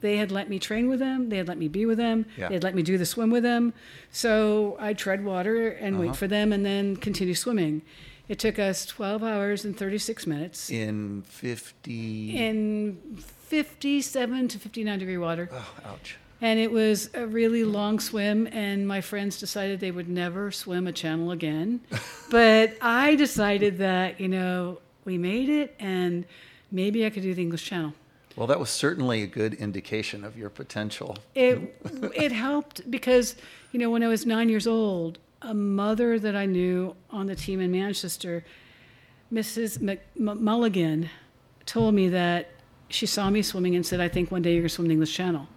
They 0.00 0.16
had 0.16 0.32
let 0.32 0.48
me 0.50 0.58
train 0.58 0.88
with 0.88 0.98
them. 0.98 1.28
They 1.28 1.36
had 1.36 1.46
let 1.46 1.58
me 1.58 1.68
be 1.68 1.86
with 1.86 1.98
them. 1.98 2.26
Yeah. 2.36 2.48
They 2.48 2.54
had 2.54 2.64
let 2.64 2.74
me 2.74 2.82
do 2.82 2.98
the 2.98 3.06
swim 3.06 3.30
with 3.30 3.42
them. 3.42 3.72
So 4.10 4.76
I'd 4.80 4.98
tread 4.98 5.24
water 5.24 5.68
and 5.68 5.94
Uh-huh. 5.96 6.06
wait 6.06 6.16
for 6.16 6.26
them 6.26 6.52
and 6.52 6.64
then 6.66 6.96
continue 6.96 7.34
swimming. 7.34 7.82
It 8.28 8.38
took 8.38 8.58
us 8.58 8.86
12 8.86 9.22
hours 9.22 9.64
and 9.64 9.76
36 9.76 10.26
minutes 10.26 10.70
In 10.70 11.22
fifty. 11.22 12.36
in 12.36 12.96
57 13.18 14.48
to 14.48 14.58
59 14.58 14.98
degree 14.98 15.18
water. 15.18 15.48
oh, 15.52 15.72
ouch. 15.84 16.16
And 16.40 16.58
it 16.58 16.72
was 16.72 17.08
a 17.14 17.24
really 17.26 17.62
long 17.62 18.00
swim, 18.00 18.48
and 18.50 18.86
my 18.88 19.00
friends 19.00 19.38
decided 19.38 19.78
they 19.78 19.92
would 19.92 20.08
never 20.08 20.50
swim 20.50 20.86
a 20.88 20.92
channel 20.92 21.30
again. 21.30 21.80
but 22.30 22.76
I 22.80 23.14
decided 23.14 23.78
that, 23.78 24.20
you 24.20 24.26
know, 24.28 24.78
we 25.04 25.18
made 25.18 25.48
it, 25.48 25.76
and 25.78 26.24
maybe 26.72 27.06
I 27.06 27.10
could 27.10 27.22
do 27.22 27.32
the 27.34 27.42
English 27.42 27.64
Channel. 27.64 27.92
Well, 28.34 28.46
that 28.48 28.58
was 28.58 28.70
certainly 28.70 29.22
a 29.22 29.26
good 29.28 29.54
indication 29.54 30.24
of 30.24 30.36
your 30.36 30.48
potential. 30.50 31.16
It, 31.36 31.76
it 32.16 32.32
helped 32.32 32.90
because, 32.90 33.36
you 33.72 33.78
know, 33.78 33.90
when 33.90 34.02
I 34.02 34.08
was 34.08 34.24
nine 34.26 34.48
years 34.48 34.66
old, 34.66 35.18
a 35.42 35.54
mother 35.54 36.18
that 36.18 36.36
I 36.36 36.46
knew 36.46 36.94
on 37.10 37.26
the 37.26 37.34
team 37.34 37.60
in 37.60 37.70
Manchester, 37.70 38.44
Mrs. 39.32 39.80
Mc- 39.80 40.06
M- 40.18 40.44
Mulligan, 40.44 41.10
told 41.66 41.94
me 41.94 42.08
that 42.08 42.50
she 42.88 43.06
saw 43.06 43.30
me 43.30 43.42
swimming 43.42 43.74
and 43.74 43.84
said, 43.84 44.00
I 44.00 44.08
think 44.08 44.30
one 44.30 44.42
day 44.42 44.52
you're 44.52 44.62
going 44.62 44.68
to 44.68 44.74
swim 44.74 44.88
the 44.88 44.92
English 44.92 45.14
Channel. 45.14 45.48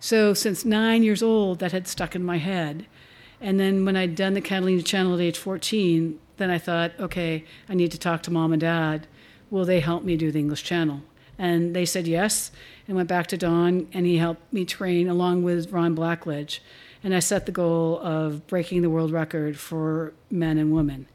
So 0.00 0.34
since 0.34 0.64
nine 0.64 1.02
years 1.02 1.22
old, 1.22 1.58
that 1.60 1.72
had 1.72 1.86
stuck 1.86 2.14
in 2.14 2.24
my 2.24 2.38
head. 2.38 2.86
And 3.40 3.60
then 3.60 3.84
when 3.84 3.96
I'd 3.96 4.14
done 4.14 4.34
the 4.34 4.40
Catalina 4.40 4.82
Channel 4.82 5.14
at 5.14 5.20
age 5.20 5.38
14, 5.38 6.18
then 6.36 6.50
I 6.50 6.58
thought, 6.58 6.92
okay, 6.98 7.44
I 7.68 7.74
need 7.74 7.92
to 7.92 7.98
talk 7.98 8.22
to 8.24 8.30
mom 8.30 8.52
and 8.52 8.60
dad. 8.60 9.06
Will 9.50 9.64
they 9.64 9.80
help 9.80 10.04
me 10.04 10.16
do 10.16 10.32
the 10.32 10.38
English 10.38 10.64
Channel? 10.64 11.02
And 11.38 11.74
they 11.74 11.86
said 11.86 12.06
yes, 12.06 12.50
and 12.86 12.96
went 12.96 13.08
back 13.08 13.26
to 13.28 13.36
Don, 13.36 13.88
and 13.92 14.04
he 14.04 14.18
helped 14.18 14.52
me 14.52 14.64
train 14.64 15.08
along 15.08 15.42
with 15.42 15.72
Ron 15.72 15.96
Blackledge. 15.96 16.60
And 17.02 17.14
I 17.14 17.20
set 17.20 17.46
the 17.46 17.52
goal 17.52 17.98
of 18.00 18.46
breaking 18.46 18.82
the 18.82 18.90
world 18.90 19.10
record 19.12 19.58
for 19.58 20.12
men 20.30 20.58
and 20.58 20.72
women. 20.72 21.06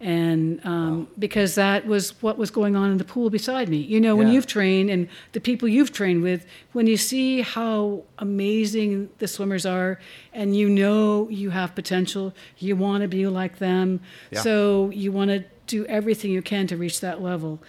And 0.00 0.64
um, 0.64 1.08
because 1.18 1.56
that 1.56 1.84
was 1.86 2.10
what 2.22 2.38
was 2.38 2.52
going 2.52 2.76
on 2.76 2.92
in 2.92 2.98
the 2.98 3.04
pool 3.04 3.30
beside 3.30 3.68
me. 3.68 3.78
You 3.78 4.00
know, 4.00 4.14
when 4.14 4.28
Yeah. 4.28 4.34
you've 4.34 4.46
trained 4.46 4.90
and 4.90 5.08
the 5.32 5.40
people 5.40 5.66
you've 5.68 5.92
trained 5.92 6.22
with, 6.22 6.46
when 6.72 6.86
you 6.86 6.96
see 6.96 7.40
how 7.40 8.04
amazing 8.18 9.10
the 9.18 9.26
swimmers 9.26 9.66
are 9.66 9.98
and 10.32 10.54
you 10.56 10.68
know 10.68 11.28
you 11.30 11.50
have 11.50 11.74
potential, 11.74 12.32
you 12.58 12.76
want 12.76 13.02
to 13.02 13.08
be 13.08 13.26
like 13.26 13.58
them. 13.58 13.98
Yeah. 14.30 14.40
So 14.42 14.90
you 14.94 15.10
want 15.10 15.30
to 15.30 15.44
do 15.66 15.84
everything 15.86 16.30
you 16.30 16.42
can 16.42 16.66
to 16.68 16.76
reach 16.76 17.00
that 17.00 17.20
level 17.20 17.60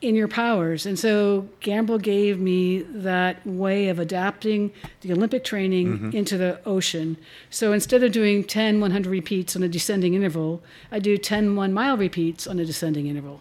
in 0.00 0.14
your 0.14 0.28
powers. 0.28 0.86
And 0.86 0.98
so 0.98 1.48
Gamble 1.60 1.98
gave 1.98 2.38
me 2.38 2.82
that 2.82 3.44
way 3.44 3.88
of 3.88 3.98
adapting 3.98 4.72
the 5.00 5.12
Olympic 5.12 5.44
training 5.44 5.88
mm-hmm. 5.88 6.16
into 6.16 6.38
the 6.38 6.60
ocean. 6.64 7.16
So 7.50 7.72
instead 7.72 8.04
of 8.04 8.12
doing 8.12 8.44
10 8.44 8.80
100 8.80 9.10
repeats 9.10 9.56
on 9.56 9.62
a 9.62 9.68
descending 9.68 10.14
interval, 10.14 10.62
I 10.92 11.00
do 11.00 11.18
10 11.18 11.56
one 11.56 11.72
mile 11.72 11.96
repeats 11.96 12.46
on 12.46 12.58
a 12.60 12.64
descending 12.64 13.08
interval. 13.08 13.40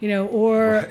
You 0.00 0.08
know, 0.10 0.26
or 0.26 0.90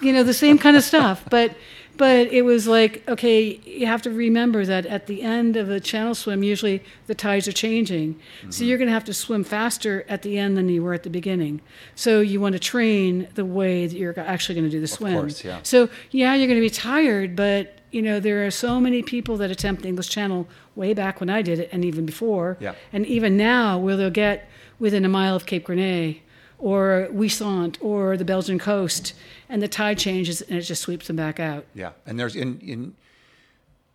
you 0.00 0.12
know 0.12 0.22
the 0.22 0.32
same 0.32 0.58
kind 0.58 0.76
of 0.76 0.82
stuff, 0.82 1.24
but 1.28 1.54
but 1.96 2.28
it 2.28 2.42
was 2.42 2.66
like 2.66 3.08
okay, 3.08 3.60
you 3.64 3.86
have 3.86 4.02
to 4.02 4.10
remember 4.10 4.64
that 4.64 4.86
at 4.86 5.06
the 5.06 5.22
end 5.22 5.56
of 5.56 5.70
a 5.70 5.80
channel 5.80 6.14
swim, 6.14 6.42
usually 6.42 6.82
the 7.06 7.14
tides 7.14 7.46
are 7.48 7.52
changing, 7.52 8.18
so 8.42 8.48
mm-hmm. 8.48 8.64
you're 8.64 8.78
going 8.78 8.88
to 8.88 8.94
have 8.94 9.04
to 9.04 9.14
swim 9.14 9.44
faster 9.44 10.04
at 10.08 10.22
the 10.22 10.38
end 10.38 10.56
than 10.56 10.68
you 10.68 10.82
were 10.82 10.94
at 10.94 11.02
the 11.02 11.10
beginning. 11.10 11.60
So 11.94 12.20
you 12.20 12.40
want 12.40 12.54
to 12.54 12.58
train 12.58 13.28
the 13.34 13.44
way 13.44 13.86
that 13.86 13.96
you're 13.96 14.18
actually 14.18 14.54
going 14.56 14.66
to 14.66 14.70
do 14.70 14.80
the 14.80 14.88
swim. 14.88 15.14
course, 15.14 15.44
yeah. 15.44 15.60
So 15.62 15.88
yeah, 16.10 16.34
you're 16.34 16.48
going 16.48 16.60
to 16.60 16.66
be 16.66 16.70
tired, 16.70 17.36
but 17.36 17.78
you 17.90 18.02
know 18.02 18.20
there 18.20 18.46
are 18.46 18.50
so 18.50 18.80
many 18.80 19.02
people 19.02 19.36
that 19.38 19.50
attempt 19.50 19.82
the 19.82 19.88
English 19.88 20.08
Channel 20.08 20.48
way 20.74 20.94
back 20.94 21.20
when 21.20 21.30
I 21.30 21.42
did 21.42 21.58
it, 21.58 21.68
and 21.72 21.84
even 21.84 22.04
before, 22.06 22.56
Yeah. 22.60 22.74
and 22.92 23.06
even 23.06 23.36
now, 23.36 23.78
where 23.78 23.96
they'll 23.96 24.10
get 24.10 24.48
within 24.78 25.04
a 25.04 25.08
mile 25.08 25.36
of 25.36 25.46
Cape 25.46 25.64
Gris-Nez 25.64 26.16
or 26.58 27.08
Wissant 27.10 27.78
or 27.80 28.16
the 28.16 28.24
Belgian 28.24 28.58
coast, 28.58 29.14
and 29.48 29.62
the 29.62 29.68
tide 29.68 29.98
changes 29.98 30.40
and 30.40 30.58
it 30.58 30.62
just 30.62 30.82
sweeps 30.82 31.06
them 31.06 31.16
back 31.16 31.38
out. 31.40 31.64
Yeah, 31.74 31.92
and 32.06 32.18
there's 32.18 32.36
in 32.36 32.60
in 32.60 32.94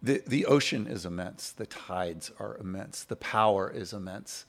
the 0.02 0.22
the 0.26 0.46
ocean 0.46 0.88
is 0.88 1.06
immense. 1.06 1.52
The 1.52 1.66
tides 1.66 2.32
are 2.40 2.58
immense. 2.58 3.04
The 3.04 3.16
power 3.16 3.70
is 3.70 3.94
immense. 3.94 4.46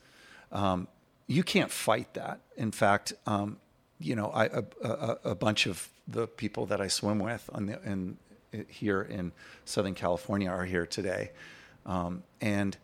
Um, 0.53 0.89
you 1.27 1.43
can't 1.43 1.71
fight 1.71 2.15
that. 2.15 2.41
In 2.57 2.73
fact, 2.73 3.13
um, 3.27 3.59
you 4.01 4.17
know, 4.17 4.31
I, 4.31 4.47
a, 4.47 4.65
a, 4.83 5.19
a 5.25 5.35
bunch 5.35 5.67
of 5.67 5.89
the 6.09 6.27
people 6.27 6.67
that 6.67 6.81
I 6.81 6.89
swim 6.89 7.19
with 7.19 7.49
on 7.53 7.67
the 7.67 7.81
in 7.85 8.19
here 8.69 9.03
in 9.03 9.31
Southern 9.65 9.95
California 9.95 10.49
are 10.49 10.65
here 10.65 10.87
today, 10.87 11.31
um, 11.87 12.23
and 12.41 12.77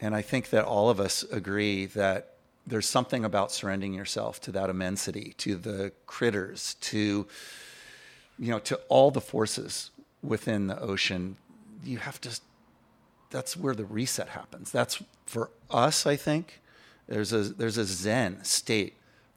and 0.00 0.16
I 0.16 0.22
think 0.22 0.50
that 0.50 0.64
all 0.64 0.90
of 0.90 0.98
us 0.98 1.22
agree 1.22 1.86
that 1.86 2.31
there's 2.66 2.88
something 2.88 3.24
about 3.24 3.50
surrendering 3.50 3.94
yourself 3.94 4.40
to 4.42 4.52
that 4.52 4.70
immensity, 4.70 5.34
to 5.38 5.56
the 5.56 5.92
critters, 6.06 6.74
to 6.80 7.26
you 8.38 8.50
know, 8.50 8.58
to 8.58 8.76
all 8.88 9.10
the 9.10 9.20
forces 9.20 9.90
within 10.22 10.66
the 10.66 10.80
ocean, 10.80 11.36
you 11.84 11.98
have 11.98 12.20
to. 12.22 12.40
That's 13.30 13.56
where 13.56 13.74
the 13.74 13.84
reset 13.84 14.30
happens. 14.30 14.70
That's 14.70 15.02
for 15.26 15.50
us. 15.70 16.06
I 16.06 16.16
think 16.16 16.60
there's 17.06 17.32
a 17.32 17.42
there's 17.42 17.78
a 17.78 17.84
zen 17.84 18.42
state 18.44 18.94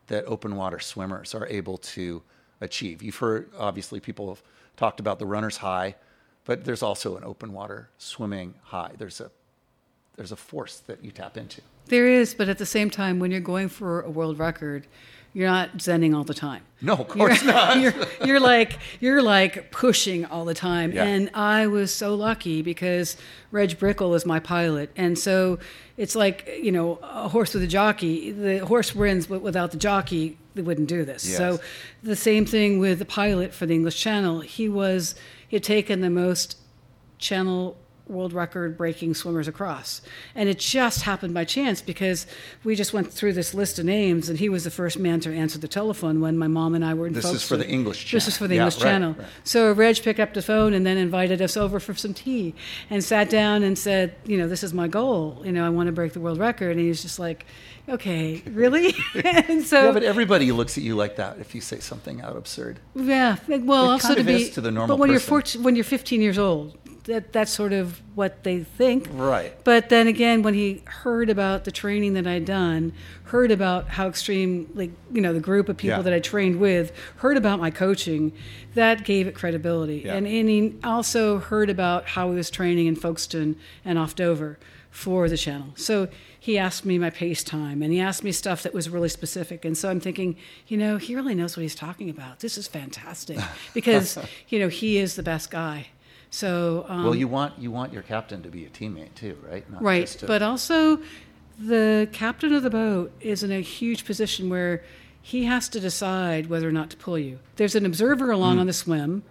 that 0.08 0.26
open 0.26 0.56
water 0.56 0.80
swimmers 0.80 1.34
are 1.34 1.48
able 1.48 1.78
to 1.78 2.22
achieve. 2.62 3.02
You've 3.02 3.18
heard 3.18 3.50
obviously 3.58 4.00
people 4.00 4.30
have 4.30 4.42
talked 4.78 5.00
about 5.00 5.20
the 5.20 5.26
runner's 5.26 5.58
high, 5.58 5.96
but 6.46 6.66
there's 6.66 6.84
also 6.84 7.18
an 7.18 7.24
open 7.24 7.54
water 7.54 7.90
swimming 7.98 8.56
high. 8.64 8.92
There's 8.98 9.22
a 9.22 9.32
there's 10.16 10.32
a 10.32 10.36
force 10.36 10.80
that 10.88 11.04
you 11.04 11.12
tap 11.12 11.38
into. 11.38 11.62
There 11.88 12.08
is, 12.08 12.34
but 12.34 12.50
at 12.50 12.58
the 12.58 12.66
same 12.66 12.90
time, 12.90 13.20
when 13.20 13.32
you're 13.32 13.40
going 13.42 13.70
for 13.70 14.02
a 14.02 14.10
world 14.10 14.40
record, 14.40 14.88
you're 15.34 15.48
not 15.50 15.78
zenning 15.78 16.16
all 16.16 16.24
the 16.24 16.34
time. 16.34 16.64
No, 16.82 16.94
of 16.94 17.08
course 17.10 17.44
you're, 17.44 17.54
not. 17.54 17.78
You're, 17.82 17.94
you're 18.26 18.40
like 18.40 18.80
you're 19.02 19.22
like 19.22 19.70
pushing 19.72 20.24
all 20.26 20.46
the 20.46 20.54
time, 20.54 20.94
Yeah. 20.94 21.04
and 21.04 21.30
I 21.34 21.68
was 21.68 21.94
so 21.94 22.16
lucky 22.16 22.62
because 22.62 23.18
Reg 23.52 23.78
Brickell 23.78 24.14
is 24.16 24.26
my 24.26 24.40
pilot, 24.40 24.92
and 24.96 25.20
so 25.20 25.60
it's 25.98 26.16
like 26.16 26.50
you 26.62 26.72
know 26.72 27.00
a 27.04 27.28
horse 27.28 27.54
with 27.54 27.64
a 27.64 27.68
jockey. 27.68 28.32
The 28.32 28.60
horse 28.66 28.96
wins, 28.96 29.28
but 29.28 29.42
without 29.42 29.72
the 29.72 29.78
jockey, 29.78 30.38
they 30.56 30.62
wouldn't 30.62 30.88
do 30.88 31.04
this. 31.04 31.28
Yes. 31.28 31.38
So 31.38 31.60
the 32.02 32.16
same 32.16 32.46
thing 32.46 32.80
with 32.80 33.00
the 33.00 33.06
pilot 33.06 33.54
for 33.54 33.66
the 33.66 33.74
English 33.74 34.00
Channel. 34.00 34.40
He 34.40 34.70
was 34.70 35.16
he 35.50 35.58
had 35.58 35.64
taken 35.64 36.00
the 36.00 36.10
most 36.10 36.58
channel 37.18 37.76
world 38.08 38.34
record 38.34 38.78
breaking 38.78 39.14
swimmers 39.14 39.48
across. 39.48 40.02
And 40.36 40.48
it 40.48 40.60
just 40.60 41.02
happened 41.02 41.34
by 41.34 41.44
chance 41.46 41.82
because 41.82 42.28
we 42.64 42.76
just 42.76 42.94
went 42.94 43.12
through 43.12 43.34
this 43.34 43.54
list 43.54 43.80
of 43.80 43.86
names, 43.86 44.30
and 44.30 44.38
he 44.40 44.48
was 44.50 44.64
the 44.64 44.72
first 44.72 45.00
man 45.00 45.20
to 45.22 45.34
answer 45.34 45.58
the 45.58 45.68
telephone 45.68 46.22
when 46.22 46.38
my 46.38 46.48
mom 46.48 46.76
and 46.76 46.86
I 46.86 46.94
were 46.94 47.08
in 47.08 47.14
This 47.14 47.26
is 47.26 47.44
for 47.48 47.58
the 47.58 47.68
English 47.68 48.06
channel. 48.06 48.18
This 48.18 48.28
is 48.28 48.38
for 48.38 48.48
the 48.48 48.56
Yeah, 48.56 48.62
English 48.62 48.76
right, 48.78 48.84
channel. 48.84 49.14
right. 49.14 49.28
So 49.44 49.72
Reg 49.74 50.02
picked 50.04 50.20
up 50.20 50.34
the 50.34 50.42
phone 50.42 50.74
and 50.74 50.86
then 50.86 50.98
invited 50.98 51.42
us 51.42 51.58
over 51.58 51.80
for 51.80 51.94
some 51.96 52.14
tea 52.14 52.54
and 52.90 53.04
sat 53.04 53.30
down 53.30 53.64
and 53.64 53.78
said, 53.78 54.16
you 54.26 54.38
know, 54.38 54.48
this 54.48 54.64
is 54.64 54.74
my 54.74 54.88
goal. 54.88 55.42
You 55.44 55.52
know, 55.52 55.66
I 55.66 55.70
want 55.70 55.88
to 55.88 55.92
break 55.94 56.14
the 56.14 56.20
world 56.20 56.38
record. 56.40 56.72
And 56.72 56.80
he 56.80 56.88
was 56.90 57.02
just 57.02 57.18
like, 57.20 57.46
okay, 57.90 58.42
really? 58.46 58.94
and 59.24 59.64
so 59.64 59.86
Yeah, 59.86 59.92
but 59.92 60.04
everybody 60.04 60.52
looks 60.52 60.78
at 60.78 60.84
you 60.84 60.96
like 60.96 61.16
that 61.18 61.40
if 61.40 61.56
you 61.56 61.62
say 61.62 61.80
something 61.80 62.22
out 62.22 62.36
absurd. 62.36 62.80
yeah, 62.96 63.38
well, 63.48 63.86
It 63.86 63.92
also 63.94 64.16
to 64.16 64.24
be 64.24 64.50
to 64.52 64.62
the 64.62 64.72
normal 64.72 64.96
But 64.98 65.02
when 65.02 65.10
you're 65.12 65.20
14, 65.20 65.64
when 65.64 65.76
you're 65.76 65.84
15 65.84 66.22
years 66.22 66.38
old, 66.38 66.78
that 67.06 67.34
that's 67.34 67.52
sort 67.52 67.74
of 67.74 68.02
what 68.16 68.44
they 68.44 68.64
think. 68.64 69.08
Right. 69.12 69.54
But 69.64 69.90
then 69.90 70.08
again, 70.08 70.42
when 70.44 70.54
he 70.54 70.82
heard 70.86 71.30
about 71.30 71.64
the 71.64 71.72
training 71.72 72.14
that 72.14 72.28
I'd 72.28 72.46
done, 72.46 72.94
heard 73.26 73.52
about 73.52 73.90
how 73.90 74.08
extreme, 74.08 74.70
like 74.76 74.92
you 75.12 75.22
know, 75.22 75.34
the 75.34 75.40
group 75.40 75.70
of 75.70 75.78
people 75.78 75.98
Yeah. 75.98 76.04
that 76.04 76.14
I 76.14 76.20
trained 76.20 76.60
with, 76.60 76.92
heard 77.18 77.38
about 77.38 77.60
my 77.60 77.72
coaching, 77.72 78.32
that 78.74 79.04
gave 79.06 79.28
it 79.28 79.36
credibility. 79.36 80.04
Yeah. 80.06 80.16
And, 80.16 80.28
and 80.28 80.50
he 80.50 80.76
also 80.84 81.40
heard 81.40 81.70
about 81.70 82.06
how 82.10 82.30
he 82.30 82.36
was 82.36 82.50
training 82.50 82.88
in 82.88 82.96
Folkestone 82.96 83.56
and 83.84 83.98
off 83.98 84.16
Dover 84.16 84.58
for 84.92 85.28
the 85.28 85.38
channel. 85.38 85.74
So 85.76 86.08
he 86.40 86.58
asked 86.58 86.86
me 86.86 86.98
my 86.98 87.10
pace 87.10 87.44
time 87.44 87.82
and 87.82 87.92
he 87.92 88.00
asked 88.00 88.24
me 88.24 88.32
stuff 88.32 88.64
that 88.64 88.74
was 88.74 88.88
really 88.90 89.10
specific. 89.10 89.66
And 89.66 89.78
so 89.78 89.90
I'm 89.90 90.00
thinking, 90.00 90.38
you 90.68 90.78
know, 90.78 90.98
he 90.98 91.16
really 91.16 91.36
knows 91.36 91.58
what 91.58 91.62
he's 91.64 91.76
talking 91.76 92.10
about. 92.10 92.40
This 92.40 92.58
is 92.58 92.68
fantastic 92.68 93.38
because, 93.74 94.18
you 94.48 94.58
know, 94.60 94.70
he 94.70 94.98
is 94.98 95.16
the 95.18 95.24
best 95.24 95.52
guy. 95.52 95.88
So, 96.30 96.86
um, 96.90 97.04
well, 97.04 97.16
you 97.16 97.28
want 97.28 97.58
you 97.60 97.72
want 97.72 97.94
your 97.94 98.02
captain 98.04 98.42
to 98.44 98.50
be 98.50 98.66
a 98.66 98.70
teammate 98.70 99.14
too, 99.16 99.38
right? 99.50 99.70
Not 99.72 99.82
right. 99.82 100.24
But 100.28 100.42
also, 100.42 101.00
the 101.58 102.10
captain 102.12 102.54
of 102.54 102.64
the 102.64 102.70
boat 102.70 103.12
is 103.22 103.44
in 103.44 103.52
a 103.52 103.62
huge 103.62 104.06
position 104.06 104.50
where 104.50 104.84
he 105.22 105.46
has 105.46 105.70
to 105.70 105.80
decide 105.80 106.48
whether 106.48 106.68
or 106.68 106.72
not 106.72 106.90
to 106.92 106.98
pull 106.98 107.18
you. 107.18 107.40
There's 107.56 107.76
an 107.76 107.86
observer 107.86 108.32
along 108.32 108.60
on 108.60 108.68
the 108.68 108.74
swim 108.74 109.24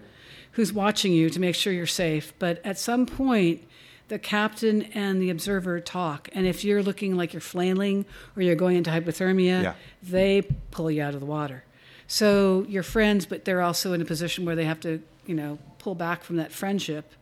who's 0.53 0.73
watching 0.73 1.13
you 1.13 1.31
to 1.31 1.39
make 1.41 1.55
sure 1.55 1.73
you're 1.73 1.87
safe. 1.87 2.33
But 2.39 2.65
at 2.65 2.79
some 2.79 3.07
point, 3.07 3.63
the 4.09 4.19
captain 4.19 4.83
and 4.95 5.21
the 5.21 5.31
observer 5.31 5.81
talk. 5.81 6.29
And 6.33 6.47
if 6.47 6.65
you're 6.65 6.83
looking 6.83 7.17
like 7.17 7.33
you're 7.33 7.41
flailing 7.41 8.07
or 8.37 8.43
you're 8.43 8.55
going 8.57 8.77
into 8.77 8.91
hypothermia, 8.91 9.63
Yeah. 9.63 9.75
they 10.03 10.43
pull 10.71 10.91
you 10.91 11.03
out 11.03 11.15
of 11.15 11.21
the 11.21 11.27
water. 11.27 11.65
So 12.07 12.67
you're 12.69 12.83
friends, 12.83 13.25
but 13.27 13.45
they're 13.45 13.63
also 13.63 13.93
in 13.93 14.01
a 14.03 14.05
position 14.05 14.45
where 14.45 14.57
they 14.57 14.65
have 14.65 14.81
to, 14.81 15.01
you 15.27 15.35
know, 15.35 15.59
pull 15.85 15.95
back 15.95 16.25
from 16.25 16.37
that 16.37 16.51
friendship 16.51 17.13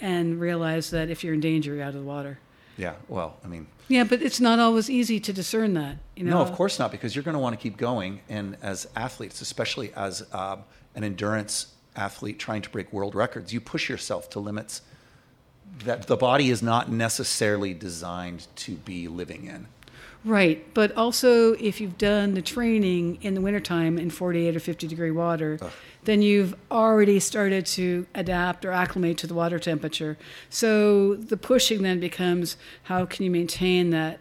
and 0.00 0.40
realize 0.40 0.90
that 0.90 1.08
if 1.08 1.22
you're 1.22 1.34
in 1.34 1.40
danger, 1.40 1.72
you're 1.72 1.84
out 1.84 1.94
of 1.94 2.00
the 2.00 2.00
water. 2.02 2.38
yeah. 2.76 2.94
Well, 3.08 3.36
I 3.44 3.46
mean, 3.46 3.68
Yeah, 3.88 4.02
but 4.02 4.20
it's 4.20 4.40
not 4.40 4.58
always 4.58 4.90
easy 4.90 5.20
to 5.20 5.32
discern 5.32 5.74
that. 5.74 5.98
You 6.16 6.24
know? 6.24 6.32
no, 6.32 6.40
of 6.40 6.52
course 6.52 6.80
not, 6.80 6.90
because 6.90 7.14
you're 7.14 7.22
going 7.22 7.36
to 7.36 7.38
want 7.38 7.54
to 7.56 7.62
keep 7.62 7.76
going. 7.76 8.20
And 8.28 8.56
as 8.60 8.88
athletes, 8.96 9.40
especially 9.40 9.92
as 9.94 10.26
um, 10.34 10.64
an 10.96 11.04
endurance 11.04 11.72
athlete 11.94 12.40
trying 12.40 12.62
to 12.62 12.70
break 12.70 12.92
world 12.92 13.14
records, 13.14 13.52
you 13.52 13.60
push 13.60 13.88
yourself 13.88 14.28
to 14.30 14.40
limits 14.40 14.82
that 15.84 16.08
the 16.08 16.16
body 16.16 16.50
is 16.50 16.62
not 16.62 16.90
necessarily 16.90 17.72
designed 17.72 18.48
to 18.56 18.72
be 18.72 19.06
living 19.06 19.44
in. 19.46 19.68
Right, 20.26 20.74
but 20.74 20.90
also 20.96 21.52
if 21.52 21.80
you've 21.80 21.98
done 21.98 22.34
the 22.34 22.42
training 22.42 23.18
in 23.22 23.34
the 23.34 23.40
wintertime 23.40 23.96
in 23.96 24.10
48 24.10 24.56
or 24.56 24.58
50 24.58 24.88
degree 24.88 25.12
water, 25.12 25.56
then 26.02 26.20
you've 26.20 26.52
already 26.68 27.20
started 27.20 27.64
to 27.66 28.08
adapt 28.12 28.64
or 28.64 28.72
acclimate 28.72 29.18
to 29.18 29.28
the 29.28 29.34
water 29.34 29.60
temperature. 29.60 30.18
So 30.50 31.14
the 31.14 31.36
pushing 31.36 31.82
then 31.82 32.00
becomes 32.00 32.56
how 32.84 33.06
can 33.06 33.24
you 33.24 33.30
maintain 33.30 33.90
that 33.90 34.18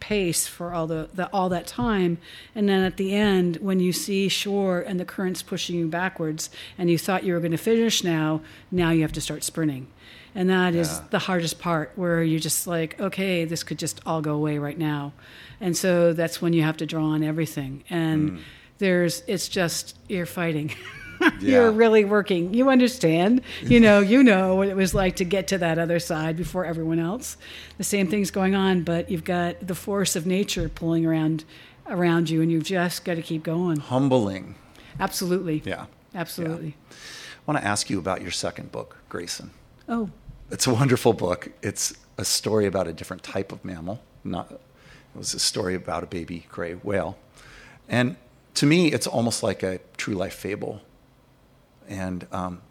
pace 0.00 0.48
for 0.48 0.74
all 0.74 0.88
the, 0.88 1.10
the 1.14 1.28
all 1.32 1.48
that 1.50 1.68
time? 1.68 2.18
And 2.52 2.68
then 2.68 2.82
at 2.82 2.96
the 2.96 3.14
end 3.14 3.58
when 3.58 3.78
you 3.78 3.92
see 3.92 4.28
shore 4.28 4.80
and 4.80 4.98
the 4.98 5.04
currents 5.04 5.42
pushing 5.42 5.76
you 5.76 5.86
backwards 5.86 6.50
and 6.76 6.90
you 6.90 6.98
thought 6.98 7.22
you 7.22 7.34
were 7.34 7.40
going 7.40 7.52
to 7.52 7.56
finish 7.56 8.02
now 8.02 8.40
now 8.72 8.90
you 8.90 9.02
have 9.02 9.12
to 9.12 9.20
start 9.20 9.44
sprinting 9.44 9.86
and 10.36 10.50
that 10.50 10.74
is 10.74 10.88
Yeah. 10.88 11.04
the 11.10 11.18
hardest 11.18 11.58
part 11.58 11.92
where 11.96 12.22
you're 12.22 12.38
just 12.38 12.66
like 12.66 13.00
okay 13.00 13.44
this 13.44 13.64
could 13.64 13.78
just 13.78 14.00
all 14.06 14.20
go 14.20 14.34
away 14.34 14.58
right 14.58 14.78
now. 14.78 15.12
And 15.60 15.76
so 15.76 16.12
that's 16.12 16.40
when 16.42 16.52
you 16.52 16.62
have 16.62 16.76
to 16.76 16.86
draw 16.86 17.06
on 17.06 17.22
everything. 17.24 17.82
And 17.90 18.32
mm. 18.32 18.40
there's 18.78 19.22
it's 19.26 19.48
just 19.48 19.96
you're 20.08 20.26
fighting. 20.26 20.72
Yeah. 21.40 21.50
you're 21.52 21.72
really 21.72 22.04
working. 22.04 22.52
You 22.52 22.68
understand. 22.68 23.40
You 23.62 23.80
know 23.80 24.00
you 24.00 24.22
know 24.22 24.54
what 24.56 24.68
it 24.68 24.76
was 24.76 24.92
like 24.92 25.16
to 25.16 25.24
get 25.24 25.48
to 25.48 25.56
that 25.58 25.78
other 25.78 25.98
side 25.98 26.36
before 26.36 26.66
everyone 26.66 26.98
else. 26.98 27.38
The 27.78 27.84
same 27.84 28.06
thing's 28.08 28.30
going 28.30 28.54
on 28.54 28.82
but 28.82 29.10
you've 29.10 29.24
got 29.24 29.66
the 29.66 29.74
force 29.74 30.14
of 30.14 30.26
nature 30.26 30.68
pulling 30.68 31.06
around 31.06 31.44
around 31.88 32.28
you 32.28 32.42
and 32.42 32.52
you've 32.52 32.64
just 32.64 33.06
got 33.06 33.14
to 33.14 33.22
keep 33.22 33.42
going. 33.42 33.78
Humbling. 33.78 34.56
absolutely. 35.00 35.62
Yeah. 35.64 35.86
absolutely. 36.14 36.76
I 36.90 37.50
want 37.50 37.62
to 37.62 37.66
ask 37.66 37.88
you 37.88 37.98
about 37.98 38.20
your 38.20 38.30
second 38.30 38.70
book, 38.70 38.98
Grayson. 39.08 39.52
oh 39.88 40.10
It's 40.50 40.66
a 40.66 40.72
wonderful 40.72 41.12
book. 41.12 41.50
It's 41.62 41.94
a 42.18 42.24
story 42.24 42.66
about 42.66 42.86
a 42.86 42.92
different 42.92 43.22
type 43.22 43.52
of 43.52 43.64
mammal. 43.64 44.02
Not 44.24 44.50
it 44.50 44.60
was 45.18 45.34
a 45.34 45.38
story 45.38 45.74
about 45.74 46.02
a 46.02 46.06
baby 46.06 46.46
gray 46.48 46.74
whale. 46.74 47.16
And 47.88 48.16
to 48.54 48.66
me, 48.66 48.92
it's 48.92 49.06
almost 49.06 49.42
like 49.42 49.62
a 49.62 49.80
true 49.96 50.14
life 50.14 50.34
fable. 50.34 50.82
And 51.88 52.26
um, 52.32 52.62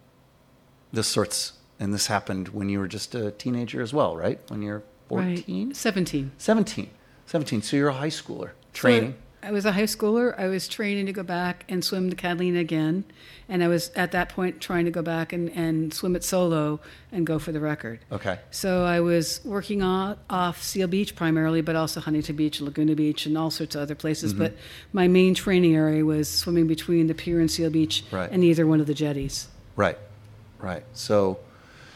this 0.92 1.06
sorts, 1.06 1.54
and 1.80 1.92
this 1.92 2.06
happened 2.06 2.48
when 2.48 2.68
you 2.68 2.78
were 2.78 2.88
just 2.88 3.14
a 3.14 3.30
teenager 3.32 3.82
as 3.82 3.92
well, 3.92 4.16
right? 4.16 4.38
When 4.48 4.62
you're 4.62 4.82
14? 5.08 5.68
right 5.68 5.76
17 5.76 6.32
17. 6.38 6.90
17. 7.26 7.62
So 7.62 7.76
you're 7.76 7.88
a 7.88 7.94
high 7.94 8.08
schooler 8.08 8.50
training. 8.72 9.12
So 9.12 9.18
I 9.42 9.52
was 9.52 9.64
a 9.64 9.72
high 9.72 9.84
schooler. 9.84 10.36
I 10.38 10.48
was 10.48 10.66
training 10.66 11.06
to 11.06 11.12
go 11.12 11.22
back 11.22 11.64
and 11.68 11.84
swim 11.84 12.10
the 12.10 12.16
Catalina 12.16 12.58
again. 12.58 13.04
And 13.48 13.62
I 13.62 13.68
was 13.68 13.90
at 13.90 14.10
that 14.12 14.28
point 14.28 14.60
trying 14.60 14.86
to 14.86 14.90
go 14.90 15.02
back 15.02 15.32
and, 15.32 15.50
and 15.50 15.94
swim 15.94 16.16
it 16.16 16.24
solo 16.24 16.80
and 17.12 17.24
go 17.24 17.38
for 17.38 17.52
the 17.52 17.60
record. 17.60 18.00
Okay. 18.10 18.40
So 18.50 18.84
I 18.84 18.98
was 19.00 19.40
working 19.44 19.82
off, 19.82 20.18
off 20.28 20.62
Seal 20.62 20.88
Beach 20.88 21.14
primarily, 21.14 21.60
but 21.60 21.76
also 21.76 22.00
Huntington 22.00 22.34
Beach, 22.34 22.60
Laguna 22.60 22.96
Beach, 22.96 23.24
and 23.26 23.38
all 23.38 23.50
sorts 23.50 23.76
of 23.76 23.82
other 23.82 23.94
places. 23.94 24.32
Mm-hmm. 24.32 24.42
But 24.42 24.56
my 24.92 25.06
main 25.06 25.34
training 25.34 25.76
area 25.76 26.04
was 26.04 26.28
swimming 26.28 26.66
between 26.66 27.06
the 27.06 27.14
pier 27.14 27.38
and 27.38 27.50
Seal 27.50 27.70
Beach 27.70 28.02
Right. 28.10 28.30
and 28.30 28.42
either 28.42 28.66
one 28.66 28.80
of 28.80 28.86
the 28.88 28.94
jetties. 28.94 29.46
Right, 29.76 29.98
right. 30.58 30.82
So, 30.92 31.38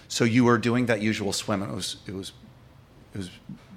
so 0.06 0.22
you 0.24 0.44
were 0.44 0.58
doing 0.58 0.86
that 0.86 1.00
usual 1.00 1.32
swim, 1.32 1.62
and 1.62 1.72
it 1.72 1.74
was 1.74 1.96
it 2.06 2.14
was 2.14 2.32
it 3.14 3.18
was 3.18 3.30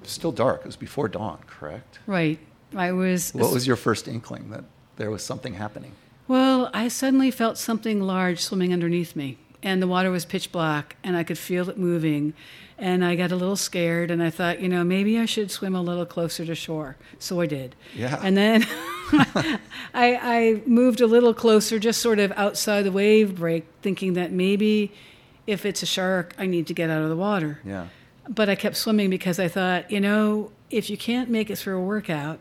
still 0.04 0.30
dark. 0.30 0.60
It 0.60 0.66
was 0.66 0.76
before 0.76 1.08
dawn, 1.08 1.38
correct? 1.46 1.98
Right. 2.06 2.38
I 2.74 2.92
was. 2.92 3.32
What 3.32 3.52
was 3.52 3.66
your 3.66 3.76
first 3.76 4.08
inkling 4.08 4.50
that 4.50 4.64
there 4.96 5.10
was 5.10 5.24
something 5.24 5.54
happening? 5.54 5.92
Well, 6.26 6.70
I 6.72 6.88
suddenly 6.88 7.30
felt 7.30 7.58
something 7.58 8.00
large 8.00 8.40
swimming 8.40 8.72
underneath 8.72 9.14
me, 9.14 9.36
and 9.62 9.82
the 9.82 9.86
water 9.86 10.10
was 10.10 10.24
pitch 10.24 10.50
black, 10.50 10.96
and 11.04 11.16
I 11.16 11.22
could 11.24 11.38
feel 11.38 11.68
it 11.68 11.78
moving. 11.78 12.32
And 12.76 13.04
I 13.04 13.14
got 13.14 13.30
a 13.30 13.36
little 13.36 13.56
scared, 13.56 14.10
and 14.10 14.20
I 14.22 14.30
thought, 14.30 14.60
you 14.60 14.68
know, 14.68 14.82
maybe 14.82 15.16
I 15.18 15.26
should 15.26 15.50
swim 15.50 15.76
a 15.76 15.82
little 15.82 16.04
closer 16.06 16.44
to 16.44 16.54
shore. 16.56 16.96
So 17.20 17.40
I 17.40 17.46
did. 17.46 17.76
Yeah. 17.94 18.20
And 18.20 18.36
then 18.36 18.66
I, 19.12 19.58
I 19.94 20.62
moved 20.66 21.00
a 21.00 21.06
little 21.06 21.34
closer, 21.34 21.78
just 21.78 22.00
sort 22.00 22.18
of 22.18 22.32
outside 22.32 22.82
the 22.82 22.90
wave 22.92 23.36
break, 23.36 23.64
thinking 23.82 24.14
that 24.14 24.32
maybe 24.32 24.92
if 25.46 25.64
it's 25.64 25.82
a 25.82 25.86
shark, 25.86 26.34
I 26.38 26.46
need 26.46 26.66
to 26.66 26.74
get 26.74 26.90
out 26.90 27.02
of 27.02 27.08
the 27.10 27.16
water. 27.16 27.60
Yeah, 27.64 27.88
But 28.28 28.48
I 28.48 28.54
kept 28.54 28.76
swimming 28.76 29.10
because 29.10 29.38
I 29.38 29.48
thought, 29.48 29.90
you 29.90 30.00
know, 30.00 30.50
if 30.70 30.90
you 30.90 30.96
can't 30.96 31.28
make 31.30 31.50
it 31.50 31.56
through 31.56 31.78
a 31.78 31.82
workout, 31.84 32.40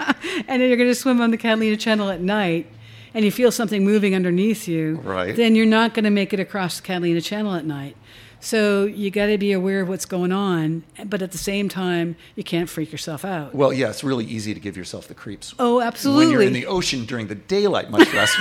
and 0.48 0.60
then 0.60 0.68
you're 0.68 0.76
going 0.76 0.88
to 0.90 0.94
swim 0.94 1.20
on 1.20 1.30
the 1.30 1.36
Catalina 1.38 1.76
Channel 1.76 2.10
at 2.10 2.20
night, 2.20 2.66
and 3.14 3.24
you 3.24 3.30
feel 3.30 3.50
something 3.52 3.84
moving 3.84 4.14
underneath 4.14 4.68
you, 4.68 5.00
Right. 5.02 5.34
then 5.36 5.54
you're 5.54 5.66
not 5.66 5.94
going 5.94 6.04
to 6.04 6.10
make 6.10 6.32
it 6.32 6.40
across 6.40 6.76
the 6.80 6.86
Catalina 6.86 7.20
Channel 7.20 7.54
at 7.54 7.64
night. 7.64 7.96
So 8.42 8.86
you 8.86 9.10
got 9.10 9.26
to 9.26 9.36
be 9.36 9.52
aware 9.52 9.82
of 9.82 9.88
what's 9.90 10.06
going 10.06 10.32
on, 10.32 10.82
but 11.04 11.20
at 11.20 11.30
the 11.32 11.36
same 11.36 11.68
time, 11.68 12.16
you 12.36 12.42
can't 12.42 12.70
freak 12.70 12.90
yourself 12.90 13.22
out. 13.22 13.54
Well, 13.54 13.70
yeah, 13.70 13.90
it's 13.90 14.02
really 14.02 14.24
easy 14.24 14.54
to 14.54 14.60
give 14.60 14.78
yourself 14.78 15.08
the 15.08 15.14
creeps 15.14 15.54
Oh, 15.58 15.82
absolutely. 15.82 16.24
when 16.24 16.32
you're 16.32 16.42
in 16.42 16.54
the 16.54 16.64
ocean 16.64 17.04
during 17.04 17.26
the 17.26 17.34
daylight, 17.34 17.90
much 17.90 18.10
less 18.14 18.34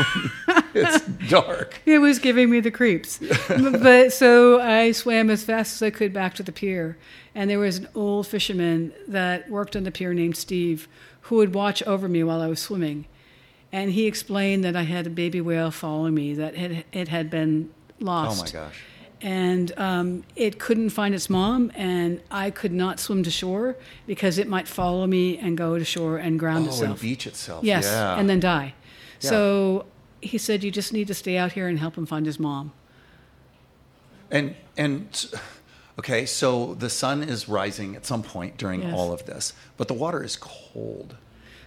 when 0.48 0.64
it's 0.74 1.02
dark. 1.30 1.82
It 1.86 2.00
was 2.00 2.18
giving 2.20 2.50
me 2.50 2.62
the 2.62 2.72
creeps. 2.72 3.20
but 3.50 4.14
so 4.14 4.62
I 4.62 4.94
swam 4.94 5.30
as 5.30 5.44
fast 5.44 5.74
as 5.76 5.82
I 5.84 5.90
could 5.90 6.14
back 6.14 6.34
to 6.36 6.44
the 6.44 6.54
pier. 6.54 6.98
And 7.36 7.50
there 7.50 7.60
was 7.60 7.78
an 7.80 7.90
old 7.94 8.26
fisherman 8.26 8.94
that 9.10 9.50
worked 9.50 9.76
on 9.76 9.84
the 9.84 9.92
pier 9.92 10.14
named 10.14 10.38
Steve 10.38 10.88
who 11.30 11.38
would 11.38 11.54
watch 11.56 11.82
over 11.84 12.08
me 12.08 12.24
while 12.24 12.42
I 12.42 12.48
was 12.48 12.60
swimming. 12.60 13.06
And 13.72 13.92
he 13.92 14.06
explained 14.08 14.64
that 14.64 14.76
I 14.76 14.82
had 14.84 15.06
a 15.08 15.10
baby 15.12 15.42
whale 15.42 15.72
following 15.72 16.14
me, 16.16 16.34
that 16.34 16.56
it, 16.56 16.86
it 16.92 17.08
had 17.08 17.30
been 17.30 17.70
Oh 18.02 18.06
lost. 18.06 18.54
my 18.54 18.60
gosh! 18.60 18.82
And 19.22 19.72
um, 19.78 20.24
it 20.36 20.58
couldn't 20.60 20.90
find 20.92 21.14
its 21.14 21.30
mom, 21.30 21.72
and 21.76 22.22
I 22.32 22.50
could 22.52 22.72
not 22.72 23.00
swim 23.00 23.22
to 23.24 23.30
shore 23.32 23.76
because 24.08 24.38
it 24.38 24.48
might 24.48 24.68
follow 24.68 25.06
me 25.06 25.38
and 25.38 25.58
go 25.58 25.78
to 25.78 25.84
shore 25.86 26.18
and 26.18 26.40
ground 26.40 26.66
Oh, 26.66 26.70
itself. 26.70 26.90
and 26.92 27.00
beach 27.02 27.28
itself. 27.28 27.64
Yes, 27.64 27.84
yeah. 27.86 28.16
and 28.18 28.30
then 28.30 28.40
die. 28.40 28.74
Yeah. 29.22 29.30
So 29.30 29.86
he 30.22 30.38
said, 30.38 30.64
You 30.64 30.72
just 30.72 30.94
need 30.94 31.08
to 31.08 31.14
stay 31.14 31.38
out 31.38 31.52
here 31.52 31.68
and 31.68 31.78
help 31.78 31.96
him 31.98 32.06
find 32.06 32.26
his 32.26 32.40
mom. 32.40 32.72
And 34.32 34.56
and 34.78 35.30
okay, 36.00 36.26
so 36.26 36.74
the 36.76 36.90
sun 36.90 37.22
is 37.22 37.48
rising 37.50 37.96
at 37.96 38.06
some 38.06 38.24
point 38.24 38.58
during 38.58 38.82
Yes. 38.82 38.94
all 38.96 39.12
of 39.12 39.26
this, 39.26 39.54
but 39.78 39.88
the 39.88 39.94
water 39.94 40.24
is 40.24 40.36
cold. 40.38 41.16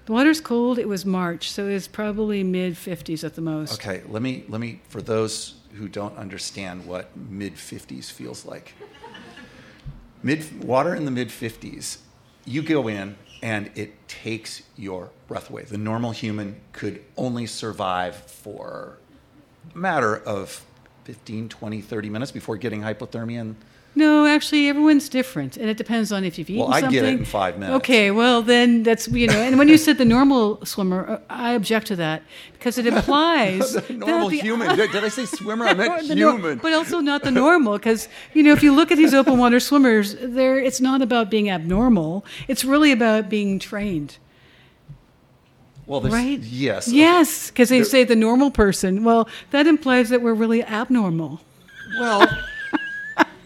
The 0.06 0.12
water's 0.12 0.40
cold. 0.40 0.78
It 0.78 0.88
was 0.88 1.04
March, 1.06 1.50
so 1.50 1.68
it's 1.68 1.86
probably 1.86 2.42
mid 2.42 2.74
50s 2.74 3.22
at 3.22 3.34
the 3.36 3.40
most. 3.40 3.74
Okay, 3.74 4.02
let 4.08 4.20
me 4.22 4.44
let 4.48 4.60
me 4.60 4.80
for 4.88 5.00
those 5.00 5.54
who 5.74 5.86
don't 5.86 6.16
understand 6.18 6.86
what 6.86 7.16
mid 7.16 7.54
50s 7.54 8.10
feels 8.10 8.44
like. 8.44 8.74
Mid 10.22 10.64
water 10.64 10.94
in 10.94 11.04
the 11.04 11.10
mid 11.10 11.28
50s, 11.28 11.98
you 12.44 12.62
go 12.62 12.88
in 12.88 13.16
and 13.42 13.70
it 13.74 14.08
takes 14.08 14.62
your 14.76 15.10
breath 15.28 15.50
away. 15.50 15.64
The 15.64 15.78
normal 15.78 16.12
human 16.12 16.60
could 16.72 17.02
only 17.16 17.46
survive 17.46 18.16
for 18.16 18.98
a 19.74 19.78
matter 19.78 20.16
of 20.16 20.64
15, 21.04 21.48
20, 21.48 21.80
30 21.80 22.08
minutes 22.08 22.30
before 22.32 22.56
getting 22.56 22.82
hypothermia 22.82 23.40
and 23.40 23.56
No, 23.94 24.24
actually, 24.26 24.68
everyone's 24.68 25.10
different, 25.10 25.58
and 25.58 25.68
it 25.68 25.76
depends 25.76 26.12
on 26.12 26.24
if 26.24 26.38
you've 26.38 26.48
eaten 26.48 26.62
Well, 26.64 26.72
I'd 26.72 26.80
something. 26.84 27.02
get 27.02 27.04
it 27.12 27.18
in 27.18 27.24
five 27.26 27.58
minutes. 27.58 27.76
Okay, 27.76 28.10
well 28.10 28.40
then 28.40 28.82
that's 28.84 29.06
you 29.08 29.26
know. 29.26 29.34
And 29.38 29.58
when 29.58 29.68
you 29.68 29.76
said 29.76 29.98
the 29.98 30.06
normal 30.06 30.64
swimmer, 30.64 31.06
uh, 31.10 31.18
I 31.28 31.52
object 31.52 31.88
to 31.88 31.96
that 31.96 32.22
because 32.54 32.78
it 32.78 32.86
implies 32.94 33.76
normal 33.90 34.30
the, 34.30 34.38
human. 34.38 34.74
Did, 34.76 34.92
did 34.92 35.04
I 35.04 35.08
say 35.08 35.26
swimmer? 35.26 35.66
I 35.66 35.74
meant 35.74 36.08
the 36.08 36.14
nor- 36.14 36.32
human. 36.38 36.58
but 36.58 36.72
also 36.72 37.00
not 37.00 37.22
the 37.22 37.30
normal. 37.30 37.74
Because 37.74 38.08
you 38.32 38.42
know, 38.42 38.52
if 38.52 38.62
you 38.62 38.72
look 38.74 38.90
at 38.90 38.96
these 38.96 39.12
open 39.12 39.36
water 39.36 39.60
swimmers, 39.60 40.16
there 40.18 40.58
it's 40.58 40.80
not 40.80 41.02
about 41.02 41.30
being 41.30 41.50
abnormal. 41.50 42.24
It's 42.48 42.64
really 42.64 42.92
about 42.92 43.28
being 43.28 43.58
trained, 43.58 44.16
well, 45.86 46.00
right? 46.00 46.38
Yes. 46.40 46.88
Yes, 46.88 47.50
because 47.50 47.68
they 47.68 47.84
say 47.84 48.04
the 48.04 48.16
normal 48.16 48.50
person. 48.50 49.04
Well, 49.04 49.28
that 49.50 49.66
implies 49.66 50.08
that 50.08 50.22
we're 50.22 50.32
really 50.34 50.62
abnormal. 50.64 51.40
Well, 52.00 52.26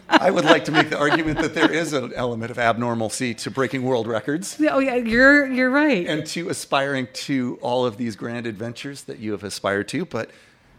I 0.09 0.31
would 0.31 0.45
like 0.45 0.65
to 0.67 0.73
make 0.73 0.91
the 0.91 0.99
argument 0.99 1.39
that 1.41 1.55
there 1.55 1.71
is 1.71 1.93
an 1.93 2.13
element 2.15 2.51
of 2.51 2.57
abnormalcy 2.59 3.37
to 3.39 3.51
breaking 3.51 3.83
world 3.83 4.07
records 4.07 4.57
Oh 4.61 4.79
yeah, 4.79 4.95
you're 4.97 5.47
you're 5.53 5.71
right. 5.71 6.07
and 6.07 6.27
to 6.29 6.49
aspiring 6.49 7.09
to 7.27 7.59
all 7.61 7.85
of 7.85 7.97
these 7.97 8.17
grand 8.17 8.47
adventures 8.47 9.03
that 9.05 9.19
you 9.19 9.33
have 9.33 9.43
aspired 9.45 9.89
to. 9.89 10.05
But 10.05 10.31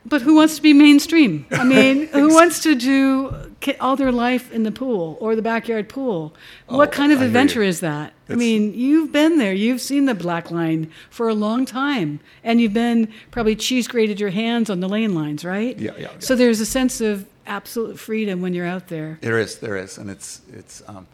But 0.05 0.21
who 0.21 0.35
wants 0.35 0.55
to 0.55 0.61
be 0.61 0.73
mainstream? 0.73 1.45
I 1.51 1.63
mean, 1.65 2.07
who 2.07 2.33
wants 2.39 2.61
to 2.63 2.75
do 2.75 3.35
all 3.81 3.95
their 3.97 4.11
life 4.11 4.51
in 4.53 4.63
the 4.63 4.71
pool 4.71 5.17
or 5.19 5.35
the 5.35 5.41
backyard 5.41 5.89
pool? 5.89 6.33
What 6.67 6.89
Oh, 6.89 6.91
kind 6.91 7.11
of 7.11 7.19
I 7.21 7.25
adventure 7.25 7.61
is 7.63 7.81
that? 7.81 8.13
I 8.29 8.35
mean, 8.35 8.73
you've 8.73 9.11
been 9.11 9.37
there. 9.37 9.53
You've 9.53 9.81
seen 9.81 10.05
the 10.05 10.15
black 10.15 10.51
line 10.51 10.89
for 11.09 11.27
a 11.29 11.33
long 11.33 11.65
time, 11.65 12.19
and 12.43 12.59
you've 12.61 12.73
been 12.73 13.07
probably 13.31 13.55
cheese 13.55 13.87
grated 13.87 14.19
your 14.19 14.29
hands 14.31 14.69
on 14.69 14.79
the 14.79 14.87
lane 14.89 15.13
lines, 15.15 15.43
right? 15.43 15.77
Yeah, 15.77 15.91
yeah, 15.95 16.01
yeah. 16.01 16.19
So 16.19 16.35
there's 16.35 16.59
a 16.61 16.65
sense 16.65 17.01
of 17.01 17.25
absolute 17.47 17.97
freedom 17.99 18.41
when 18.41 18.53
you're 18.53 18.65
out 18.67 18.87
there. 18.87 19.17
there 19.21 19.39
is, 19.39 19.57
there 19.59 19.77
is, 19.77 19.97
and 19.97 20.09
it's 20.09 20.41
it's. 20.53 20.83
Um, 20.87 21.07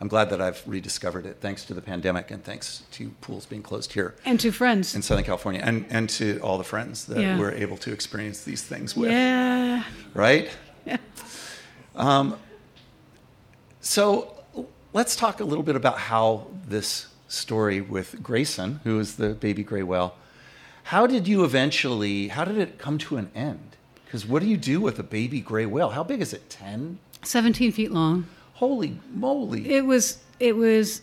I'm 0.00 0.06
glad 0.06 0.30
that 0.30 0.40
I've 0.40 0.62
rediscovered 0.64 1.26
it 1.26 1.38
thanks 1.40 1.64
to 1.64 1.74
the 1.74 1.80
pandemic 1.82 2.30
and 2.30 2.44
thanks 2.44 2.84
to 2.92 3.08
pools 3.20 3.46
being 3.46 3.62
closed 3.64 3.92
here 3.92 4.14
And 4.24 4.38
to 4.38 4.52
friends. 4.52 4.94
in 4.94 5.02
Southern 5.02 5.24
California 5.24 5.60
and, 5.64 5.86
and 5.90 6.08
to 6.10 6.38
all 6.38 6.56
the 6.56 6.62
friends 6.62 7.06
that 7.06 7.18
Yeah. 7.20 7.36
we're 7.36 7.50
able 7.50 7.76
to 7.78 7.92
experience 7.92 8.44
these 8.44 8.62
things 8.62 8.94
with. 8.96 9.10
yeah. 9.10 9.82
right? 10.14 10.50
Yeah. 10.86 10.98
Um, 11.96 12.36
so 13.80 14.34
let's 14.92 15.16
talk 15.16 15.40
a 15.40 15.44
little 15.44 15.64
bit 15.64 15.74
about 15.76 15.98
how 15.98 16.46
this 16.68 17.08
story 17.26 17.80
with 17.80 18.22
Grayson, 18.22 18.80
who 18.84 19.00
is 19.00 19.16
the 19.16 19.30
baby 19.30 19.64
gray 19.64 19.82
whale, 19.82 20.14
how 20.84 21.08
did 21.08 21.26
you 21.26 21.42
eventually, 21.44 22.28
how 22.28 22.44
did 22.44 22.56
it 22.58 22.78
come 22.78 22.98
to 22.98 23.16
an 23.16 23.30
end? 23.34 23.67
Because 24.08 24.26
what 24.26 24.40
do 24.42 24.48
you 24.48 24.56
do 24.56 24.80
with 24.80 24.98
a 24.98 25.02
baby 25.02 25.40
gray 25.40 25.66
whale? 25.66 25.90
How 25.90 26.02
big 26.02 26.22
is 26.22 26.32
it? 26.32 26.48
10? 26.48 26.98
17 27.24 27.72
feet 27.72 27.92
long. 27.92 28.26
Holy 28.54 28.98
moly. 29.14 29.68
It 29.70 29.84
was 29.84 30.18
it 30.40 30.56
was 30.56 31.02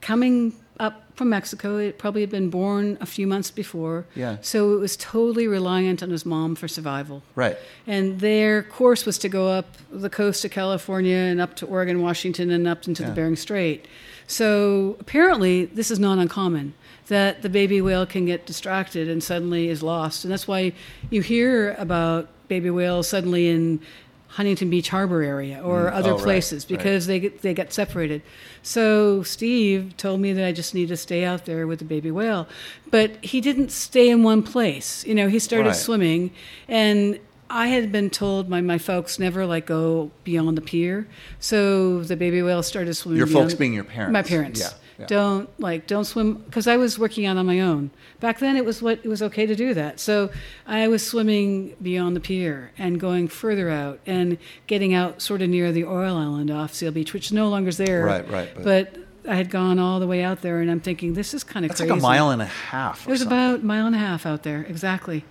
coming 0.00 0.54
up 0.78 1.02
from 1.16 1.30
Mexico. 1.30 1.78
It 1.78 1.98
probably 1.98 2.20
had 2.20 2.30
been 2.30 2.50
born 2.50 2.96
a 3.00 3.06
few 3.06 3.26
months 3.26 3.50
before. 3.50 4.06
Yeah. 4.14 4.36
So 4.40 4.74
it 4.74 4.78
was 4.78 4.96
totally 4.96 5.46
reliant 5.48 6.02
on 6.02 6.10
his 6.10 6.24
mom 6.26 6.54
for 6.54 6.68
survival. 6.68 7.22
right. 7.34 7.56
And 7.86 8.20
their 8.20 8.62
course 8.62 9.04
was 9.06 9.18
to 9.18 9.28
go 9.28 9.48
up 9.48 9.66
the 9.90 10.10
coast 10.10 10.44
of 10.44 10.50
California 10.50 11.16
and 11.16 11.40
up 11.40 11.56
to 11.56 11.66
Oregon, 11.66 12.02
Washington, 12.02 12.50
and 12.50 12.66
up 12.68 12.86
into 12.86 13.02
Yeah. 13.02 13.08
the 13.10 13.14
Bering 13.14 13.36
Strait. 13.36 13.86
So 14.26 14.96
apparently, 15.00 15.66
this 15.66 15.90
is 15.90 15.98
not 15.98 16.18
uncommon 16.18 16.74
that 17.08 17.42
the 17.42 17.48
baby 17.50 17.80
whale 17.82 18.06
can 18.06 18.24
get 18.24 18.46
distracted 18.46 19.08
and 19.08 19.22
suddenly 19.22 19.68
is 19.68 19.82
lost. 19.82 20.24
And 20.24 20.32
that's 20.32 20.48
why 20.48 20.72
you 21.10 21.20
hear 21.20 21.74
about 21.78 22.28
baby 22.48 22.70
whales 22.70 23.08
suddenly 23.08 23.48
in 23.48 23.80
Huntington 24.28 24.68
Beach 24.68 24.88
Harbor 24.88 25.22
area 25.22 25.62
or 25.62 25.84
mm. 25.84 25.92
other 25.92 26.10
Oh, 26.10 26.18
places 26.18 26.64
right. 26.64 26.76
because 26.76 27.06
they 27.06 27.20
get, 27.20 27.42
they 27.42 27.54
get 27.54 27.72
separated. 27.72 28.22
So 28.62 29.22
Steve 29.22 29.96
told 29.96 30.20
me 30.20 30.32
that 30.32 30.44
I 30.44 30.50
just 30.52 30.74
need 30.74 30.88
to 30.88 30.96
stay 30.96 31.24
out 31.24 31.44
there 31.44 31.66
with 31.66 31.78
the 31.78 31.84
baby 31.84 32.10
whale, 32.10 32.48
but 32.90 33.24
he 33.24 33.40
didn't 33.40 33.70
stay 33.70 34.08
in 34.08 34.22
one 34.24 34.42
place. 34.42 35.06
You 35.06 35.14
know, 35.14 35.28
he 35.28 35.38
started 35.38 35.68
Right. 35.68 35.76
swimming, 35.76 36.30
and 36.66 37.20
I 37.48 37.68
had 37.68 37.92
been 37.92 38.10
told 38.10 38.50
by 38.50 38.60
my 38.60 38.78
folks 38.78 39.18
never 39.20 39.46
like 39.46 39.66
go 39.66 40.10
beyond 40.24 40.56
the 40.56 40.62
pier. 40.62 41.06
So 41.38 42.02
the 42.02 42.16
baby 42.16 42.42
whale 42.42 42.62
started 42.64 42.94
swimming. 42.94 43.18
Your 43.18 43.26
folks 43.28 43.54
being 43.54 43.74
your 43.74 43.84
parents. 43.84 44.12
My 44.12 44.22
parents. 44.22 44.60
Yeah, 44.60 44.70
yeah. 44.98 45.06
Don't 45.06 45.48
like 45.60 45.86
don't 45.86 46.04
swim 46.04 46.34
because 46.34 46.66
I 46.66 46.76
was 46.76 46.98
working 46.98 47.26
out 47.26 47.36
on 47.36 47.46
my 47.46 47.60
own. 47.60 47.90
Back 48.20 48.38
then, 48.38 48.56
it 48.56 48.64
was 48.64 48.80
what 48.82 49.00
it 49.02 49.08
was 49.08 49.22
okay 49.22 49.46
to 49.46 49.54
do 49.56 49.74
that. 49.74 49.98
So 50.00 50.30
I 50.66 50.88
was 50.88 51.04
swimming 51.06 51.74
beyond 51.82 52.14
the 52.16 52.20
pier 52.20 52.70
and 52.78 52.98
going 53.00 53.28
further 53.28 53.70
out 53.70 53.98
and 54.06 54.38
getting 54.66 54.94
out 54.94 55.20
sort 55.20 55.42
of 55.42 55.48
near 55.48 55.72
the 55.72 55.84
oil 55.84 56.16
island 56.16 56.50
off 56.50 56.72
Seal 56.74 56.92
Beach, 56.92 57.12
which 57.12 57.32
no 57.32 57.48
longer 57.48 57.68
is 57.70 57.76
there. 57.76 58.04
Right, 58.04 58.28
right, 58.30 58.50
but- 58.54 58.64
But, 58.64 58.96
I 59.26 59.36
had 59.36 59.48
gone 59.48 59.78
all 59.78 60.00
the 60.00 60.06
way 60.06 60.22
out 60.22 60.42
there, 60.42 60.60
and 60.60 60.70
I'm 60.70 60.80
thinking 60.80 61.14
this 61.14 61.32
is 61.32 61.42
kind 61.44 61.64
of 61.64 61.70
That's 61.70 61.80
crazy. 61.80 61.90
like 61.92 61.98
a 61.98 62.02
mile 62.02 62.28
and 62.30 62.42
a 62.42 62.44
half. 62.44 63.06
It 63.08 63.10
was 63.10 63.20
something. 63.20 63.38
about 63.38 63.60
a 63.60 63.64
mile 63.64 63.86
and 63.86 63.94
a 63.94 63.98
half 63.98 64.26
out 64.26 64.42
there, 64.42 64.66
exactly. 64.68 65.24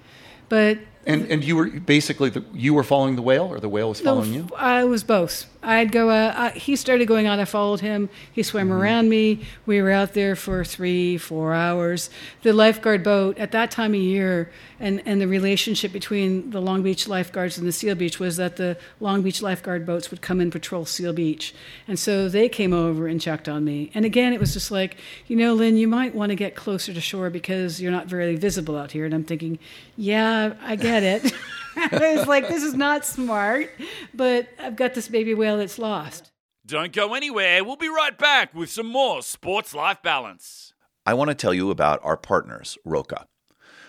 But 0.49 0.79
And, 1.05 1.29
and 1.29 1.43
you 1.43 1.55
were 1.55 1.67
basically, 1.67 2.31
the, 2.31 2.43
you 2.55 2.73
were 2.73 2.81
following 2.83 3.15
the 3.15 3.21
whale 3.21 3.43
or 3.45 3.59
the 3.59 3.69
whale 3.69 3.89
was 3.89 3.99
No, 4.03 4.15
following 4.15 4.33
you? 4.33 4.49
I 4.57 4.83
was 4.83 5.03
both. 5.03 5.45
I'd 5.63 5.91
go 5.91 6.09
out. 6.09 6.35
I, 6.35 6.49
he 6.51 6.75
started 6.75 7.07
going 7.07 7.25
out. 7.25 7.39
I 7.39 7.45
followed 7.45 7.79
him. 7.79 8.09
He 8.31 8.43
swam 8.43 8.67
Mm-hmm. 8.67 8.73
around 8.73 9.09
me. 9.09 9.45
We 9.65 9.81
were 9.81 9.91
out 9.91 10.13
there 10.13 10.35
for 10.35 10.63
three, 10.63 11.17
four 11.17 11.53
hours. 11.53 12.09
The 12.43 12.53
lifeguard 12.53 13.03
boat 13.03 13.37
at 13.37 13.51
that 13.51 13.71
time 13.71 13.93
of 13.93 13.99
year, 13.99 14.51
and, 14.79 15.01
and 15.05 15.19
the 15.21 15.27
relationship 15.27 15.91
between 15.91 16.49
the 16.51 16.61
Long 16.61 16.83
Beach 16.83 17.07
lifeguards 17.07 17.57
and 17.57 17.67
the 17.67 17.71
Seal 17.71 17.95
Beach 17.95 18.19
was 18.19 18.37
that 18.37 18.57
the 18.57 18.77
Long 18.99 19.21
Beach 19.21 19.41
lifeguard 19.41 19.85
boats 19.85 20.11
would 20.11 20.21
come 20.21 20.39
and 20.39 20.51
patrol 20.51 20.85
Seal 20.85 21.13
Beach, 21.13 21.53
and 21.87 21.97
so 21.97 22.27
they 22.29 22.49
came 22.49 22.73
over 22.73 23.07
and 23.07 23.19
checked 23.21 23.47
on 23.49 23.63
me. 23.65 23.91
And 23.93 24.05
again, 24.05 24.33
it 24.33 24.39
was 24.39 24.53
just 24.53 24.71
like, 24.71 24.97
you 25.27 25.35
know, 25.35 25.53
Lynne, 25.53 25.77
you 25.77 25.87
might 25.87 26.13
want 26.13 26.29
to 26.31 26.35
get 26.35 26.55
closer 26.55 26.93
to 26.93 27.01
shore 27.01 27.29
because 27.29 27.81
you're 27.81 27.91
not 27.91 28.07
very 28.07 28.35
visible 28.35 28.77
out 28.77 28.91
here. 28.91 29.05
And 29.05 29.13
I'm 29.13 29.23
thinking, 29.23 29.59
yeah, 29.97 30.53
I 30.61 30.75
get 30.75 31.03
it. 31.03 31.33
I 31.91 32.15
was 32.17 32.27
like, 32.27 32.47
this 32.47 32.63
is 32.63 32.73
not 32.73 33.05
smart, 33.05 33.69
but 34.13 34.47
I've 34.59 34.75
got 34.75 34.93
this 34.93 35.07
baby 35.07 35.33
whale 35.33 35.57
that's 35.57 35.79
lost. 35.79 36.31
Don't 36.65 36.93
go 36.93 37.13
anywhere. 37.13 37.63
We'll 37.63 37.75
be 37.75 37.89
right 37.89 38.17
back 38.17 38.53
with 38.53 38.69
some 38.69 38.87
more 38.87 39.21
Sports 39.21 39.73
Life 39.73 40.01
Balance. 40.01 40.73
I 41.05 41.13
want 41.13 41.29
to 41.29 41.35
tell 41.35 41.53
you 41.53 41.69
about 41.71 41.99
our 42.03 42.15
partners, 42.15 42.77
Roka. 42.85 43.27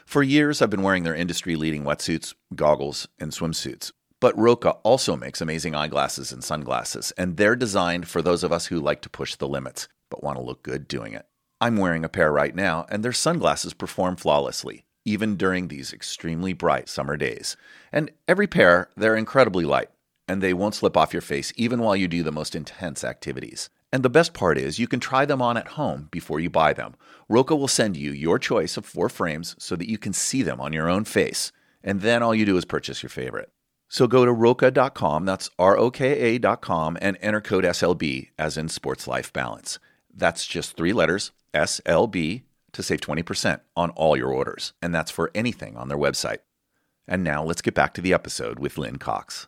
For 0.05 0.23
years, 0.23 0.61
I've 0.61 0.71
been 0.71 0.83
wearing 0.83 1.05
their 1.05 1.15
industry 1.15 1.57
leading 1.57 1.85
wetsuits, 1.85 2.35
goggles, 2.55 3.07
and 3.19 3.31
swimsuits. 3.31 3.93
But 4.21 4.39
Roka 4.39 4.71
also 4.83 5.17
makes 5.17 5.41
amazing 5.41 5.75
eyeglasses 5.75 6.33
and 6.33 6.43
sunglasses, 6.43 7.13
and 7.19 7.37
they're 7.37 7.57
designed 7.57 8.09
for 8.09 8.23
those 8.23 8.43
of 8.43 8.53
us 8.53 8.67
who 8.67 8.81
like 8.81 9.03
to 9.03 9.11
push 9.11 9.35
the 9.37 9.47
limits, 9.47 9.87
but 10.11 10.25
want 10.25 10.39
to 10.39 10.45
look 10.45 10.63
good 10.63 10.89
doing 10.89 11.13
it. 11.13 11.27
I'm 11.61 11.77
wearing 11.77 12.05
a 12.05 12.09
pair 12.09 12.33
right 12.33 12.55
now, 12.55 12.87
and 12.89 13.05
their 13.05 13.13
sunglasses 13.13 13.75
perform 13.75 14.17
flawlessly, 14.17 14.84
even 15.05 15.37
during 15.37 15.69
these 15.69 15.93
extremely 15.93 16.53
bright 16.53 16.89
summer 16.89 17.17
days. 17.17 17.57
And 17.93 18.11
every 18.27 18.47
pair, 18.47 18.89
they're 18.97 19.17
incredibly 19.17 19.65
light, 19.65 19.91
and 20.27 20.43
they 20.43 20.55
won't 20.55 20.75
slip 20.75 20.97
off 20.97 21.13
your 21.13 21.23
face 21.23 21.53
even 21.57 21.81
while 21.81 21.97
you 21.97 22.09
do 22.09 22.23
the 22.23 22.33
most 22.33 22.55
intense 22.55 23.05
activities. 23.05 23.71
And 23.93 24.03
the 24.03 24.11
best 24.11 24.35
part 24.35 24.59
is, 24.59 24.81
you 24.81 24.89
can 24.89 24.99
try 24.99 25.25
them 25.25 25.41
on 25.41 25.57
at 25.57 25.69
home 25.69 26.09
before 26.11 26.41
you 26.41 26.51
buy 26.51 26.73
them. 26.73 26.97
Roka 27.29 27.55
will 27.55 27.69
send 27.69 27.97
you 27.97 28.11
your 28.11 28.41
choice 28.41 28.77
of 28.77 28.85
four 28.85 29.09
frames 29.09 29.55
so 29.59 29.77
that 29.77 29.89
you 29.89 29.99
can 29.99 30.13
see 30.13 30.43
them 30.43 30.61
on 30.61 30.73
your 30.73 30.89
own 30.89 31.05
face. 31.05 31.53
And 31.83 32.01
then 32.01 32.23
all 32.23 32.35
you 32.35 32.45
do 32.45 32.57
is 32.57 32.65
purchase 32.65 33.03
your 33.03 33.11
favorite. 33.11 33.51
So 33.89 34.09
go 34.09 34.25
to 34.25 34.33
roka.com, 34.33 35.25
that's 35.25 35.51
R 35.59 35.79
O 35.79 35.93
K 35.93 36.35
A.com, 36.35 36.99
and 37.01 37.17
enter 37.21 37.41
code 37.41 37.63
SLB 37.63 38.31
as 38.37 38.57
in 38.57 38.69
Sports 38.69 39.07
Life 39.07 39.33
Balance. 39.33 39.79
That's 40.13 40.45
just 40.45 40.77
three 40.77 40.93
letters, 40.93 41.31
SLB, 41.55 42.43
to 42.75 42.83
save 42.83 43.01
20% 43.01 43.61
on 43.77 43.91
all 43.91 44.17
your 44.17 44.33
orders. 44.33 44.73
And 44.83 44.95
that's 44.95 45.11
for 45.11 45.31
anything 45.35 45.77
on 45.77 45.89
their 45.89 45.99
website. 45.99 46.39
And 47.07 47.23
now 47.25 47.43
let's 47.43 47.63
get 47.63 47.75
back 47.75 47.95
to 47.95 48.01
the 48.01 48.15
episode 48.15 48.59
with 48.59 48.79
Lynne 48.79 48.97
Cox. 48.97 49.47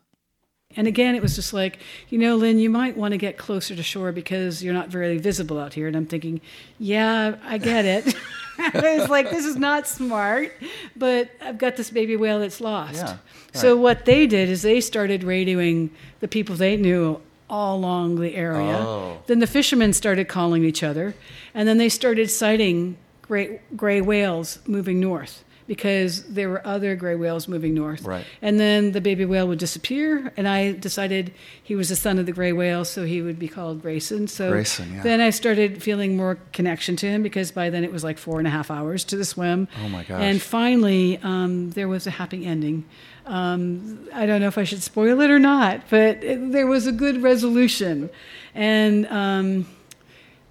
And 0.76 0.86
again, 0.86 1.14
it 1.14 1.22
was 1.22 1.36
just 1.36 1.54
like, 1.54 1.78
you 2.10 2.18
know, 2.18 2.36
Lynne, 2.36 2.58
you 2.58 2.68
might 2.68 2.96
want 2.96 3.12
to 3.12 3.18
get 3.18 3.38
closer 3.38 3.74
to 3.74 3.82
shore 3.82 4.12
because 4.12 4.62
you're 4.62 4.74
not 4.74 4.88
very 4.88 5.16
visible 5.16 5.58
out 5.58 5.72
here. 5.72 5.86
And 5.86 5.96
I'm 5.96 6.06
thinking, 6.06 6.40
yeah, 6.78 7.36
I 7.44 7.58
get 7.58 7.84
it. 7.84 8.14
I 8.58 8.98
was 8.98 9.08
like, 9.08 9.30
this 9.30 9.44
is 9.44 9.56
not 9.56 9.86
smart, 9.86 10.52
but 10.94 11.30
I've 11.40 11.58
got 11.58 11.76
this 11.76 11.90
baby 11.90 12.16
whale 12.16 12.40
that's 12.40 12.60
lost. 12.60 12.96
Yeah, 12.96 13.16
So 13.52 13.76
what 13.76 14.04
they 14.04 14.26
did 14.26 14.48
is 14.48 14.62
they 14.62 14.80
started 14.80 15.22
radioing 15.22 15.90
the 16.20 16.28
people 16.28 16.56
they 16.56 16.76
knew 16.76 17.20
all 17.48 17.76
along 17.76 18.16
the 18.16 18.34
area. 18.34 18.76
Oh. 18.76 19.18
Then 19.26 19.38
the 19.38 19.46
fishermen 19.46 19.92
started 19.92 20.28
calling 20.28 20.64
each 20.64 20.82
other, 20.82 21.14
and 21.54 21.68
then 21.68 21.78
they 21.78 21.88
started 21.88 22.30
sighting 22.30 22.96
great 23.28 23.76
gray 23.76 24.00
whales 24.00 24.58
moving 24.66 25.00
north 25.00 25.44
because 25.66 26.22
there 26.24 26.48
were 26.48 26.64
other 26.66 26.94
gray 26.94 27.14
whales 27.14 27.48
moving 27.48 27.74
north. 27.74 28.02
Right. 28.02 28.24
And 28.40 28.58
then 28.58 28.92
the 28.92 29.00
baby 29.00 29.24
whale 29.24 29.48
would 29.48 29.58
disappear, 29.58 30.32
and 30.36 30.46
I 30.46 30.72
decided 30.72 31.32
he 31.62 31.74
was 31.74 31.88
the 31.88 31.96
son 31.96 32.18
of 32.18 32.26
the 32.26 32.32
gray 32.32 32.52
whale, 32.52 32.84
so 32.84 33.04
he 33.04 33.20
would 33.20 33.38
be 33.38 33.48
called 33.48 33.82
Grayson. 33.82 34.28
So 34.28 34.50
Grayson, 34.50 34.94
yeah. 34.94 35.02
then 35.02 35.20
I 35.20 35.30
started 35.30 35.82
feeling 35.82 36.16
more 36.16 36.38
connection 36.52 36.96
to 36.96 37.06
him 37.06 37.22
because 37.22 37.50
by 37.50 37.70
then 37.70 37.84
it 37.84 37.92
was 37.92 38.04
like 38.04 38.18
four 38.18 38.38
and 38.38 38.46
a 38.46 38.50
half 38.50 38.70
hours 38.70 39.04
to 39.04 39.16
the 39.16 39.24
swim. 39.24 39.68
Oh, 39.82 39.88
my 39.88 40.04
gosh. 40.04 40.20
And 40.20 40.40
finally, 40.40 41.18
um, 41.22 41.70
there 41.70 41.88
was 41.88 42.06
a 42.06 42.10
happy 42.10 42.46
ending. 42.46 42.84
Um, 43.26 44.08
I 44.14 44.24
don't 44.26 44.40
know 44.40 44.48
if 44.48 44.58
I 44.58 44.64
should 44.64 44.82
spoil 44.82 45.20
it 45.20 45.30
or 45.30 45.40
not, 45.40 45.82
but 45.90 46.22
it, 46.22 46.52
there 46.52 46.66
was 46.66 46.86
a 46.86 46.92
good 46.92 47.22
resolution, 47.22 48.08
and 48.54 49.04
um, 49.08 49.66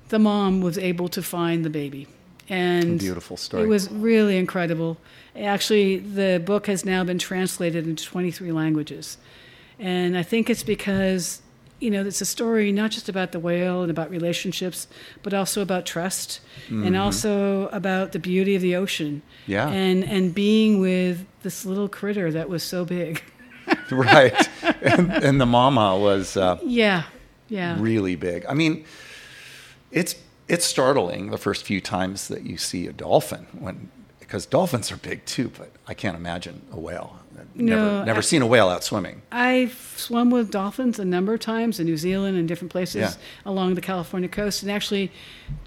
the 0.09 0.19
mom 0.19 0.59
was 0.59 0.77
able 0.77 1.07
to 1.09 1.23
find 1.23 1.63
the 1.63 1.69
baby. 1.69 2.07
And 2.47 2.99
Beautiful 2.99 3.37
story. 3.37 3.63
It 3.63 3.67
was 3.67 3.89
really 3.91 4.37
incredible. 4.37 4.97
Actually, 5.35 5.97
the 5.97 6.41
book 6.43 6.67
has 6.67 6.85
now 6.85 7.03
been 7.03 7.17
translated 7.17 7.87
into 7.87 8.05
23 8.05 8.51
languages. 8.51 9.17
And 9.79 10.17
I 10.17 10.23
think 10.23 10.49
it's 10.49 10.63
because, 10.63 11.41
you 11.79 11.89
know, 11.91 12.05
it's 12.05 12.21
a 12.21 12.25
story 12.25 12.71
not 12.71 12.91
just 12.91 13.09
about 13.09 13.31
the 13.31 13.39
whale 13.39 13.81
and 13.81 13.91
about 13.91 14.09
relationships, 14.09 14.87
but 15.23 15.33
also 15.33 15.61
about 15.61 15.85
trust 15.85 16.39
and 16.69 16.95
also 16.95 17.67
about 17.69 18.11
the 18.11 18.19
beauty 18.19 18.55
of 18.55 18.61
the 18.61 18.75
ocean. 18.75 19.21
Mm-hmm. 19.41 19.51
Yeah. 19.51 19.67
And, 19.67 20.03
and 20.03 20.33
being 20.33 20.79
with 20.79 21.25
this 21.43 21.65
little 21.65 21.89
critter 21.89 22.31
that 22.31 22.47
was 22.47 22.63
so 22.63 22.85
big. 22.85 23.23
right. 23.91 24.49
And, 24.81 25.11
and 25.11 25.41
the 25.41 25.45
mama 25.45 25.97
was 25.97 26.37
uh, 26.37 26.59
yeah. 26.63 27.03
Yeah. 27.49 27.77
really 27.79 28.15
big. 28.15 28.45
I 28.47 28.53
mean, 28.53 28.85
it's 29.91 30.15
it's 30.47 30.65
startling 30.65 31.31
the 31.31 31.37
first 31.37 31.63
few 31.63 31.81
times 31.81 32.27
that 32.27 32.43
you 32.43 32.57
see 32.57 32.87
a 32.87 32.93
dolphin 32.93 33.47
when 33.57 33.89
because 34.19 34.45
dolphins 34.47 34.91
are 34.91 34.97
big 34.97 35.23
too, 35.25 35.51
but 35.57 35.71
I 35.87 35.93
can't 35.93 36.17
imagine 36.17 36.63
a 36.71 36.79
whale. 36.79 37.19
I've 37.39 37.55
No, 37.55 37.75
never 37.95 38.05
never 38.05 38.17
I- 38.19 38.21
seen 38.21 38.41
a 38.41 38.47
whale 38.47 38.69
out 38.69 38.83
swimming. 38.83 39.21
I've 39.31 39.93
swum 39.97 40.31
with 40.31 40.49
dolphins 40.51 40.97
a 40.99 41.05
number 41.05 41.33
of 41.35 41.39
times 41.41 41.79
in 41.79 41.85
New 41.85 41.97
Zealand 41.97 42.35
and 42.37 42.47
different 42.47 42.71
places 42.71 43.01
Yeah. 43.01 43.13
along 43.45 43.75
the 43.75 43.81
California 43.81 44.27
coast. 44.29 44.63
And 44.63 44.71
actually, 44.71 45.11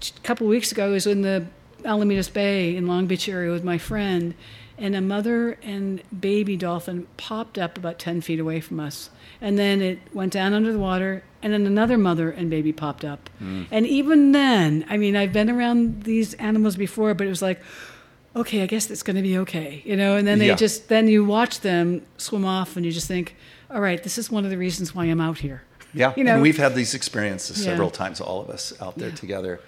a 0.01 0.19
couple 0.23 0.45
of 0.45 0.49
weeks 0.51 0.71
ago, 0.73 0.87
I 0.87 0.89
was 0.89 1.07
in 1.07 1.21
the 1.21 1.45
Alamitos 1.83 2.31
Bay 2.31 2.75
in 2.75 2.85
Long 2.85 3.05
Beach 3.07 3.29
area 3.29 3.51
with 3.51 3.63
my 3.63 3.77
friend, 3.77 4.33
and 4.79 4.95
a 4.95 5.01
mother 5.01 5.57
and 5.61 6.01
baby 6.19 6.55
dolphin 6.57 7.07
popped 7.17 7.57
up 7.57 7.77
about 7.77 7.99
10 7.99 8.21
feet 8.21 8.39
away 8.39 8.59
from 8.61 8.79
us. 8.79 9.09
And 9.41 9.57
then 9.57 9.81
it 9.81 9.99
went 10.13 10.33
down 10.33 10.53
under 10.53 10.71
the 10.71 10.79
water, 10.79 11.23
and 11.41 11.53
then 11.53 11.65
another 11.65 11.97
mother 11.97 12.29
and 12.31 12.49
baby 12.49 12.73
popped 12.73 13.05
up. 13.05 13.29
And 13.39 13.85
even 13.87 14.31
then, 14.33 14.85
I 14.89 14.97
mean, 14.97 15.15
I've 15.15 15.31
been 15.33 15.49
around 15.49 16.03
these 16.03 16.33
animals 16.35 16.75
before, 16.75 17.13
but 17.13 17.25
it 17.27 17.29
was 17.29 17.41
like, 17.41 17.61
okay, 18.35 18.61
I 18.63 18.65
guess 18.65 18.89
it's 18.89 19.03
going 19.03 19.15
to 19.15 19.21
be 19.21 19.37
okay, 19.39 19.81
you 19.85 19.95
know. 19.95 20.15
And 20.17 20.27
then 20.27 20.39
they 20.39 20.47
Yeah. 20.47 20.55
just 20.55 20.87
then 20.89 21.07
you 21.07 21.23
watch 21.25 21.61
them 21.61 22.01
swim 22.17 22.45
off, 22.45 22.75
and 22.75 22.85
you 22.85 22.91
just 22.91 23.07
think, 23.07 23.35
all 23.71 23.81
right, 23.81 24.01
this 24.03 24.17
is 24.17 24.29
one 24.29 24.43
of 24.43 24.49
the 24.51 24.57
reasons 24.57 24.93
why 24.93 25.05
I'm 25.05 25.21
out 25.21 25.37
here. 25.39 25.63
Yeah, 25.93 26.13
You 26.17 26.23
know- 26.25 26.33
and 26.33 26.41
we've 26.41 26.57
had 26.57 26.75
these 26.75 26.93
experiences 26.93 27.59
Yeah. 27.59 27.71
several 27.71 27.89
times, 27.91 28.19
all 28.21 28.41
of 28.41 28.49
us 28.49 28.73
out 28.81 28.97
there 28.97 29.09
Yeah. 29.09 29.15
together. 29.15 29.59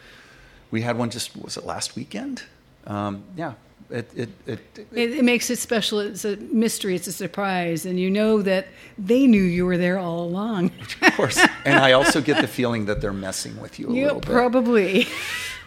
We 0.70 0.82
had 0.82 0.98
one 0.98 1.10
just 1.10 1.36
was 1.38 1.58
it 1.58 1.66
last 1.66 1.96
weekend? 1.96 2.44
Um, 2.88 3.24
yeah, 3.36 3.54
it 3.92 4.10
it, 4.16 4.30
it, 4.46 4.60
it 4.76 4.88
It, 5.20 5.24
makes 5.24 5.50
it 5.50 5.60
special. 5.60 6.00
It's 6.00 6.26
a 6.26 6.38
mystery. 6.38 6.96
It's 6.96 7.08
a 7.08 7.12
surprise, 7.12 7.86
and 7.86 8.00
you 8.00 8.10
know 8.10 8.42
that 8.42 8.68
they 8.98 9.28
knew 9.28 9.42
you 9.42 9.66
were 9.66 9.78
there 9.78 9.98
all 10.00 10.22
along. 10.24 10.72
of 11.02 11.14
course. 11.16 11.40
and 11.66 11.78
I 11.80 11.92
also 11.94 12.22
get 12.22 12.42
the 12.42 12.48
feeling 12.48 12.86
that 12.86 13.02
they're 13.02 13.14
messing 13.14 13.60
with 13.62 13.80
you 13.80 13.90
a 13.90 13.94
you 13.94 14.04
little 14.06 14.20
bit. 14.22 14.30
probably. 14.30 15.08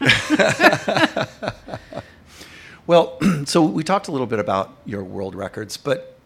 Well, 2.86 3.18
so 3.46 3.62
we 3.62 3.82
talked 3.82 4.08
a 4.08 4.12
little 4.12 4.26
bit 4.26 4.38
about 4.38 4.76
your 4.84 5.02
world 5.02 5.34
records, 5.34 5.76
but 5.76 6.18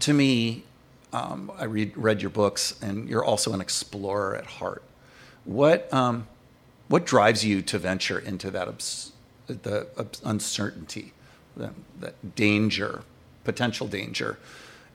to 0.00 0.12
me, 0.14 0.64
um, 1.12 1.52
I 1.58 1.64
read 1.64 1.92
read 1.96 2.22
your 2.22 2.30
books, 2.30 2.78
and 2.82 3.08
you're 3.08 3.24
also 3.24 3.52
an 3.52 3.60
explorer 3.60 4.36
at 4.36 4.46
heart. 4.46 4.82
What 5.44 5.92
um, 5.92 6.28
what 6.88 7.04
drives 7.04 7.44
you 7.44 7.62
to 7.62 7.78
venture 7.78 8.18
into 8.18 8.50
that 8.52 8.68
obs- 8.68 9.12
the 9.46 9.86
uncertainty, 10.24 11.12
the, 11.56 11.70
that 12.00 12.34
danger, 12.34 13.02
potential 13.44 13.86
danger, 13.86 14.38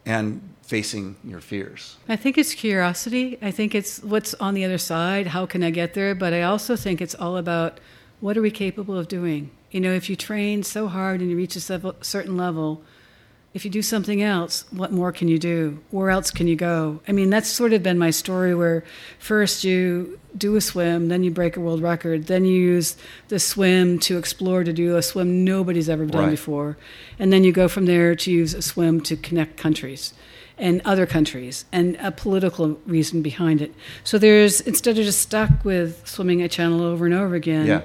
and 0.05 0.41
facing 0.63 1.15
your 1.23 1.39
fears? 1.39 1.97
I 2.09 2.15
think 2.15 2.37
it's 2.37 2.53
curiosity. 2.53 3.37
I 3.41 3.51
think 3.51 3.75
it's 3.75 4.01
what's 4.03 4.33
on 4.35 4.53
the 4.53 4.65
other 4.65 4.77
side. 4.77 5.27
How 5.27 5.45
can 5.45 5.63
I 5.63 5.69
get 5.69 5.93
there? 5.93 6.15
But 6.15 6.33
I 6.33 6.41
also 6.41 6.75
think 6.75 7.01
it's 7.01 7.15
all 7.15 7.37
about 7.37 7.79
what 8.19 8.37
are 8.37 8.41
we 8.41 8.51
capable 8.51 8.97
of 8.97 9.07
doing. 9.07 9.51
You 9.71 9.79
know, 9.79 9.93
if 9.93 10.09
you 10.09 10.15
train 10.15 10.63
so 10.63 10.87
hard 10.87 11.21
and 11.21 11.29
you 11.29 11.37
reach 11.37 11.55
a 11.55 11.61
certain 12.01 12.37
level, 12.37 12.81
if 13.53 13.65
you 13.65 13.71
do 13.71 13.81
something 13.81 14.21
else, 14.21 14.63
what 14.71 14.91
more 14.93 15.11
can 15.11 15.27
you 15.27 15.37
do? 15.37 15.79
Where 15.91 16.09
else 16.09 16.31
can 16.31 16.47
you 16.47 16.55
go? 16.55 17.01
I 17.07 17.11
mean, 17.11 17.29
that's 17.29 17.49
sort 17.49 17.73
of 17.73 17.83
been 17.83 17.97
my 17.97 18.09
story 18.09 18.55
where 18.55 18.83
first 19.19 19.63
you 19.65 20.17
do 20.37 20.55
a 20.55 20.61
swim, 20.61 21.09
then 21.09 21.23
you 21.25 21.31
break 21.31 21.57
a 21.57 21.59
world 21.59 21.81
record, 21.81 22.27
then 22.27 22.45
you 22.45 22.53
use 22.57 22.95
the 23.27 23.39
swim 23.39 23.99
to 23.99 24.17
explore 24.17 24.63
to 24.63 24.71
do 24.71 24.95
a 24.95 25.01
swim 25.01 25.43
nobody's 25.43 25.89
ever 25.89 26.05
done 26.05 26.23
Right. 26.23 26.29
before. 26.31 26.77
And 27.19 27.33
then 27.33 27.43
you 27.43 27.51
go 27.51 27.67
from 27.67 27.85
there 27.87 28.15
to 28.15 28.31
use 28.31 28.53
a 28.53 28.61
swim 28.61 29.01
to 29.01 29.17
connect 29.17 29.57
countries 29.57 30.13
and 30.57 30.81
other 30.85 31.05
countries 31.05 31.65
and 31.73 31.97
a 32.01 32.11
political 32.11 32.79
reason 32.85 33.21
behind 33.21 33.61
it. 33.61 33.73
So 34.05 34.17
there's, 34.17 34.61
instead 34.61 34.97
of 34.97 35.03
just 35.03 35.19
stuck 35.21 35.65
with 35.65 36.01
swimming 36.07 36.41
a 36.41 36.47
channel 36.47 36.81
over 36.83 37.05
and 37.05 37.13
over 37.13 37.35
again, 37.35 37.65
Yeah. 37.67 37.81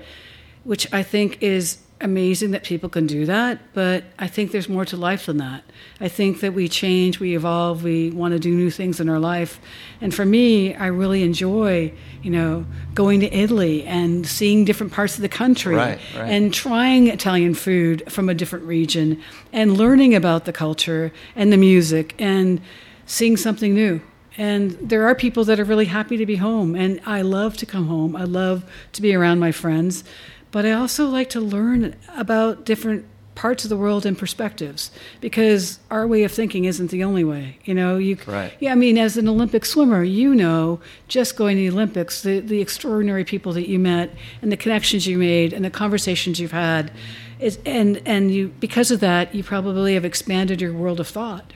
which 0.63 0.87
I 0.93 1.03
think 1.03 1.39
is 1.41 1.79
amazing 2.01 2.51
that 2.51 2.63
people 2.63 2.89
can 2.89 3.07
do 3.07 3.25
that, 3.25 3.59
but 3.73 4.05
I 4.19 4.27
think 4.27 4.53
there's 4.53 4.69
more 4.69 4.85
to 4.85 4.97
life 4.97 5.27
than 5.27 5.39
that. 5.39 5.65
I 5.99 6.09
think 6.09 6.41
that 6.41 6.53
we 6.53 6.69
change, 6.69 7.19
we 7.21 7.35
evolve, 7.35 7.83
we 7.83 8.11
want 8.11 8.33
to 8.33 8.39
do 8.39 8.55
new 8.55 8.71
things 8.71 9.01
in 9.01 9.09
our 9.09 9.19
life. 9.19 9.59
And 10.01 10.15
for 10.15 10.27
me, 10.27 10.75
I 10.75 10.89
really 10.89 11.23
enjoy, 11.23 11.93
you 12.23 12.31
know, 12.31 12.67
going 12.95 13.21
to 13.21 13.35
Italy 13.35 13.85
and 13.85 14.27
seeing 14.27 14.65
different 14.67 14.93
parts 14.93 15.15
of 15.17 15.23
the 15.23 15.29
country 15.29 15.75
Right, 15.75 15.99
right. 16.15 16.31
and 16.31 16.53
trying 16.53 17.07
Italian 17.09 17.55
food 17.55 18.11
from 18.13 18.29
a 18.29 18.35
different 18.35 18.67
region 18.67 19.23
and 19.53 19.77
learning 19.79 20.15
about 20.15 20.45
the 20.45 20.53
culture 20.53 21.13
and 21.35 21.51
the 21.51 21.57
music 21.57 22.15
and 22.19 22.61
seeing 23.07 23.39
something 23.39 23.75
new. 23.75 24.03
And 24.39 24.73
there 24.83 25.07
are 25.07 25.15
people 25.15 25.45
that 25.45 25.59
are 25.59 25.65
really 25.65 25.87
happy 25.87 26.19
to 26.19 26.27
be 26.27 26.37
home. 26.37 26.75
And 26.75 27.01
I 27.07 27.23
love 27.23 27.57
to 27.57 27.65
come 27.65 27.87
home. 27.87 28.15
I 28.15 28.25
love 28.25 28.71
to 28.93 29.01
be 29.01 29.15
around 29.15 29.39
my 29.39 29.51
friends. 29.51 30.05
But 30.51 30.65
I 30.65 30.73
also 30.73 31.07
like 31.07 31.31
to 31.31 31.41
learn 31.41 31.95
about 32.17 32.65
different 32.65 33.07
parts 33.37 33.65
of 33.65 33.69
the 33.69 33.77
world 33.77 34.05
and 34.07 34.19
perspectives 34.19 34.91
because 35.21 35.79
our 35.91 36.07
way 36.07 36.25
of 36.25 36.33
thinking 36.33 36.65
isn't 36.65 36.91
the 36.91 37.05
only 37.05 37.23
way. 37.23 37.59
You 37.65 37.75
know, 37.75 37.99
you 37.99 38.17
Right. 38.27 38.53
yeah, 38.59 38.73
I 38.73 38.75
mean, 38.75 38.99
as 38.99 39.17
an 39.17 39.29
Olympic 39.29 39.65
swimmer, 39.65 40.03
you 40.03 40.35
know, 40.35 40.81
just 41.07 41.37
going 41.37 41.57
to 41.57 41.61
the 41.61 41.69
Olympics, 41.69 42.23
the, 42.23 42.41
the 42.41 42.61
extraordinary 42.61 43.25
people 43.25 43.53
that 43.53 43.69
you 43.69 43.79
met 43.79 44.11
and 44.43 44.51
the 44.51 44.57
connections 44.57 45.07
you 45.07 45.19
made 45.19 45.53
and 45.53 45.65
the 45.65 45.71
conversations 45.71 46.41
you've 46.41 46.53
had, 46.53 46.91
is, 47.39 47.59
and 47.67 48.01
and 48.07 48.33
you 48.33 48.49
because 48.59 48.91
of 48.91 49.01
that, 49.01 49.35
you 49.35 49.45
probably 49.45 49.93
have 49.95 50.07
expanded 50.07 50.61
your 50.61 50.73
world 50.73 50.99
of 50.99 51.07
thought. 51.07 51.53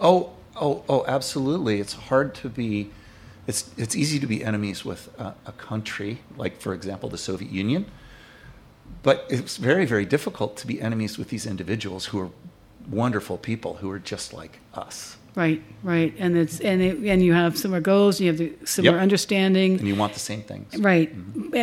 Oh, 0.00 0.30
oh, 0.54 0.84
oh, 0.88 1.04
absolutely. 1.08 1.80
It's 1.80 1.94
hard 1.94 2.34
to 2.36 2.48
be. 2.48 2.90
It's 3.48 3.70
it's 3.76 3.96
easy 3.96 4.20
to 4.20 4.26
be 4.28 4.44
enemies 4.44 4.84
with 4.84 5.08
a, 5.18 5.34
a 5.44 5.52
country, 5.52 6.20
like 6.38 6.60
for 6.60 6.72
example 6.72 7.08
the 7.08 7.18
Soviet 7.18 7.50
Union. 7.50 7.86
But 9.02 9.26
it's 9.28 9.58
very, 9.58 9.84
very 9.84 10.06
difficult 10.06 10.56
to 10.58 10.66
be 10.66 10.80
enemies 10.80 11.18
with 11.18 11.28
these 11.28 11.46
individuals 11.46 12.06
who 12.06 12.20
are 12.20 12.30
wonderful 12.90 13.36
people 13.36 13.74
who 13.74 13.90
are 13.90 13.98
just 13.98 14.32
like 14.32 14.60
us. 14.72 15.16
Right, 15.34 15.62
right, 15.82 16.14
and 16.16 16.36
it's 16.36 16.60
and 16.60 16.80
it, 16.80 16.98
and 16.98 17.20
you 17.20 17.32
have 17.32 17.58
similar 17.58 17.80
goals, 17.80 18.20
you 18.20 18.28
have 18.28 18.38
the 18.38 18.52
similar 18.64 18.96
Yep. 18.96 19.02
understanding. 19.02 19.78
And 19.80 19.88
you 19.88 19.96
want 19.96 20.12
the 20.12 20.20
same 20.20 20.42
things. 20.42 20.76
Right. 20.78 21.12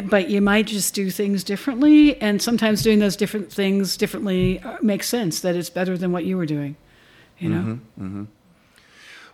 But 0.09 0.29
you 0.29 0.41
might 0.41 0.67
just 0.67 0.93
do 0.93 1.09
things 1.09 1.43
differently. 1.43 2.21
And 2.21 2.41
sometimes 2.41 2.83
doing 2.83 2.99
those 2.99 3.15
different 3.15 3.51
things 3.51 3.95
differently 3.95 4.59
uh, 4.59 4.77
makes 4.81 5.07
sense 5.07 5.39
that 5.39 5.55
it's 5.55 5.69
better 5.69 5.97
than 5.97 6.11
what 6.11 6.25
you 6.25 6.35
were 6.35 6.45
doing. 6.45 6.75
You 7.39 7.49
know? 7.49 8.27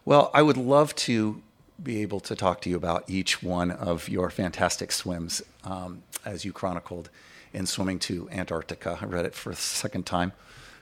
Well, 0.05 0.29
I 0.33 0.41
would 0.43 0.55
love 0.55 0.95
to 0.95 1.41
be 1.81 2.01
able 2.01 2.19
to 2.21 2.35
talk 2.35 2.61
to 2.61 2.69
you 2.69 2.75
about 2.75 3.03
each 3.09 3.43
one 3.43 3.71
of 3.71 4.07
your 4.07 4.29
fantastic 4.29 4.91
swims 4.91 5.41
um, 5.63 6.03
as 6.25 6.45
you 6.45 6.53
chronicled 6.53 7.09
in 7.53 7.65
Swimming 7.65 7.99
to 7.99 8.29
Antarctica. 8.31 8.97
I 9.01 9.05
read 9.05 9.25
it 9.25 9.33
for 9.33 9.49
the 9.51 9.55
second 9.55 10.05
time. 10.05 10.33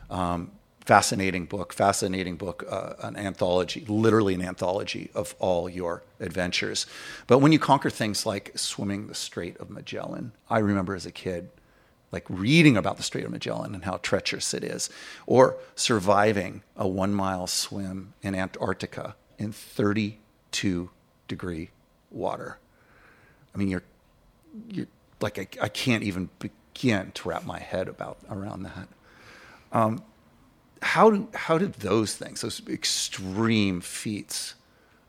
Um, 0.09 0.51
fascinating 0.86 1.45
book, 1.45 1.74
fascinating 1.74 2.36
book, 2.36 2.63
uh, 2.70 2.93
an 2.99 3.16
anthology, 3.18 3.84
literally 3.88 4.36
an 4.36 4.41
anthology 4.41 5.09
of 5.16 5.36
all 5.39 5.68
your 5.68 6.03
adventures. 6.20 6.86
But 7.28 7.39
when 7.39 7.51
you 7.51 7.59
conquer 7.59 7.89
things 7.89 8.26
like 8.26 8.51
swimming 8.55 9.07
the 9.07 9.16
Strait 9.16 9.57
of 9.57 9.70
Magellan, 9.70 10.32
I 10.49 10.59
remember 10.59 10.95
as 10.95 11.05
a 11.05 11.11
kid 11.11 11.49
like 12.11 12.26
reading 12.30 12.78
about 12.78 12.97
the 12.97 13.03
Strait 13.03 13.26
of 13.26 13.32
Magellan 13.32 13.74
and 13.74 13.84
how 13.84 13.97
treacherous 13.97 14.53
it 14.53 14.63
is, 14.63 14.89
or 15.26 15.57
surviving 15.76 16.61
a 16.78 16.88
one 16.88 17.13
mile 17.13 17.47
swim 17.47 18.13
in 18.22 18.36
Antarctica 18.36 19.16
in 19.38 19.51
32 19.51 20.89
degree 21.28 21.72
water. 22.11 22.57
I 23.53 23.57
mean, 23.57 23.70
you're, 23.70 23.84
you're 24.70 24.88
like, 25.26 25.39
I, 25.39 25.65
I 25.65 25.69
can't 25.69 26.03
even 26.03 26.30
begin 26.38 27.11
to 27.15 27.30
wrap 27.30 27.45
my 27.45 27.59
head 27.59 27.88
about 27.88 28.19
around 28.30 28.61
that. 28.61 28.88
Um, 29.71 30.03
how, 30.84 31.28
how 31.34 31.57
did 31.57 31.73
those 31.73 32.15
things, 32.15 32.41
those 32.41 32.61
extreme 32.69 33.82
feats 33.82 34.53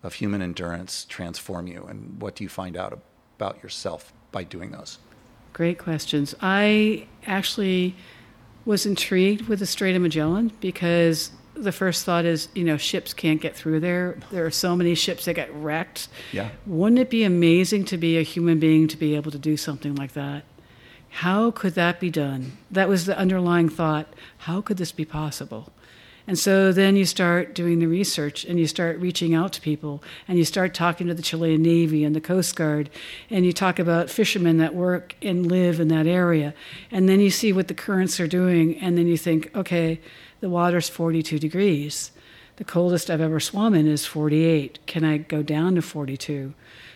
of 0.03 0.15
human 0.15 0.41
endurance, 0.41 1.05
transform 1.05 1.67
you? 1.67 1.85
And 1.87 2.19
what 2.21 2.35
do 2.35 2.45
you 2.45 2.49
find 2.49 2.79
out 2.79 2.99
about 3.37 3.63
yourself 3.63 4.15
by 4.33 4.43
doing 4.43 4.71
those? 4.71 4.99
Great 5.53 5.79
questions. 5.79 6.35
I 6.41 7.07
actually 7.27 7.95
was 8.65 8.87
intrigued 8.87 9.49
with 9.49 9.59
the 9.59 9.67
Strait 9.67 9.95
of 9.97 10.01
Magellan 10.01 10.51
because 10.61 11.31
the 11.57 11.73
first 11.73 12.05
thought 12.05 12.25
is, 12.25 12.49
you 12.55 12.65
know, 12.65 12.77
ships 12.77 13.15
can't 13.15 13.41
get 13.41 13.57
through 13.57 13.81
there. 13.81 14.19
There 14.31 14.47
are 14.47 14.51
so 14.51 14.77
many 14.77 14.95
ships 14.95 15.25
that 15.25 15.35
get 15.35 15.53
wrecked. 15.55 16.09
Yeah. 16.33 16.51
Wouldn't 16.67 16.99
it 16.99 17.11
be 17.11 17.25
amazing 17.25 17.85
to 17.87 17.97
be 17.97 18.19
a 18.19 18.23
human 18.23 18.59
being 18.59 18.89
to 18.89 18.97
be 18.97 19.17
able 19.17 19.31
to 19.31 19.39
do 19.39 19.57
something 19.57 19.95
like 19.95 20.13
that? 20.13 20.45
How 21.09 21.51
could 21.51 21.75
that 21.75 21.99
be 21.99 22.11
done? 22.11 22.59
That 22.71 22.89
was 22.89 23.07
the 23.07 23.17
underlying 23.17 23.69
thought. 23.69 24.07
How 24.39 24.61
could 24.61 24.77
this 24.77 24.93
be 24.93 25.05
possible? 25.05 25.73
And 26.27 26.39
so 26.39 26.73
then 26.73 26.97
you 26.97 27.05
start 27.05 27.55
doing 27.55 27.79
the 27.79 27.87
research 27.87 28.45
and 28.45 28.59
you 28.59 28.67
start 28.67 28.99
reaching 28.99 29.33
out 29.33 29.53
to 29.55 29.61
people 29.61 30.03
and 30.27 30.37
you 30.37 30.45
start 30.45 30.75
talking 30.75 31.07
to 31.07 31.15
the 31.15 31.23
Chilean 31.23 31.63
Navy 31.63 32.03
and 32.03 32.17
the 32.17 32.21
Coast 32.21 32.57
Guard 32.57 32.91
and 33.31 33.47
you 33.47 33.53
talk 33.53 33.79
about 33.79 34.11
fishermen 34.11 34.59
that 34.59 34.75
work 34.75 35.15
and 35.23 35.47
live 35.47 35.79
in 35.79 35.89
that 35.89 36.09
area. 36.09 36.53
And 36.91 37.09
then 37.09 37.21
you 37.21 37.31
see 37.31 37.53
what 37.53 37.69
the 37.69 37.75
currents 37.75 38.19
are 38.19 38.27
doing 38.27 38.77
and 38.79 38.99
then 38.99 39.07
you 39.07 39.17
think, 39.17 39.55
okay, 39.55 40.01
the 40.41 40.49
water's 40.49 40.89
42 40.89 41.39
degrees. 41.39 42.13
The 42.57 42.65
coldest 42.65 43.11
I've 43.11 43.21
ever 43.21 43.39
swum 43.39 43.75
in 43.75 43.87
is 43.87 44.07
48. 44.07 44.79
Can 44.87 45.05
I 45.05 45.19
go 45.19 45.43
down 45.43 45.75
to 45.75 45.83
42? 45.83 46.55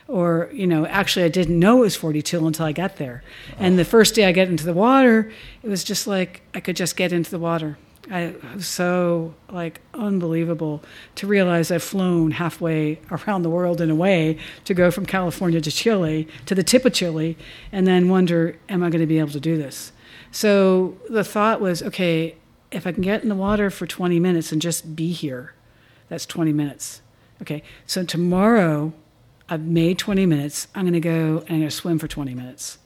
Or, 0.09 0.51
you 0.53 0.67
know, 0.67 0.87
actually, 0.87 1.25
I 1.25 1.29
didn't 1.29 1.59
know 1.59 1.79
it 1.79 1.81
was 1.81 1.97
42 1.97 2.47
until 2.47 2.67
I 2.67 2.73
got 2.73 2.97
there. 2.97 3.23
And 3.59 3.79
the 3.79 3.85
first 3.85 4.15
day 4.15 4.25
I 4.25 4.33
get 4.33 4.49
into 4.49 4.65
the 4.65 4.73
water, 4.73 5.31
it 5.63 5.69
was 5.69 5.85
just 5.85 6.07
like 6.07 6.43
I 6.55 6.61
could 6.61 6.77
just 6.77 6.97
get 6.97 7.13
into 7.13 7.31
the 7.31 7.39
water. 7.39 7.79
I 8.11 8.35
was 8.55 8.67
so 8.67 9.35
like 9.51 9.81
unbelievable 9.95 10.83
to 11.15 11.29
realize 11.29 11.71
I've 11.71 11.83
flown 11.83 12.33
halfway 12.33 12.99
around 13.11 13.43
the 13.43 13.51
world 13.51 13.81
in 13.81 13.91
a 13.91 13.95
way 13.95 14.39
to 14.65 14.75
go 14.75 14.91
from 14.91 15.07
California 15.07 15.61
to 15.61 15.71
Chile 15.71 16.27
to 16.47 16.55
the 16.55 16.65
tip 16.65 16.85
of 16.85 16.93
Chile, 16.93 17.37
and 17.71 17.87
then 17.87 18.09
wonder, 18.09 18.59
am 18.69 18.83
I 18.83 18.91
going 18.91 19.01
to 19.01 19.07
be 19.07 19.19
able 19.19 19.31
to 19.31 19.41
do 19.41 19.57
this? 19.57 19.93
So 20.33 20.97
the 21.09 21.25
thought 21.25 21.61
was, 21.61 21.83
okay, 21.83 22.37
if 22.71 22.87
I 22.87 22.93
can 22.93 23.03
get 23.03 23.23
in 23.23 23.29
the 23.29 23.35
water 23.35 23.71
for 23.71 23.87
20 23.87 24.21
minutes 24.21 24.53
and 24.53 24.63
just 24.63 24.95
be 24.95 25.13
here, 25.13 25.55
that's 26.09 26.27
20 26.27 26.53
minutes. 26.53 27.03
Okay, 27.43 27.63
so 27.87 28.05
tomorrow 28.05 28.93
I've 29.49 29.63
made 29.63 29.99
20 29.99 30.27
minutes. 30.27 30.69
I'm 30.75 30.85
going 30.85 30.93
to 30.93 31.01
go 31.01 31.39
and 31.39 31.51
I'm 31.51 31.59
going 31.59 31.63
to 31.63 31.71
swim 31.71 31.99
for 31.99 32.07
20 32.07 32.35
minutes. 32.35 32.79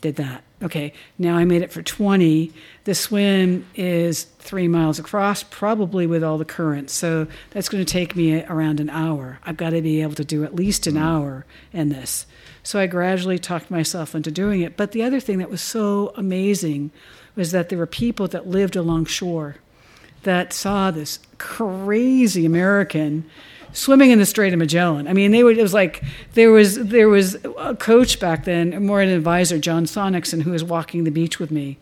Did 0.00 0.16
that. 0.16 0.44
Okay, 0.62 0.92
now 1.18 1.36
I 1.36 1.44
made 1.44 1.62
it 1.62 1.72
for 1.72 1.82
20. 1.82 2.52
The 2.84 2.94
swim 2.94 3.66
is 3.74 4.24
three 4.38 4.68
miles 4.68 4.98
across, 4.98 5.42
probably 5.42 6.06
with 6.06 6.22
all 6.22 6.36
the 6.36 6.44
currents. 6.44 6.92
So 6.92 7.26
that's 7.50 7.70
going 7.70 7.84
to 7.84 7.90
take 7.90 8.14
me 8.14 8.44
around 8.44 8.80
an 8.80 8.90
hour. 8.90 9.40
I've 9.44 9.56
got 9.56 9.70
to 9.70 9.80
be 9.80 10.02
able 10.02 10.14
to 10.14 10.24
do 10.24 10.44
at 10.44 10.54
least 10.54 10.86
an 10.86 10.94
mm. 10.94 11.02
hour 11.02 11.46
in 11.72 11.88
this. 11.88 12.26
So 12.62 12.78
I 12.78 12.86
gradually 12.86 13.38
talked 13.38 13.70
myself 13.70 14.14
into 14.14 14.30
doing 14.30 14.60
it. 14.60 14.76
But 14.76 14.92
the 14.92 15.02
other 15.02 15.20
thing 15.20 15.38
that 15.38 15.50
was 15.50 15.62
so 15.62 16.12
amazing 16.16 16.90
was 17.36 17.50
that 17.52 17.68
there 17.68 17.78
were 17.78 17.86
people 17.86 18.28
that 18.28 18.46
lived 18.46 18.76
along 18.76 19.06
shore 19.06 19.56
that 20.22 20.52
saw 20.52 20.90
this 20.90 21.18
crazy 21.38 22.46
American 22.46 23.28
swimming 23.72 24.10
in 24.10 24.18
the 24.18 24.26
Strait 24.26 24.52
of 24.52 24.58
Magellan. 24.58 25.06
I 25.06 25.12
mean, 25.12 25.32
they 25.32 25.44
would. 25.44 25.58
It 25.58 25.62
was 25.62 25.74
like 25.74 26.02
there 26.32 26.50
was 26.50 26.76
there 26.76 27.08
was 27.08 27.36
a 27.58 27.76
coach 27.78 28.20
back 28.20 28.44
then, 28.44 28.86
more 28.86 29.00
an 29.00 29.08
advisor, 29.08 29.58
John 29.58 29.84
Sonicson, 29.84 30.42
who 30.42 30.52
was 30.52 30.64
walking 30.64 31.04
the 31.04 31.10
beach 31.10 31.38
with 31.38 31.50
me, 31.50 31.76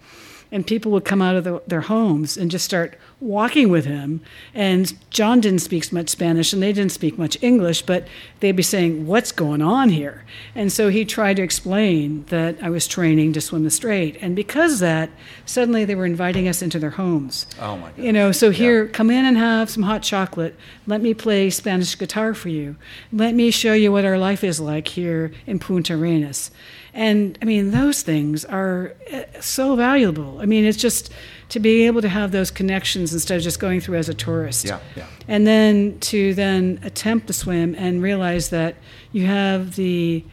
and 0.50 0.66
people 0.66 0.90
would 0.92 1.04
come 1.04 1.22
out 1.22 1.36
of 1.36 1.44
the, 1.44 1.62
their 1.66 1.82
homes 1.82 2.36
and 2.36 2.50
just 2.50 2.64
start 2.64 2.98
walking 3.22 3.68
with 3.68 3.84
him. 3.84 4.20
And 4.52 4.92
John 5.10 5.40
didn't 5.40 5.60
speak 5.60 5.92
much 5.92 6.08
Spanish 6.08 6.52
and 6.52 6.62
they 6.62 6.72
didn't 6.72 6.92
speak 6.92 7.16
much 7.16 7.38
English, 7.40 7.82
but 7.82 8.06
they'd 8.40 8.56
be 8.56 8.62
saying, 8.62 9.06
What's 9.06 9.32
going 9.32 9.62
on 9.62 9.88
here? 9.88 10.24
And 10.54 10.72
so 10.72 10.88
he 10.88 11.04
tried 11.04 11.36
to 11.36 11.42
explain 11.42 12.24
that 12.26 12.56
I 12.62 12.68
was 12.68 12.86
training 12.86 13.32
to 13.34 13.40
swim 13.40 13.64
the 13.64 13.70
strait. 13.70 14.18
And 14.20 14.34
because 14.34 14.74
of 14.74 14.78
that, 14.80 15.10
suddenly 15.46 15.84
they 15.84 15.94
were 15.94 16.04
inviting 16.04 16.48
us 16.48 16.62
into 16.62 16.78
their 16.78 16.90
homes. 16.90 17.46
Oh 17.60 17.76
my 17.76 17.90
God. 17.90 17.98
You 17.98 18.12
know, 18.12 18.32
so 18.32 18.50
here, 18.50 18.84
yeah. 18.84 18.90
come 18.90 19.10
in 19.10 19.24
and 19.24 19.36
have 19.36 19.70
some 19.70 19.84
hot 19.84 20.02
chocolate. 20.02 20.56
Let 20.86 21.00
me 21.00 21.14
play 21.14 21.48
Spanish 21.50 21.96
guitar 21.96 22.34
for 22.34 22.48
you. 22.48 22.76
Let 23.12 23.34
me 23.34 23.50
show 23.50 23.72
you 23.72 23.92
what 23.92 24.04
our 24.04 24.18
life 24.18 24.42
is 24.42 24.60
like 24.60 24.88
here 24.88 25.32
in 25.46 25.60
Punta 25.60 25.94
Arenas. 25.94 26.50
And 26.94 27.38
I 27.40 27.46
mean, 27.46 27.70
those 27.70 28.02
things 28.02 28.44
are 28.44 28.94
eh, 29.06 29.24
so 29.40 29.76
valuable. 29.76 30.40
I 30.40 30.46
mean, 30.46 30.64
it's 30.64 30.76
just 30.76 31.10
to 31.52 31.60
be 31.60 31.84
able 31.84 32.00
to 32.00 32.08
have 32.08 32.32
those 32.32 32.50
connections 32.50 33.12
instead 33.12 33.36
of 33.36 33.42
just 33.42 33.60
going 33.60 33.78
through 33.78 33.98
as 33.98 34.08
a 34.08 34.14
tourist. 34.14 34.64
Yeah, 34.64 34.80
yeah. 34.96 35.04
And 35.28 35.46
then 35.46 36.00
to 36.00 36.32
then 36.32 36.80
attempt 36.82 37.26
to 37.26 37.34
swim 37.34 37.74
and 37.74 38.02
realize 38.02 38.48
that 38.48 38.74
you 39.12 39.26
have 39.26 39.76
the 39.76 40.24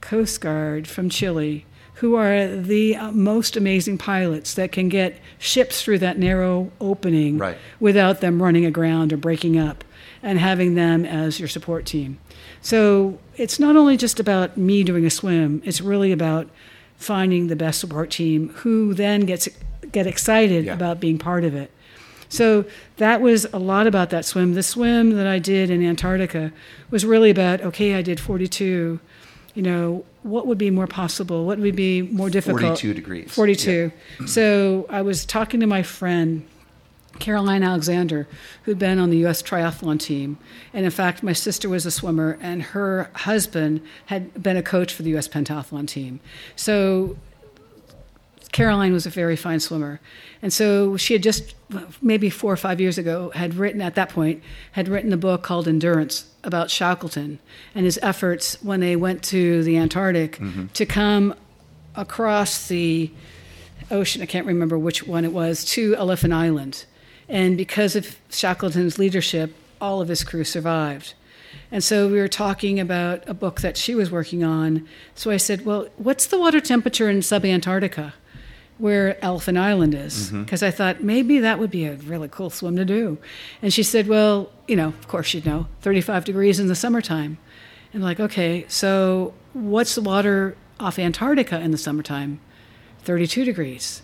Coast 0.00 0.40
Guard 0.40 0.88
from 0.88 1.08
Chile 1.08 1.64
who 1.98 2.16
are 2.16 2.48
the 2.48 2.96
uh, 2.96 3.12
most 3.12 3.56
amazing 3.56 3.98
pilots 3.98 4.54
that 4.54 4.72
can 4.72 4.88
get 4.88 5.20
ships 5.38 5.80
through 5.80 5.98
that 5.98 6.18
narrow 6.18 6.72
opening 6.80 7.38
right. 7.38 7.56
without 7.78 8.20
them 8.20 8.42
running 8.42 8.66
aground 8.66 9.12
or 9.12 9.16
breaking 9.16 9.56
up 9.56 9.84
and 10.24 10.40
having 10.40 10.74
them 10.74 11.04
as 11.04 11.38
your 11.38 11.48
support 11.48 11.86
team. 11.86 12.18
So 12.62 13.20
it's 13.36 13.60
not 13.60 13.76
only 13.76 13.96
just 13.96 14.18
about 14.18 14.56
me 14.56 14.82
doing 14.82 15.06
a 15.06 15.10
swim, 15.10 15.62
it's 15.64 15.80
really 15.80 16.10
about 16.10 16.48
finding 16.96 17.46
the 17.46 17.54
best 17.54 17.78
support 17.78 18.10
team 18.10 18.48
who 18.48 18.92
then 18.92 19.20
gets 19.20 19.48
get 19.94 20.06
excited 20.06 20.66
Yeah. 20.66 20.74
about 20.74 21.00
being 21.00 21.16
part 21.16 21.44
of 21.44 21.54
it. 21.54 21.70
So 22.28 22.64
that 22.96 23.20
was 23.22 23.46
a 23.52 23.58
lot 23.58 23.86
about 23.86 24.10
that 24.10 24.24
swim. 24.24 24.54
The 24.54 24.62
swim 24.62 25.10
that 25.10 25.26
I 25.26 25.38
did 25.38 25.70
in 25.70 25.82
Antarctica 25.84 26.52
was 26.90 27.04
really 27.06 27.30
about 27.30 27.62
okay, 27.62 27.94
I 27.94 28.02
did 28.02 28.20
42. 28.20 29.00
You 29.54 29.62
know, 29.62 30.04
what 30.24 30.46
would 30.48 30.58
be 30.58 30.70
more 30.70 30.88
possible? 30.88 31.46
What 31.46 31.58
would 31.60 31.76
be 31.76 32.02
more 32.02 32.28
difficult? 32.28 32.60
42 32.60 32.92
degrees. 32.92 33.30
42. 33.32 33.92
So 34.26 34.84
I 34.90 35.00
was 35.02 35.24
talking 35.24 35.60
to 35.60 35.66
my 35.68 35.84
friend, 35.84 36.44
Caroline 37.20 37.62
Alexander, 37.62 38.26
who'd 38.64 38.80
been 38.80 38.98
on 38.98 39.10
the 39.10 39.18
U.S. 39.18 39.40
triathlon 39.42 40.00
team. 40.00 40.38
And 40.72 40.84
in 40.84 40.90
fact, 40.90 41.22
my 41.22 41.32
sister 41.32 41.68
was 41.68 41.86
a 41.86 41.92
swimmer, 41.92 42.36
and 42.40 42.62
her 42.74 43.08
husband 43.14 43.80
had 44.06 44.42
been 44.42 44.56
a 44.56 44.62
coach 44.62 44.92
for 44.92 45.04
the 45.04 45.10
U.S. 45.10 45.28
pentathlon 45.28 45.86
team. 45.86 46.18
So 46.56 47.16
Caroline 48.54 48.92
was 48.92 49.04
a 49.04 49.10
very 49.10 49.34
fine 49.34 49.58
swimmer. 49.58 49.98
And 50.40 50.52
so 50.52 50.96
she 50.96 51.12
had 51.12 51.24
just, 51.24 51.56
maybe 52.00 52.30
four 52.30 52.52
or 52.52 52.56
five 52.56 52.80
years 52.80 52.98
ago, 52.98 53.30
had 53.30 53.54
written, 53.54 53.80
at 53.82 53.96
that 53.96 54.10
point, 54.10 54.44
had 54.72 54.86
written 54.86 55.12
a 55.12 55.16
book 55.16 55.42
called 55.42 55.66
Endurance 55.66 56.30
about 56.44 56.70
Shackleton 56.70 57.40
and 57.74 57.84
his 57.84 57.98
efforts 58.00 58.62
when 58.62 58.78
they 58.78 58.94
went 58.94 59.24
to 59.24 59.64
the 59.64 59.76
Antarctic 59.76 60.38
mm-hmm. 60.38 60.68
to 60.68 60.86
come 60.86 61.34
across 61.96 62.68
the 62.68 63.10
ocean, 63.90 64.22
I 64.22 64.26
can't 64.26 64.46
remember 64.46 64.78
which 64.78 65.04
one 65.04 65.24
it 65.24 65.32
was, 65.32 65.64
to 65.72 65.96
Elephant 65.96 66.32
Island. 66.32 66.84
And 67.28 67.56
because 67.56 67.96
of 67.96 68.16
Shackleton's 68.30 69.00
leadership, 69.00 69.52
all 69.80 70.00
of 70.00 70.06
his 70.06 70.22
crew 70.22 70.44
survived. 70.44 71.14
And 71.72 71.82
so 71.82 72.06
we 72.06 72.18
were 72.18 72.28
talking 72.28 72.78
about 72.78 73.28
a 73.28 73.34
book 73.34 73.62
that 73.62 73.76
she 73.76 73.96
was 73.96 74.12
working 74.12 74.44
on. 74.44 74.86
So 75.16 75.32
I 75.32 75.38
said, 75.38 75.66
Well, 75.66 75.88
what's 75.96 76.26
the 76.26 76.38
water 76.38 76.60
temperature 76.60 77.10
in 77.10 77.18
subantarctica, 77.18 78.12
where 78.78 79.22
Elephant 79.24 79.58
Island 79.58 79.94
is? 79.94 80.26
Mm-hmm. 80.26 80.44
Because 80.44 80.62
I 80.62 80.70
thought 80.70 81.02
maybe 81.02 81.38
that 81.38 81.58
would 81.58 81.70
be 81.70 81.84
a 81.86 81.94
really 81.94 82.28
cool 82.28 82.50
swim 82.50 82.76
to 82.76 82.84
do. 82.84 83.18
And 83.62 83.72
she 83.72 83.82
said, 83.82 84.08
Well, 84.08 84.50
you 84.66 84.76
know, 84.76 84.88
of 84.88 85.08
course 85.08 85.34
you'd 85.34 85.46
know, 85.46 85.66
35 85.82 86.24
degrees 86.24 86.58
in 86.58 86.68
the 86.68 86.74
summertime. 86.74 87.38
And 87.94 88.02
I'm 88.02 88.08
like, 88.08 88.18
okay, 88.18 88.66
so 88.68 89.34
what's 89.52 89.94
the 89.94 90.02
water 90.02 90.56
off 90.80 90.98
Antarctica 90.98 91.60
in 91.60 91.70
the 91.70 91.78
summertime? 91.78 92.40
32 93.04 93.44
degrees. 93.44 94.02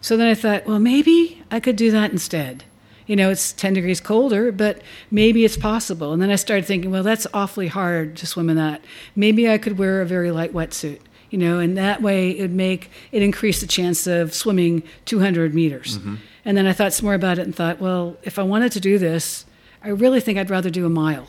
So 0.00 0.16
then 0.16 0.26
I 0.26 0.34
thought, 0.34 0.66
well, 0.66 0.80
maybe 0.80 1.42
I 1.50 1.60
could 1.60 1.76
do 1.76 1.90
that 1.92 2.10
instead. 2.10 2.64
You 3.06 3.16
know, 3.16 3.30
it's 3.30 3.52
10 3.52 3.74
degrees 3.74 4.00
colder, 4.00 4.52
but 4.52 4.82
maybe 5.10 5.44
it's 5.44 5.56
possible. 5.56 6.12
And 6.12 6.20
then 6.20 6.30
I 6.30 6.36
started 6.36 6.66
thinking, 6.66 6.90
well, 6.90 7.02
that's 7.02 7.26
awfully 7.32 7.68
hard 7.68 8.16
to 8.16 8.26
swim 8.26 8.50
in 8.50 8.56
that. 8.56 8.84
Maybe 9.14 9.48
I 9.48 9.56
could 9.56 9.78
wear 9.78 10.02
a 10.02 10.06
very 10.06 10.30
light 10.30 10.52
wetsuit, 10.52 11.00
you 11.30 11.38
know, 11.38 11.58
and 11.58 11.76
that 11.76 12.02
way 12.02 12.30
it'd 12.30 12.52
make 12.52 12.90
it 13.12 13.22
increase 13.22 13.60
the 13.60 13.66
chance 13.66 14.06
of 14.06 14.34
swimming 14.34 14.82
200 15.04 15.54
meters. 15.54 15.98
Mm-hmm. 15.98 16.16
And 16.44 16.56
then 16.56 16.66
I 16.66 16.72
thought 16.72 16.92
some 16.92 17.06
more 17.06 17.14
about 17.14 17.38
it 17.38 17.42
and 17.42 17.54
thought, 17.54 17.80
well, 17.80 18.16
if 18.22 18.38
I 18.38 18.42
wanted 18.42 18.72
to 18.72 18.80
do 18.80 18.98
this, 18.98 19.44
I 19.82 19.88
really 19.88 20.20
think 20.20 20.38
I'd 20.38 20.50
rather 20.50 20.70
do 20.70 20.86
a 20.86 20.90
mile. 20.90 21.28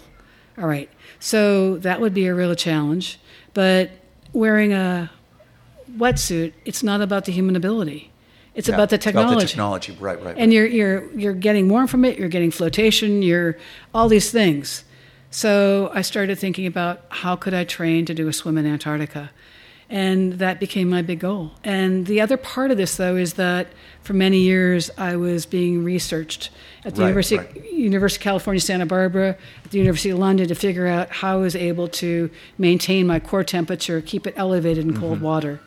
All 0.57 0.67
right. 0.67 0.89
So 1.19 1.77
that 1.77 1.99
would 1.99 2.13
be 2.13 2.27
a 2.27 2.33
real 2.33 2.55
challenge. 2.55 3.19
But 3.53 3.91
wearing 4.33 4.73
a 4.73 5.11
wetsuit, 5.97 6.53
it's 6.65 6.83
not 6.83 7.01
about 7.01 7.25
the 7.25 7.31
human 7.31 7.55
ability. 7.55 8.11
It's 8.55 8.67
Yeah, 8.67 8.75
about 8.75 8.89
the 8.89 8.95
it's 8.95 9.05
about 9.05 9.21
technology. 9.21 9.45
the 9.45 9.49
technology, 9.49 9.97
right, 9.99 10.23
right. 10.23 10.35
And 10.37 10.51
you're 10.51 10.65
you're 10.65 11.11
you're 11.11 11.33
getting 11.33 11.69
warm 11.69 11.87
from 11.87 12.03
it. 12.03 12.17
You're 12.17 12.29
getting 12.29 12.51
flotation. 12.51 13.21
You're 13.21 13.57
all 13.93 14.09
these 14.09 14.31
things. 14.31 14.83
So 15.31 15.91
I 15.93 16.01
started 16.01 16.39
thinking 16.39 16.65
about 16.65 17.03
how 17.09 17.35
could 17.35 17.53
I 17.53 17.63
train 17.63 18.05
to 18.05 18.13
do 18.13 18.27
a 18.27 18.33
swim 18.33 18.57
in 18.57 18.65
Antarctica, 18.65 19.29
and 19.89 20.33
that 20.33 20.59
became 20.59 20.89
my 20.89 21.01
big 21.01 21.19
goal. 21.19 21.51
And 21.63 22.05
the 22.05 22.21
other 22.21 22.37
part 22.37 22.69
of 22.71 22.77
this, 22.77 22.95
though, 22.97 23.15
is 23.15 23.33
that 23.33 23.67
for 24.03 24.13
many 24.13 24.39
years 24.39 24.91
I 24.97 25.15
was 25.15 25.45
being 25.45 25.83
researched 25.83 26.51
at 26.85 26.95
the 26.95 27.01
Right, 27.01 27.07
University 27.07 27.37
right. 27.37 27.71
University 27.73 28.19
of 28.21 28.23
California, 28.23 28.61
Santa 28.61 28.85
Barbara, 28.85 29.35
at 29.65 29.71
the 29.71 29.79
University 29.79 30.11
of 30.11 30.19
London 30.19 30.47
to 30.47 30.55
figure 30.55 30.87
out 30.87 31.09
how 31.09 31.33
I 31.33 31.41
was 31.41 31.55
able 31.55 31.87
to 31.87 32.29
maintain 32.57 33.07
my 33.07 33.19
core 33.19 33.43
temperature, 33.43 33.99
keep 34.01 34.27
it 34.27 34.33
elevated 34.37 34.85
in 34.85 34.91
Mm-hmm. 34.91 35.01
cold 35.01 35.21
water. 35.21 35.59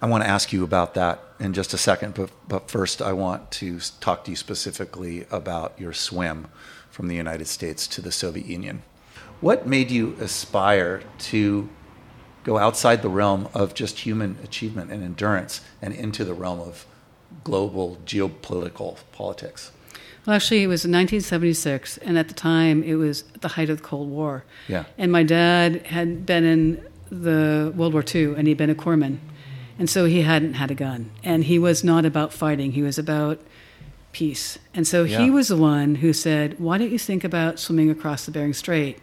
I 0.00 0.06
want 0.06 0.24
to 0.24 0.28
ask 0.28 0.52
you 0.52 0.64
about 0.64 0.94
that 0.94 1.20
in 1.38 1.52
just 1.52 1.74
a 1.74 1.78
second, 1.78 2.14
but, 2.14 2.30
but 2.48 2.70
first 2.70 3.00
I 3.00 3.12
want 3.12 3.50
to 3.52 3.78
talk 4.00 4.24
to 4.24 4.30
you 4.30 4.36
specifically 4.36 5.26
about 5.30 5.78
your 5.78 5.92
swim 5.92 6.48
from 6.90 7.08
the 7.08 7.14
United 7.14 7.46
States 7.46 7.86
to 7.88 8.00
the 8.00 8.10
Soviet 8.12 8.46
Union. 8.46 8.82
What 9.42 9.66
made 9.66 9.90
you 9.90 10.16
aspire 10.20 11.02
to 11.30 11.68
go 12.44 12.58
outside 12.58 13.02
the 13.02 13.08
realm 13.08 13.48
of 13.52 13.74
just 13.74 13.98
human 13.98 14.38
achievement 14.42 14.92
and 14.92 15.02
endurance 15.02 15.62
and 15.82 15.92
into 15.92 16.24
the 16.24 16.32
realm 16.32 16.60
of 16.60 16.86
global 17.42 17.98
geopolitical 18.06 18.98
politics? 19.10 19.72
Well, 20.24 20.36
actually, 20.36 20.62
it 20.62 20.68
was 20.68 20.82
1976, 20.82 21.98
and 21.98 22.16
at 22.16 22.28
the 22.28 22.34
time, 22.34 22.84
it 22.84 22.94
was 22.94 23.24
the 23.40 23.48
height 23.48 23.68
of 23.68 23.78
the 23.78 23.82
Cold 23.82 24.08
War. 24.08 24.44
Yeah. 24.68 24.84
And 24.96 25.10
my 25.10 25.24
dad 25.24 25.86
had 25.86 26.24
been 26.24 26.44
in 26.44 26.86
the 27.10 27.72
World 27.74 27.94
War 27.94 28.04
II, 28.14 28.36
and 28.36 28.46
he'd 28.46 28.56
been 28.56 28.70
a 28.70 28.76
corpsman, 28.76 29.18
and 29.76 29.90
so 29.90 30.04
he 30.04 30.22
hadn't 30.22 30.54
had 30.54 30.70
a 30.70 30.76
gun, 30.76 31.10
and 31.24 31.42
he 31.42 31.58
was 31.58 31.82
not 31.82 32.04
about 32.04 32.32
fighting. 32.32 32.72
He 32.72 32.82
was 32.82 32.96
about 32.96 33.40
peace. 34.12 34.60
And 34.72 34.86
so 34.86 35.02
Yeah. 35.02 35.20
he 35.24 35.30
was 35.32 35.48
the 35.48 35.56
one 35.56 35.96
who 35.96 36.12
said, 36.12 36.60
"Why 36.60 36.78
don't 36.78 36.92
you 36.92 36.98
think 36.98 37.24
about 37.24 37.58
swimming 37.58 37.90
across 37.90 38.24
the 38.24 38.30
Bering 38.30 38.52
Strait?" 38.52 38.98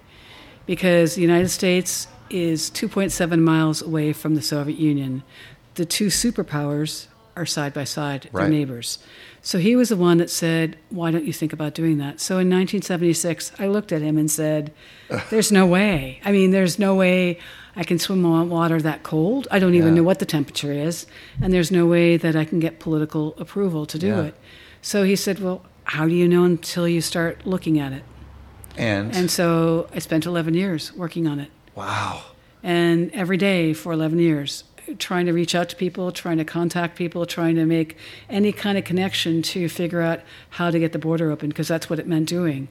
Because 0.70 1.16
the 1.16 1.22
United 1.24 1.50
States 1.50 2.08
is 2.30 2.70
2.7 2.70 3.40
miles 3.40 3.82
away 3.82 4.14
from 4.14 4.36
the 4.36 4.42
Soviet 4.44 4.78
Union. 4.78 5.24
The 5.74 5.84
two 5.84 6.08
superpowers 6.08 7.08
are 7.36 7.48
side 7.48 7.74
by 7.74 7.86
side, 7.86 8.30
they're 8.32 8.48
neighbors. 8.48 9.00
So 9.42 9.58
he 9.58 9.76
was 9.76 9.90
the 9.90 9.96
one 9.98 10.20
that 10.20 10.30
said, 10.30 10.78
Why 10.92 11.10
don't 11.10 11.24
you 11.26 11.34
think 11.34 11.54
about 11.54 11.74
doing 11.74 11.98
that? 11.98 12.20
So 12.20 12.36
in 12.36 12.50
1976, 12.52 13.54
I 13.58 13.66
looked 13.66 13.92
at 13.92 14.04
him 14.04 14.16
and 14.20 14.30
said, 14.30 14.72
There's 15.32 15.52
no 15.52 15.66
way. 15.66 16.20
I 16.24 16.32
mean, 16.32 16.52
there's 16.52 16.78
no 16.78 16.94
way 16.94 17.40
I 17.76 17.84
can 17.84 17.98
swim 17.98 18.24
on 18.24 18.52
water 18.52 18.80
that 18.80 19.02
cold. 19.02 19.48
I 19.50 19.58
don't 19.58 19.74
even 19.74 19.90
Yeah. 19.90 19.96
know 19.96 20.04
what 20.04 20.20
the 20.20 20.26
temperature 20.28 20.72
is. 20.72 21.08
And 21.42 21.52
there's 21.52 21.72
no 21.72 21.88
way 21.88 22.16
that 22.18 22.36
I 22.36 22.46
can 22.46 22.60
get 22.60 22.78
political 22.80 23.34
approval 23.40 23.88
to 23.88 23.98
do 23.98 24.08
Yeah. 24.08 24.22
it. 24.26 24.36
So 24.84 25.02
he 25.02 25.16
said, 25.16 25.40
Well, 25.40 25.66
how 25.86 26.08
do 26.08 26.14
you 26.14 26.28
know 26.28 26.44
until 26.44 26.88
you 26.88 27.02
start 27.02 27.48
looking 27.48 27.80
at 27.80 27.92
it? 27.92 28.04
And, 28.80 29.14
And 29.16 29.30
so 29.30 29.90
I 29.94 30.00
spent 30.00 30.26
11 30.26 30.54
years 30.54 30.94
working 30.94 31.28
on 31.28 31.40
it. 31.40 31.52
wow, 31.76 32.24
And 32.64 33.12
every 33.14 33.38
day 33.38 33.74
for 33.74 33.92
11 33.92 34.20
years, 34.20 34.64
trying 34.98 35.26
to 35.28 35.34
reach 35.34 35.54
out 35.54 35.70
to 35.70 35.76
people, 35.76 36.12
trying 36.12 36.38
to 36.38 36.46
contact 36.46 36.98
people, 36.98 37.26
trying 37.26 37.56
to 37.56 37.66
make 37.66 37.96
any 38.30 38.52
kind 38.52 38.78
of 38.78 38.84
connection 38.86 39.42
to 39.42 39.70
figure 39.70 40.02
out 40.02 40.22
how 40.52 40.72
to 40.72 40.80
get 40.80 40.94
the 40.94 41.00
border 41.00 41.32
open, 41.32 41.50
because 41.50 41.68
that's 41.68 41.90
what 41.90 42.00
it 42.00 42.08
meant 42.08 42.28
doing. 42.28 42.68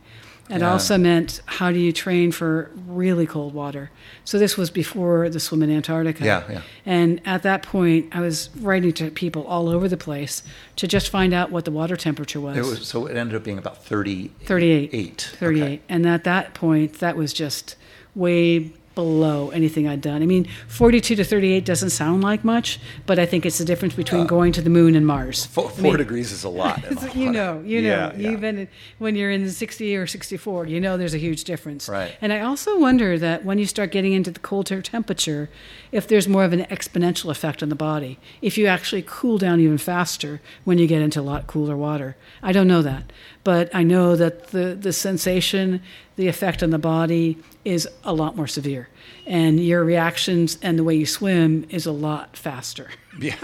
It 0.51 0.61
Yeah. 0.61 0.71
also 0.73 0.97
meant 0.97 1.43
how 1.45 1.71
do 1.71 1.79
you 1.79 1.93
train 1.93 2.33
for 2.33 2.71
really 2.87 3.27
cold 3.27 3.53
water? 3.53 3.91
So 4.25 4.39
this 4.39 4.57
was 4.57 4.71
before 4.71 5.29
the 5.29 5.41
swim 5.41 5.63
in 5.63 5.71
Antarctica. 5.71 6.25
Yeah, 6.25 6.43
yeah. 6.51 6.61
And 6.87 7.21
at 7.27 7.43
that 7.43 7.63
point, 7.63 8.07
I 8.13 8.21
was 8.21 8.49
writing 8.61 8.93
to 8.95 9.11
people 9.11 9.43
all 9.45 9.69
over 9.69 9.89
the 9.89 9.97
place 9.99 10.43
to 10.77 10.87
just 10.87 11.11
find 11.11 11.35
out 11.35 11.51
what 11.51 11.65
the 11.67 11.71
water 11.71 11.97
temperature 11.97 12.41
was. 12.41 12.57
it 12.57 12.65
was, 12.65 12.87
so 12.87 13.07
it 13.07 13.17
ended 13.17 13.37
up 13.37 13.45
being 13.45 13.59
about 13.59 13.85
30, 13.85 14.31
38. 14.45 14.91
Eight. 14.93 15.31
38. 15.39 15.63
Okay. 15.63 15.81
And 15.89 16.07
at 16.07 16.25
that 16.25 16.55
point, 16.55 16.95
that 17.01 17.17
was 17.17 17.33
just 17.35 17.77
way 18.15 18.73
below 18.99 19.51
anything 19.51 19.87
I'd 19.87 20.01
done. 20.01 20.25
I 20.25 20.27
mean, 20.27 20.49
42 20.67 21.15
to 21.15 21.23
38 21.23 21.65
doesn't 21.65 21.91
sound 21.91 22.25
like 22.25 22.43
much, 22.43 22.81
but 23.07 23.17
I 23.17 23.27
think 23.27 23.47
it's 23.47 23.59
the 23.59 23.65
difference 23.65 23.95
between 23.95 24.23
uh, 24.23 24.25
going 24.25 24.51
to 24.55 24.61
the 24.61 24.71
moon 24.71 24.97
and 24.97 25.07
Mars. 25.07 25.47
Four, 25.47 25.67
I 25.67 25.69
four 25.69 25.83
mean, 25.83 25.97
degrees 25.99 26.33
is 26.33 26.43
a 26.43 26.49
lot. 26.49 26.83
you 27.15 27.31
know, 27.31 27.63
you 27.65 27.81
know, 27.81 28.13
Yeah, 28.17 28.35
been 28.35 28.67
when 28.99 29.15
you're 29.15 29.31
in 29.31 29.49
60 29.49 29.95
or 29.95 30.09
64, 30.09 30.67
you 30.67 30.81
know 30.81 30.97
there's 30.97 31.15
a 31.15 31.19
huge 31.19 31.45
difference. 31.45 31.89
Right. 31.89 32.17
And 32.21 32.33
I 32.33 32.41
also 32.41 32.77
wonder 32.77 33.17
that 33.21 33.45
when 33.45 33.61
you 33.61 33.67
start 33.67 33.93
getting 33.93 34.15
into 34.15 34.33
the 34.33 34.41
colder 34.41 34.83
temperature, 34.83 35.49
if 35.93 36.09
there's 36.09 36.27
more 36.27 36.43
of 36.43 36.53
an 36.53 36.65
exponential 36.65 37.31
effect 37.31 37.63
on 37.63 37.69
the 37.69 37.77
body, 37.77 38.19
if 38.43 38.59
you 38.59 38.67
actually 38.67 39.05
cool 39.07 39.39
down 39.39 39.61
even 39.61 39.79
faster 39.79 40.41
when 40.65 40.79
you 40.79 40.89
get 40.89 41.03
into 41.03 41.21
a 41.21 41.23
lot 41.23 41.47
cooler 41.47 41.77
water. 41.77 42.17
I 42.43 42.51
don't 42.51 42.67
know 42.67 42.83
that, 42.83 43.13
but 43.49 43.75
I 43.75 43.83
know 43.83 44.15
that 44.15 44.49
the 44.49 44.77
the 44.79 44.93
sensation, 44.93 45.81
the 46.17 46.29
effect 46.29 46.63
on 46.63 46.69
the 46.69 46.79
body 46.79 47.39
is 47.65 47.89
a 48.05 48.13
lot 48.13 48.37
more 48.37 48.47
severe, 48.47 48.91
and 49.27 49.59
your 49.59 49.83
reactions 49.85 50.59
and 50.61 50.79
the 50.79 50.85
way 50.85 50.95
you 50.95 51.07
swim 51.07 51.65
is 51.71 51.87
a 51.87 51.93
lot 51.93 52.37
faster 52.37 52.91
Yeah. 53.19 53.37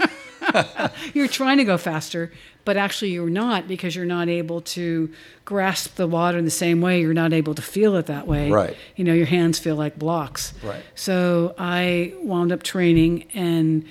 you're 1.15 1.27
trying 1.27 1.57
to 1.57 1.63
go 1.63 1.75
faster, 1.79 2.31
but 2.65 2.77
actually 2.77 3.13
you're 3.13 3.31
not 3.31 3.67
because 3.67 3.95
you're 3.95 4.13
not 4.19 4.29
able 4.29 4.61
to 4.77 5.09
grasp 5.43 5.95
the 5.95 6.05
water 6.05 6.37
in 6.37 6.45
the 6.45 6.59
same 6.65 6.81
way. 6.81 7.01
You're 7.01 7.19
not 7.25 7.33
able 7.33 7.55
to 7.55 7.63
feel 7.63 7.95
it 7.95 8.05
that 8.05 8.27
way. 8.27 8.51
Right. 8.51 8.77
You 8.95 9.05
know, 9.05 9.13
your 9.21 9.25
hands 9.25 9.57
feel 9.57 9.75
like 9.75 9.97
blocks. 9.97 10.53
Right. 10.61 10.83
So 10.93 11.55
I 11.57 12.13
wound 12.21 12.51
up 12.51 12.61
training 12.61 13.25
and 13.33 13.83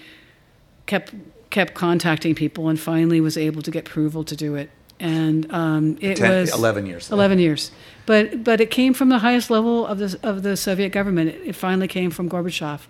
kept 0.86 1.12
kept 1.50 1.74
contacting 1.74 2.36
people 2.36 2.68
and 2.68 2.78
finally 2.78 3.20
was 3.20 3.36
able 3.36 3.62
to 3.62 3.72
get 3.72 3.88
approval 3.88 4.22
to 4.22 4.36
do 4.36 4.54
it. 4.54 4.70
And 5.04 5.52
um, 5.52 5.98
it 6.00 6.16
10 6.16 6.30
was 6.30 6.54
11 6.54 6.86
years. 6.86 7.10
11 7.10 7.38
years. 7.38 7.70
But 8.06 8.42
but 8.42 8.60
it 8.60 8.70
came 8.70 8.94
from 8.94 9.10
the 9.10 9.18
highest 9.18 9.50
level 9.50 9.86
of 9.86 9.98
the 9.98 10.18
of 10.22 10.42
the 10.42 10.56
Soviet 10.56 10.90
government. 10.90 11.28
It, 11.30 11.48
it 11.48 11.52
finally 11.54 11.88
came 11.88 12.10
from 12.10 12.28
Gorbachev, 12.28 12.80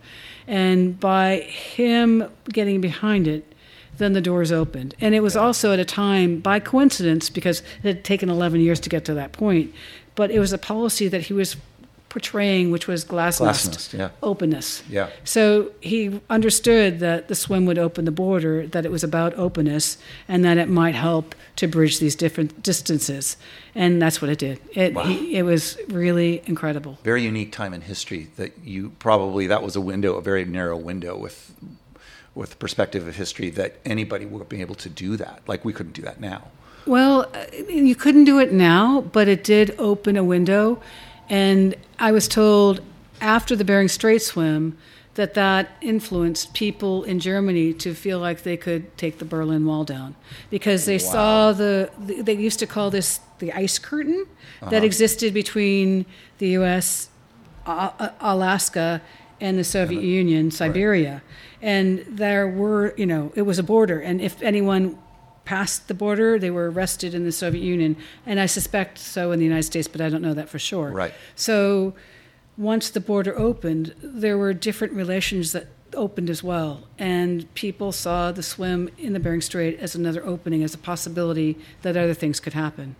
and 0.47 0.99
by 1.01 1.41
him 1.41 2.29
getting 2.53 2.81
behind 2.81 3.27
it, 3.27 3.53
then 3.99 4.13
the 4.13 4.21
doors 4.21 4.53
opened. 4.53 4.95
And 5.01 5.15
it 5.15 5.21
was 5.21 5.37
also 5.37 5.73
at 5.73 5.81
a 5.81 5.85
time 5.85 6.39
by 6.39 6.61
coincidence 6.61 7.31
because 7.31 7.61
it 7.83 7.97
had 7.97 8.05
taken 8.05 8.31
11 8.31 8.61
years 8.61 8.79
to 8.81 8.89
get 8.89 9.05
to 9.07 9.15
that 9.15 9.33
point, 9.33 9.75
but 10.15 10.31
it 10.31 10.39
was 10.39 10.53
a 10.53 10.59
policy 10.59 11.09
that 11.09 11.23
he 11.23 11.33
was 11.33 11.57
portraying, 12.15 12.71
which 12.71 12.87
was 12.87 13.05
glasnost, 13.05 13.71
Glasnost, 13.71 13.99
yeah. 13.99 14.11
openness. 14.23 14.85
Yeah. 14.89 15.09
So 15.25 15.73
he 15.81 16.21
understood 16.31 17.01
that 17.01 17.27
the 17.27 17.35
swim 17.35 17.67
would 17.67 17.77
open 17.77 18.05
the 18.05 18.13
border, 18.13 18.69
that 18.69 18.87
it 18.87 18.93
was 18.93 19.03
about 19.03 19.35
openness, 19.35 19.99
and 20.29 20.45
that 20.45 20.57
it 20.57 20.69
might 20.69 20.95
help 20.95 21.35
to 21.57 21.67
bridge 21.67 21.99
these 21.99 22.15
different 22.15 22.63
distances. 22.63 23.37
And 23.75 24.01
that's 24.01 24.23
what 24.23 24.31
it 24.31 24.39
did. 24.39 24.61
It, 24.75 24.97
he, 24.97 25.35
it 25.35 25.43
was 25.43 25.77
really 25.89 26.41
incredible. 26.47 27.01
very 27.03 27.25
unique 27.25 27.51
time 27.51 27.75
in 27.75 27.81
history 27.81 28.29
that 28.37 28.53
you 28.63 28.93
probably 29.01 29.49
that 29.49 29.65
was 29.65 29.75
a 29.75 29.81
window, 29.81 30.15
a 30.15 30.23
very 30.23 30.45
narrow 30.45 30.77
window 30.77 31.17
with 31.17 31.53
with 32.37 32.51
the 32.51 32.57
perspective 32.57 33.09
of 33.09 33.17
history 33.17 33.51
that 33.51 33.71
anybody 33.85 34.25
would 34.25 34.49
be 34.49 34.61
able 34.61 34.77
to 34.77 34.89
do 34.89 35.17
that. 35.17 35.43
Like 35.49 35.65
we 35.65 35.73
couldn't 35.73 35.95
do 35.95 36.03
that 36.03 36.21
now. 36.21 36.43
Well, 36.87 37.27
uh, 37.35 37.47
you 37.69 37.95
couldn't 37.95 38.25
do 38.25 38.39
it 38.39 38.53
now, 38.53 39.01
but 39.01 39.27
it 39.27 39.43
did 39.43 39.75
open 39.79 40.17
a 40.17 40.25
window. 40.25 40.81
And 41.29 41.75
I 41.99 42.13
was 42.13 42.29
told 42.29 42.81
after 43.21 43.57
the 43.57 43.65
Bering 43.65 43.89
Strait 43.89 44.23
swim 44.23 44.77
that 45.15 45.35
that 45.35 45.71
influenced 45.81 46.53
people 46.55 47.05
in 47.05 47.21
Germany 47.21 47.73
to 47.73 47.95
feel 47.95 48.19
like 48.19 48.43
they 48.43 48.57
could 48.57 48.97
take 48.99 49.19
the 49.19 49.25
Berlin 49.25 49.65
Wall 49.65 49.85
down 49.85 50.17
because 50.51 50.87
they 50.87 50.99
saw 50.99 51.53
the, 51.53 51.91
they 51.99 52.35
used 52.35 52.59
to 52.59 52.67
call 52.67 52.91
this 52.91 53.21
the 53.39 53.53
ice 53.53 53.79
curtain 53.79 54.27
that 54.61 54.75
uh-huh. 54.75 54.87
existed 54.87 55.33
between 55.33 56.07
the 56.39 56.49
U.S., 56.49 57.09
Alaska, 57.67 59.01
and 59.41 59.59
the 59.59 59.65
Soviet 59.65 60.03
Union, 60.03 60.51
Siberia. 60.51 61.23
And 61.63 62.05
there 62.09 62.49
were, 62.49 62.95
you 62.97 63.07
know, 63.07 63.33
it 63.35 63.43
was 63.43 63.59
a 63.59 63.63
border. 63.63 64.01
And 64.01 64.21
if 64.21 64.43
anyone 64.43 64.99
passed 65.45 65.89
the 65.89 65.95
border, 65.95 66.39
they 66.39 66.51
were 66.51 66.71
arrested 66.71 67.15
in 67.15 67.25
the 67.25 67.33
Soviet 67.33 67.63
Union. 67.63 67.97
And 68.27 68.41
I 68.41 68.47
suspect 68.47 68.99
so 68.99 69.33
in 69.33 69.39
the 69.39 69.45
United 69.45 69.65
States, 69.65 69.89
but 69.89 70.01
I 70.01 70.09
don't 70.09 70.23
know 70.23 70.35
that 70.35 70.49
for 70.49 70.59
sure. 70.59 70.91
Right. 70.91 71.15
So 71.35 71.95
once 72.57 72.91
the 72.91 73.01
border 73.01 73.37
opened, 73.39 73.95
there 74.03 74.39
were 74.39 74.53
different 74.53 74.93
relations 74.93 75.53
that 75.53 75.67
opened 75.95 76.31
as 76.31 76.43
well. 76.43 76.85
And 76.99 77.53
people 77.55 77.93
saw 77.93 78.33
the 78.33 78.43
swim 78.43 78.91
in 78.99 79.13
the 79.13 79.21
Bering 79.21 79.41
Strait 79.41 79.79
as 79.79 79.95
another 79.95 80.25
opening, 80.25 80.63
as 80.63 80.75
a 80.75 80.79
possibility 80.79 81.59
that 81.83 81.97
other 81.97 82.15
things 82.15 82.41
could 82.41 82.53
happen. 82.53 82.97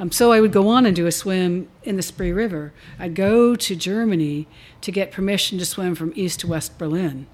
Um, 0.00 0.10
so 0.10 0.32
I 0.32 0.40
would 0.40 0.52
go 0.52 0.68
on 0.68 0.86
and 0.86 0.96
do 0.96 1.06
a 1.06 1.12
swim 1.12 1.68
in 1.84 1.96
the 1.96 2.02
Spree 2.02 2.32
River. 2.32 2.72
I'd 2.98 3.14
go 3.14 3.54
to 3.54 3.76
Germany 3.76 4.48
to 4.80 4.90
get 4.90 5.12
permission 5.12 5.58
to 5.58 5.64
swim 5.64 5.94
from 5.94 6.12
east 6.16 6.40
to 6.40 6.48
west 6.48 6.78
Berlin, 6.78 7.26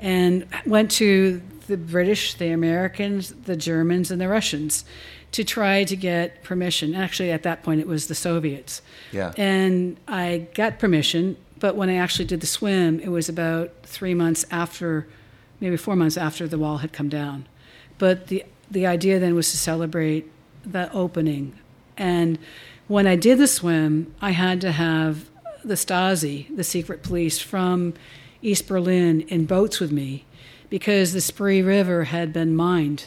and 0.00 0.46
went 0.66 0.90
to 0.92 1.40
the 1.66 1.76
British, 1.76 2.34
the 2.34 2.50
Americans, 2.50 3.32
the 3.32 3.56
Germans, 3.56 4.10
and 4.10 4.20
the 4.20 4.28
Russians 4.28 4.84
to 5.32 5.42
try 5.42 5.82
to 5.84 5.96
get 5.96 6.44
permission. 6.44 6.94
Actually, 6.94 7.32
at 7.32 7.42
that 7.42 7.62
point, 7.62 7.80
it 7.80 7.88
was 7.88 8.06
the 8.06 8.14
Soviets. 8.14 8.82
Yeah. 9.10 9.32
And 9.36 9.96
I 10.06 10.46
got 10.54 10.78
permission, 10.78 11.36
but 11.58 11.74
when 11.74 11.88
I 11.88 11.96
actually 11.96 12.26
did 12.26 12.40
the 12.40 12.46
swim, 12.46 13.00
it 13.00 13.08
was 13.08 13.28
about 13.28 13.72
three 13.82 14.14
months 14.14 14.44
after, 14.50 15.08
maybe 15.60 15.76
four 15.76 15.96
months 15.96 16.16
after 16.16 16.46
the 16.46 16.58
wall 16.58 16.78
had 16.78 16.92
come 16.92 17.08
down. 17.08 17.46
But 17.98 18.28
the 18.28 18.44
the 18.70 18.86
idea 18.86 19.18
then 19.18 19.34
was 19.34 19.50
to 19.50 19.56
celebrate 19.56 20.30
the 20.64 20.90
opening, 20.92 21.58
and 21.96 22.38
when 22.88 23.06
I 23.06 23.16
did 23.16 23.38
the 23.38 23.46
swim, 23.46 24.14
I 24.20 24.30
had 24.30 24.60
to 24.62 24.72
have 24.72 25.28
the 25.64 25.74
Stasi, 25.74 26.54
the 26.54 26.64
secret 26.64 27.02
police 27.02 27.40
from 27.40 27.94
East 28.40 28.66
Berlin, 28.66 29.22
in 29.22 29.46
boats 29.46 29.80
with 29.80 29.92
me 29.92 30.24
because 30.74 31.12
the 31.12 31.20
Spree 31.20 31.62
River 31.62 32.02
had 32.02 32.32
been 32.32 32.56
mined. 32.56 33.04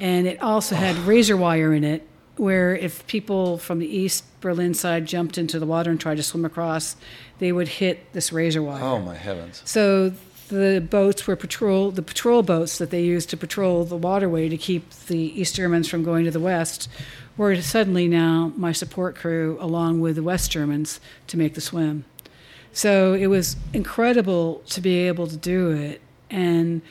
And 0.00 0.26
it 0.26 0.42
also 0.42 0.74
had 0.74 0.96
razor 1.06 1.36
wire 1.36 1.72
in 1.72 1.84
it, 1.84 2.04
where 2.34 2.74
if 2.74 3.06
people 3.06 3.58
from 3.58 3.78
the 3.78 3.86
East 3.86 4.24
Berlin 4.40 4.74
side 4.74 5.06
jumped 5.06 5.38
into 5.38 5.60
the 5.60 5.66
water 5.66 5.92
and 5.92 6.00
tried 6.00 6.16
to 6.16 6.24
swim 6.24 6.44
across, 6.44 6.96
they 7.38 7.52
would 7.52 7.68
hit 7.68 8.12
this 8.12 8.32
razor 8.32 8.60
wire. 8.60 8.82
Oh 8.82 8.98
my 8.98 9.14
heavens! 9.14 9.62
So 9.64 10.14
the 10.48 10.84
boats 10.90 11.28
were 11.28 11.36
patrol 11.36 11.92
the 11.92 12.02
patrol 12.02 12.42
boats 12.42 12.78
that 12.78 12.90
they 12.90 13.04
used 13.04 13.30
to 13.30 13.36
patrol 13.36 13.84
the 13.84 13.96
waterway 13.96 14.48
to 14.48 14.56
keep 14.56 14.90
the 15.06 15.40
East 15.40 15.54
Germans 15.54 15.88
from 15.88 16.02
going 16.02 16.24
to 16.24 16.32
the 16.32 16.40
west 16.40 16.88
were 17.36 17.54
suddenly 17.62 18.08
now 18.08 18.52
my 18.56 18.72
support 18.72 19.14
crew 19.14 19.58
along 19.60 20.00
with 20.00 20.16
the 20.16 20.24
West 20.24 20.50
Germans 20.50 20.98
to 21.28 21.36
make 21.36 21.54
the 21.54 21.60
swim. 21.60 22.04
So 22.72 23.14
it 23.14 23.28
was 23.28 23.54
incredible 23.72 24.64
to 24.70 24.80
be 24.80 25.06
able 25.06 25.28
to 25.28 25.36
do 25.36 25.70
it. 25.70 26.00
And 26.30 26.82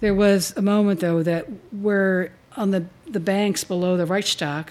there 0.00 0.14
was 0.14 0.52
a 0.56 0.62
moment 0.62 1.00
though 1.00 1.22
that 1.22 1.46
where 1.72 2.32
on 2.56 2.70
the, 2.70 2.86
the 3.06 3.20
banks 3.20 3.64
below 3.64 3.96
the 3.96 4.06
Reichstag, 4.06 4.70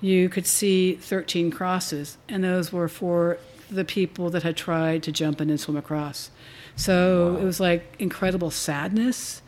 you 0.00 0.28
could 0.28 0.46
see 0.46 0.94
13 0.94 1.50
crosses, 1.50 2.18
and 2.28 2.42
those 2.42 2.72
were 2.72 2.88
for 2.88 3.38
the 3.70 3.84
people 3.84 4.30
that 4.30 4.42
had 4.42 4.56
tried 4.56 5.02
to 5.04 5.12
jump 5.12 5.40
in 5.40 5.48
and 5.48 5.60
swim 5.60 5.76
across. 5.76 6.30
So 6.76 7.34
wow. 7.34 7.40
it 7.40 7.44
was 7.44 7.60
like 7.60 7.94
incredible 7.98 8.50
sadness 8.50 9.42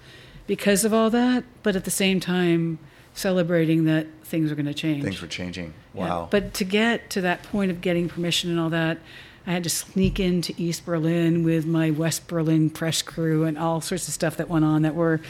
because 0.46 0.84
of 0.84 0.94
all 0.94 1.10
that, 1.10 1.44
but 1.62 1.74
at 1.74 1.84
the 1.84 1.90
same 1.90 2.20
time, 2.20 2.78
celebrating 3.14 3.84
that 3.84 4.06
things 4.24 4.50
were 4.50 4.56
going 4.56 4.66
to 4.66 4.74
change. 4.74 5.02
Things 5.04 5.22
were 5.22 5.28
changing. 5.28 5.72
Wow. 5.92 6.22
Yeah. 6.22 6.26
But 6.30 6.54
to 6.54 6.64
get 6.64 7.10
to 7.10 7.20
that 7.22 7.42
point 7.44 7.70
of 7.70 7.80
getting 7.80 8.08
permission 8.08 8.50
and 8.50 8.60
all 8.60 8.70
that, 8.70 8.98
I 9.46 9.52
had 9.52 9.64
to 9.64 9.70
sneak 9.70 10.18
into 10.18 10.54
East 10.56 10.86
Berlin 10.86 11.44
with 11.44 11.66
my 11.66 11.90
West 11.90 12.26
Berlin 12.28 12.70
press 12.70 13.02
crew 13.02 13.44
and 13.44 13.58
all 13.58 13.80
sorts 13.80 14.08
of 14.08 14.14
stuff 14.14 14.36
that 14.38 14.48
went 14.48 14.64
on 14.64 14.82
that 14.82 14.94
were, 14.94 15.20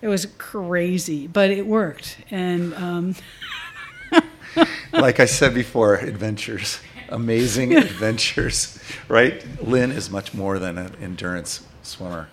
it 0.00 0.08
was 0.08 0.26
crazy, 0.38 1.26
but 1.26 1.50
it 1.50 1.66
worked. 1.66 2.18
And, 2.30 2.72
um, 2.74 3.14
like 4.92 5.20
I 5.20 5.24
said 5.24 5.54
before, 5.54 5.96
adventures, 5.96 6.80
amazing 7.08 7.74
adventures, 7.76 8.78
right? 9.08 9.44
Lynne 9.62 9.90
is 9.92 10.08
much 10.10 10.34
more 10.34 10.58
than 10.58 10.78
an 10.78 10.94
endurance 11.00 11.66
swimmer. 11.82 12.28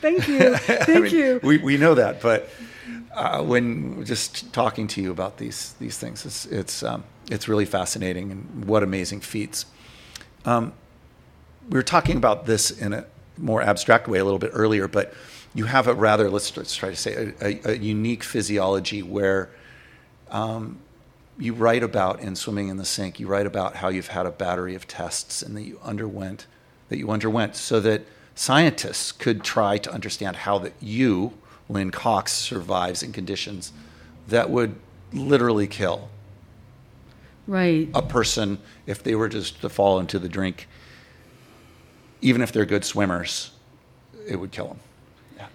Thank 0.00 0.28
you. 0.28 0.56
Thank 0.56 0.88
I 0.88 1.00
mean, 1.00 1.14
you. 1.14 1.40
We, 1.42 1.58
we 1.58 1.76
know 1.76 1.94
that, 1.94 2.20
but 2.20 2.48
uh, 3.14 3.42
when 3.42 4.04
just 4.04 4.52
talking 4.52 4.86
to 4.88 5.02
you 5.02 5.10
about 5.10 5.38
these 5.38 5.74
these 5.78 5.98
things, 5.98 6.24
it's 6.26 6.46
it's 6.46 6.82
um, 6.82 7.04
it's 7.30 7.48
really 7.48 7.64
fascinating 7.64 8.30
and 8.30 8.64
what 8.64 8.82
amazing 8.82 9.20
feats. 9.20 9.66
Um, 10.44 10.72
we 11.68 11.78
were 11.78 11.82
talking 11.82 12.16
about 12.16 12.46
this 12.46 12.70
in 12.70 12.92
a 12.92 13.04
more 13.38 13.62
abstract 13.62 14.08
way 14.08 14.18
a 14.18 14.24
little 14.24 14.38
bit 14.38 14.50
earlier, 14.52 14.88
but 14.88 15.14
you 15.54 15.66
have 15.66 15.86
a 15.86 15.94
rather 15.94 16.30
let's, 16.30 16.56
let's 16.56 16.74
try 16.74 16.90
to 16.90 16.96
say 16.96 17.34
a, 17.40 17.46
a, 17.46 17.72
a 17.72 17.76
unique 17.76 18.22
physiology 18.24 19.02
where 19.02 19.50
um, 20.30 20.78
you 21.38 21.52
write 21.52 21.82
about 21.82 22.20
in 22.20 22.36
swimming 22.36 22.68
in 22.68 22.76
the 22.76 22.84
sink. 22.84 23.20
You 23.20 23.26
write 23.26 23.46
about 23.46 23.76
how 23.76 23.88
you've 23.88 24.08
had 24.08 24.26
a 24.26 24.30
battery 24.30 24.74
of 24.74 24.88
tests 24.88 25.42
and 25.42 25.56
that 25.56 25.62
you 25.62 25.78
underwent 25.82 26.46
that 26.88 26.98
you 26.98 27.10
underwent 27.10 27.56
so 27.56 27.80
that 27.80 28.02
scientists 28.34 29.12
could 29.12 29.42
try 29.42 29.78
to 29.78 29.90
understand 29.90 30.36
how 30.36 30.58
that 30.58 30.74
you 30.78 31.32
Lynne 31.68 31.90
Cox 31.90 32.32
survives 32.32 33.02
in 33.02 33.12
conditions 33.12 33.72
that 34.28 34.50
would 34.50 34.74
literally 35.12 35.66
kill 35.66 36.10
right 37.46 37.88
a 37.94 38.02
person 38.02 38.58
if 38.86 39.02
they 39.02 39.14
were 39.14 39.28
just 39.28 39.60
to 39.60 39.68
fall 39.68 39.98
into 39.98 40.18
the 40.18 40.28
drink 40.28 40.68
even 42.20 42.40
if 42.40 42.52
they're 42.52 42.66
good 42.66 42.84
swimmers 42.84 43.52
it 44.28 44.36
would 44.36 44.52
kill 44.52 44.68
them 44.68 44.80
yeah. 45.36 45.46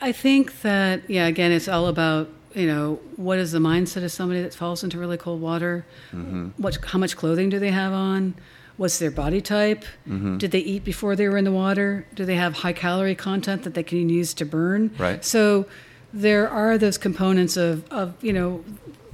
i 0.00 0.12
think 0.12 0.62
that 0.62 1.08
yeah 1.08 1.26
again 1.26 1.52
it's 1.52 1.68
all 1.68 1.86
about 1.86 2.28
you 2.54 2.66
know 2.66 2.98
what 3.16 3.38
is 3.38 3.52
the 3.52 3.58
mindset 3.58 4.02
of 4.02 4.10
somebody 4.10 4.42
that 4.42 4.54
falls 4.54 4.82
into 4.82 4.98
really 4.98 5.16
cold 5.16 5.40
water 5.40 5.86
mm-hmm. 6.12 6.48
what 6.56 6.76
how 6.84 6.98
much 6.98 7.16
clothing 7.16 7.48
do 7.48 7.58
they 7.58 7.70
have 7.70 7.92
on 7.92 8.34
What's 8.76 8.98
their 8.98 9.10
body 9.10 9.40
type? 9.40 9.84
Mm-hmm. 10.06 10.36
Did 10.36 10.50
they 10.50 10.58
eat 10.58 10.84
before 10.84 11.16
they 11.16 11.28
were 11.28 11.38
in 11.38 11.44
the 11.44 11.52
water? 11.52 12.06
Do 12.14 12.26
they 12.26 12.34
have 12.34 12.54
high 12.54 12.74
calorie 12.74 13.14
content 13.14 13.62
that 13.62 13.72
they 13.74 13.82
can 13.82 14.10
use 14.10 14.34
to 14.34 14.44
burn? 14.44 14.94
Right. 14.98 15.24
So 15.24 15.66
there 16.12 16.48
are 16.48 16.76
those 16.76 16.98
components 16.98 17.56
of, 17.56 17.90
of 17.90 18.22
you 18.22 18.34
know, 18.34 18.64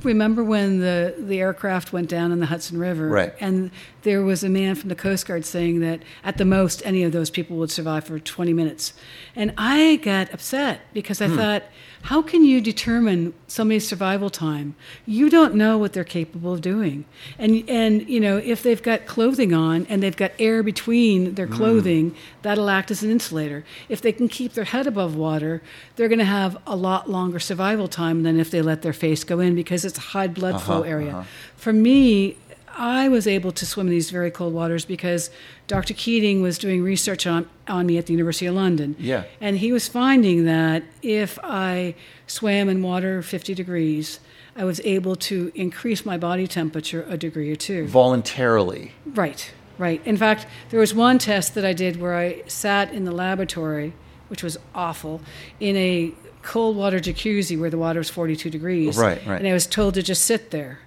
remember 0.04 0.44
when 0.44 0.80
the, 0.80 1.14
the 1.18 1.40
aircraft 1.40 1.92
went 1.92 2.08
down 2.08 2.32
in 2.32 2.40
the 2.40 2.46
Hudson 2.46 2.78
River? 2.78 3.08
Right. 3.08 3.34
And 3.40 3.70
there 4.02 4.22
was 4.22 4.42
a 4.42 4.48
man 4.48 4.74
from 4.74 4.88
the 4.88 4.94
Coast 4.94 5.26
Guard 5.26 5.44
saying 5.44 5.80
that 5.80 6.02
at 6.24 6.38
the 6.38 6.44
most, 6.44 6.82
any 6.84 7.02
of 7.02 7.12
those 7.12 7.30
people 7.30 7.56
would 7.58 7.70
survive 7.70 8.04
for 8.04 8.18
20 8.18 8.52
minutes. 8.52 8.94
And 9.36 9.52
I 9.56 9.96
got 9.96 10.32
upset 10.32 10.80
because 10.92 11.20
I 11.20 11.28
hmm. 11.28 11.36
thought, 11.36 11.62
how 12.02 12.20
can 12.20 12.44
you 12.44 12.60
determine 12.60 13.32
somebody's 13.46 13.86
survival 13.86 14.28
time? 14.28 14.74
You 15.06 15.30
don't 15.30 15.54
know 15.54 15.78
what 15.78 15.92
they're 15.92 16.02
capable 16.02 16.52
of 16.52 16.60
doing. 16.60 17.04
And, 17.38 17.62
and 17.68 18.08
you 18.08 18.18
know, 18.18 18.38
if 18.38 18.62
they've 18.62 18.82
got 18.82 19.06
clothing 19.06 19.54
on 19.54 19.86
and 19.88 20.02
they've 20.02 20.16
got 20.16 20.32
air 20.38 20.64
between 20.64 21.34
their 21.34 21.46
hmm. 21.46 21.54
clothing, 21.54 22.10
mm. 22.10 22.16
that'll 22.42 22.68
act 22.68 22.90
as 22.90 23.04
an 23.04 23.10
insulator. 23.10 23.64
If 23.88 24.02
they 24.02 24.10
can 24.10 24.28
keep 24.28 24.54
their 24.54 24.64
head 24.64 24.88
above 24.88 25.14
water, 25.14 25.62
they're 25.94 26.08
going 26.08 26.18
to 26.18 26.24
have 26.24 26.58
a 26.66 26.74
lot 26.74 27.08
longer 27.08 27.38
survival 27.38 27.86
time 27.86 28.24
than 28.24 28.40
if 28.40 28.50
they 28.50 28.62
let 28.62 28.82
their 28.82 28.92
face 28.92 29.22
go 29.22 29.38
in 29.38 29.54
because 29.54 29.84
it's 29.84 29.98
a 29.98 30.02
high 30.02 30.26
blood 30.26 30.56
uh-huh, 30.56 30.64
flow 30.64 30.82
area. 30.82 31.10
Uh-huh. 31.12 31.24
For 31.56 31.72
me, 31.72 32.36
I 32.76 33.08
was 33.08 33.26
able 33.26 33.52
to 33.52 33.66
swim 33.66 33.86
in 33.86 33.90
these 33.90 34.10
very 34.10 34.30
cold 34.30 34.54
waters 34.54 34.84
because 34.84 35.30
Dr. 35.66 35.94
Keatinge 35.94 36.42
was 36.42 36.58
doing 36.58 36.82
research 36.82 37.26
on, 37.26 37.48
on 37.68 37.86
me 37.86 37.98
at 37.98 38.06
the 38.06 38.12
University 38.12 38.46
of 38.46 38.54
London. 38.54 38.96
Yeah. 38.98 39.24
And 39.40 39.58
he 39.58 39.72
was 39.72 39.88
finding 39.88 40.44
that 40.46 40.82
if 41.02 41.38
I 41.42 41.94
swam 42.26 42.68
in 42.68 42.82
water 42.82 43.22
50 43.22 43.54
degrees, 43.54 44.20
I 44.56 44.64
was 44.64 44.80
able 44.80 45.16
to 45.16 45.52
increase 45.54 46.04
my 46.04 46.18
body 46.18 46.46
temperature 46.46 47.06
a 47.08 47.16
degree 47.16 47.50
or 47.50 47.56
two. 47.56 47.86
Voluntarily. 47.86 48.92
Right, 49.06 49.52
right. 49.78 50.04
In 50.06 50.16
fact, 50.16 50.46
there 50.70 50.80
was 50.80 50.94
one 50.94 51.18
test 51.18 51.54
that 51.54 51.64
I 51.64 51.72
did 51.72 52.00
where 52.00 52.16
I 52.16 52.42
sat 52.46 52.92
in 52.92 53.04
the 53.04 53.12
laboratory, 53.12 53.94
which 54.28 54.42
was 54.42 54.58
awful, 54.74 55.20
in 55.60 55.76
a 55.76 56.12
cold 56.42 56.76
water 56.76 56.98
jacuzzi 56.98 57.58
where 57.58 57.70
the 57.70 57.78
water 57.78 58.00
was 58.00 58.10
42 58.10 58.50
degrees. 58.50 58.96
Right, 58.96 59.24
right. 59.26 59.38
And 59.38 59.48
I 59.48 59.52
was 59.52 59.66
told 59.66 59.94
to 59.94 60.02
just 60.02 60.24
sit 60.24 60.50
there 60.50 60.80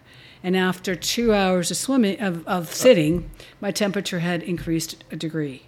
and 0.43 0.55
after 0.55 0.95
two 0.95 1.33
hours 1.33 1.71
of 1.71 1.77
swimming 1.77 2.19
of, 2.19 2.47
of 2.47 2.73
sitting, 2.73 3.29
my 3.61 3.71
temperature 3.71 4.19
had 4.19 4.43
increased 4.43 5.03
a 5.11 5.15
degree. 5.15 5.63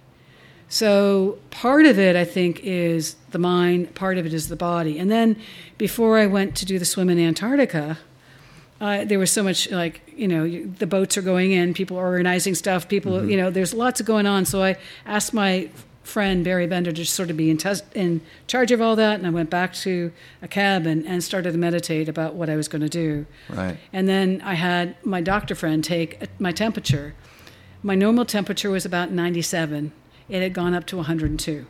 So 0.68 1.38
part 1.50 1.86
of 1.86 1.98
it, 1.98 2.14
I 2.14 2.24
think, 2.24 2.60
is 2.62 3.16
the 3.30 3.38
mind. 3.38 3.94
Part 3.94 4.18
of 4.18 4.26
it 4.26 4.34
is 4.34 4.48
the 4.48 4.56
body. 4.56 4.98
And 4.98 5.10
then, 5.10 5.36
before 5.78 6.18
I 6.18 6.26
went 6.26 6.56
to 6.56 6.66
do 6.66 6.78
the 6.78 6.84
swim 6.84 7.08
in 7.08 7.18
Antarctica, 7.18 7.98
uh, 8.80 9.04
there 9.04 9.18
was 9.18 9.30
so 9.30 9.42
much 9.42 9.70
like 9.70 10.00
you 10.14 10.28
know 10.28 10.64
the 10.64 10.86
boats 10.86 11.16
are 11.16 11.22
going 11.22 11.52
in, 11.52 11.74
people 11.74 11.96
are 11.96 12.06
organizing 12.06 12.54
stuff, 12.54 12.88
people 12.88 13.12
mm-hmm. 13.12 13.30
you 13.30 13.36
know 13.36 13.50
there's 13.50 13.74
lots 13.74 13.98
of 13.98 14.06
going 14.06 14.26
on. 14.26 14.44
So 14.44 14.62
I 14.62 14.76
asked 15.06 15.32
my 15.32 15.70
friend 16.08 16.42
Barry 16.42 16.66
Bender 16.66 16.90
to 16.90 17.04
sort 17.04 17.30
of 17.30 17.36
be 17.36 17.50
in, 17.50 17.58
tes- 17.58 17.82
in 17.94 18.20
charge 18.46 18.72
of 18.72 18.80
all 18.80 18.96
that, 18.96 19.18
and 19.18 19.26
I 19.26 19.30
went 19.30 19.50
back 19.50 19.74
to 19.74 20.10
a 20.42 20.48
cabin 20.48 21.06
and 21.06 21.22
started 21.22 21.52
to 21.52 21.58
meditate 21.58 22.08
about 22.08 22.34
what 22.34 22.48
I 22.48 22.56
was 22.56 22.66
going 22.66 22.82
to 22.82 22.88
do. 22.88 23.26
Right. 23.48 23.76
And 23.92 24.08
then 24.08 24.40
I 24.44 24.54
had 24.54 24.96
my 25.04 25.20
doctor 25.20 25.54
friend 25.54 25.84
take 25.84 26.28
my 26.40 26.52
temperature. 26.52 27.14
My 27.82 27.94
normal 27.94 28.24
temperature 28.24 28.70
was 28.70 28.84
about 28.84 29.10
97. 29.12 29.92
It 30.28 30.42
had 30.42 30.52
gone 30.52 30.74
up 30.74 30.86
to 30.86 30.96
102. 30.96 31.66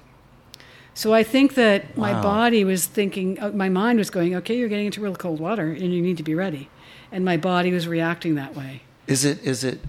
So 0.95 1.15
I 1.15 1.23
think 1.23 1.55
that 1.55 1.97
wow. 1.97 2.13
my 2.13 2.23
body 2.23 2.65
was 2.65 2.87
thinking, 2.87 3.39
uh, 3.41 3.51
my 3.51 3.69
mind 3.69 3.99
was 3.99 4.11
going, 4.11 4.35
okay, 4.35 4.57
you're 4.57 4.69
getting 4.69 4.87
into 4.87 5.01
real 5.01 5.15
cold 5.15 5.39
water, 5.39 5.71
and 5.71 5.93
you 5.93 6.03
need 6.03 6.17
to 6.17 6.23
be 6.23 6.35
ready. 6.35 6.71
And 7.13 7.25
my 7.25 7.37
body 7.37 7.73
was 7.73 7.87
reacting 7.87 8.35
that 8.35 8.57
way. 8.57 8.83
Is 9.07 9.25
it? 9.25 9.43
Is 9.45 9.65
it? 9.65 9.81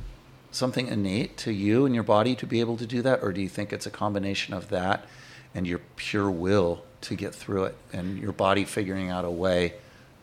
Something 0.52 0.88
innate 0.88 1.38
to 1.38 1.52
you 1.52 1.86
and 1.86 1.94
your 1.94 2.04
body 2.04 2.36
to 2.36 2.46
be 2.46 2.60
able 2.60 2.78
to 2.78 2.86
do 2.86 3.02
that, 3.02 3.22
or 3.24 3.32
do 3.32 3.42
you 3.42 3.50
think 3.50 3.72
it's 3.74 3.86
a 3.86 3.92
combination 3.92 4.54
of 4.54 4.70
that 4.70 5.06
and 5.54 5.66
your 5.68 5.80
pure 5.96 6.30
will 6.30 6.84
to 7.02 7.16
get 7.16 7.34
through 7.34 7.66
it 7.66 7.76
and 7.94 8.20
your 8.20 8.32
body 8.32 8.66
figuring 8.66 9.10
out 9.10 9.26
a 9.26 9.32
way 9.32 9.74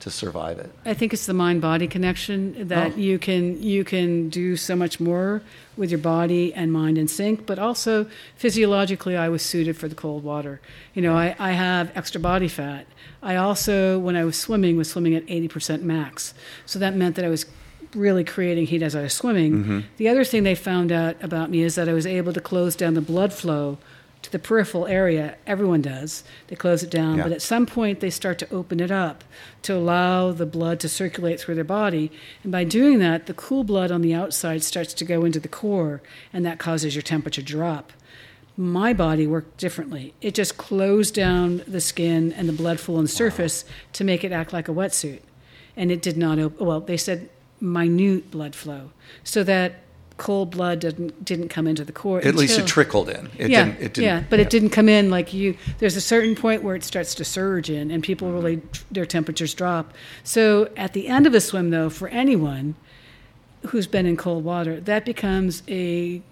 to 0.00 0.10
survive 0.10 0.58
it? 0.58 0.70
I 0.84 0.94
think 0.94 1.12
it's 1.12 1.26
the 1.26 1.34
mind 1.34 1.60
body 1.60 1.86
connection 1.86 2.68
that 2.68 2.92
oh. 2.92 2.96
you 2.96 3.18
can 3.18 3.62
you 3.62 3.84
can 3.84 4.28
do 4.28 4.56
so 4.56 4.76
much 4.76 5.00
more 5.00 5.42
with 5.76 5.90
your 5.90 5.98
body 5.98 6.52
and 6.54 6.72
mind 6.72 6.98
in 6.98 7.08
sync, 7.08 7.46
but 7.46 7.58
also 7.58 8.06
physiologically 8.36 9.16
I 9.16 9.28
was 9.28 9.42
suited 9.42 9.76
for 9.76 9.88
the 9.88 9.94
cold 9.94 10.22
water. 10.22 10.60
You 10.94 11.02
know, 11.02 11.16
I, 11.16 11.34
I 11.38 11.52
have 11.52 11.90
extra 11.96 12.20
body 12.20 12.48
fat. 12.48 12.86
I 13.22 13.36
also 13.36 13.98
when 13.98 14.16
I 14.16 14.24
was 14.24 14.38
swimming 14.38 14.76
was 14.76 14.90
swimming 14.90 15.14
at 15.14 15.26
80% 15.26 15.82
max. 15.82 16.34
So 16.66 16.78
that 16.78 16.94
meant 16.94 17.16
that 17.16 17.24
I 17.24 17.28
was 17.28 17.46
really 17.96 18.24
creating 18.24 18.66
heat 18.66 18.82
as 18.82 18.94
I 18.94 19.02
was 19.02 19.12
swimming. 19.14 19.52
Mm-hmm. 19.52 19.80
The 19.96 20.08
other 20.08 20.24
thing 20.24 20.42
they 20.44 20.54
found 20.54 20.92
out 20.92 21.16
about 21.22 21.50
me 21.50 21.62
is 21.62 21.74
that 21.74 21.88
I 21.88 21.92
was 21.92 22.06
able 22.06 22.32
to 22.32 22.40
close 22.40 22.76
down 22.76 22.94
the 22.94 23.00
blood 23.00 23.32
flow 23.32 23.78
to 24.22 24.32
the 24.32 24.38
peripheral 24.38 24.86
area. 24.86 25.36
Everyone 25.46 25.82
does. 25.82 26.24
They 26.48 26.56
close 26.56 26.82
it 26.82 26.90
down, 26.90 27.16
Yeah. 27.18 27.24
but 27.24 27.32
at 27.32 27.42
some 27.42 27.66
point 27.66 28.00
they 28.00 28.10
start 28.10 28.38
to 28.40 28.52
open 28.52 28.80
it 28.80 28.90
up 28.90 29.24
to 29.62 29.74
allow 29.74 30.32
the 30.32 30.46
blood 30.46 30.80
to 30.80 30.88
circulate 30.88 31.38
through 31.40 31.54
their 31.54 31.64
body. 31.64 32.10
And 32.42 32.50
by 32.50 32.64
doing 32.64 32.98
that, 33.00 33.26
the 33.26 33.34
cool 33.34 33.62
blood 33.62 33.90
on 33.90 34.02
the 34.02 34.14
outside 34.14 34.62
starts 34.62 34.94
to 34.94 35.04
go 35.04 35.24
into 35.24 35.38
the 35.38 35.48
core, 35.48 36.02
and 36.32 36.44
that 36.44 36.58
causes 36.58 36.94
your 36.94 37.02
temperature 37.02 37.42
to 37.42 37.46
drop. 37.46 37.92
My 38.56 38.94
body 38.94 39.26
worked 39.26 39.58
differently. 39.58 40.14
It 40.22 40.34
just 40.34 40.56
closed 40.56 41.14
down 41.14 41.62
the 41.66 41.80
skin 41.80 42.32
and 42.32 42.48
the 42.48 42.54
blood 42.54 42.80
flow 42.80 42.96
on 42.96 43.04
the 43.04 43.08
surface 43.08 43.64
to 43.92 44.02
make 44.02 44.24
it 44.24 44.32
act 44.32 44.52
like 44.52 44.66
a 44.66 44.72
wetsuit. 44.72 45.20
And 45.76 45.92
it 45.92 46.00
did 46.00 46.16
not 46.16 46.38
open, 46.38 46.66
well, 46.66 46.80
they 46.80 46.96
said 46.96 47.28
minute 47.60 48.30
blood 48.30 48.54
flow 48.54 48.90
so 49.24 49.42
that 49.42 49.76
cold 50.16 50.50
blood 50.50 50.80
didn't, 50.80 51.24
didn't 51.24 51.48
come 51.48 51.66
into 51.66 51.84
the 51.84 51.92
core. 51.92 52.24
At 52.24 52.34
least 52.34 52.58
it 52.58 52.66
trickled 52.66 53.08
in. 53.08 53.30
It 53.36 53.50
yeah, 53.50 53.64
didn't, 53.64 53.80
it 53.80 53.94
didn't, 53.94 54.04
yeah, 54.04 54.24
but 54.30 54.40
it 54.40 54.50
didn't 54.50 54.70
come 54.70 54.88
in 54.88 55.10
like 55.10 55.34
you. 55.34 55.56
There's 55.78 55.96
a 55.96 56.00
certain 56.00 56.34
point 56.34 56.62
where 56.62 56.74
it 56.74 56.84
starts 56.84 57.14
to 57.16 57.24
surge 57.24 57.68
in, 57.68 57.90
and 57.90 58.02
people 58.02 58.32
really 58.32 58.62
their 58.90 59.06
temperatures 59.06 59.52
drop. 59.54 59.92
So 60.24 60.70
at 60.76 60.92
the 60.94 61.08
end 61.08 61.26
of 61.26 61.34
a 61.34 61.40
swim, 61.40 61.70
though, 61.70 61.90
for 61.90 62.08
anyone 62.08 62.76
who's 63.66 63.86
been 63.86 64.06
in 64.06 64.16
cold 64.16 64.44
water, 64.44 64.80
that 64.80 65.04
becomes 65.04 65.62
a 65.68 66.22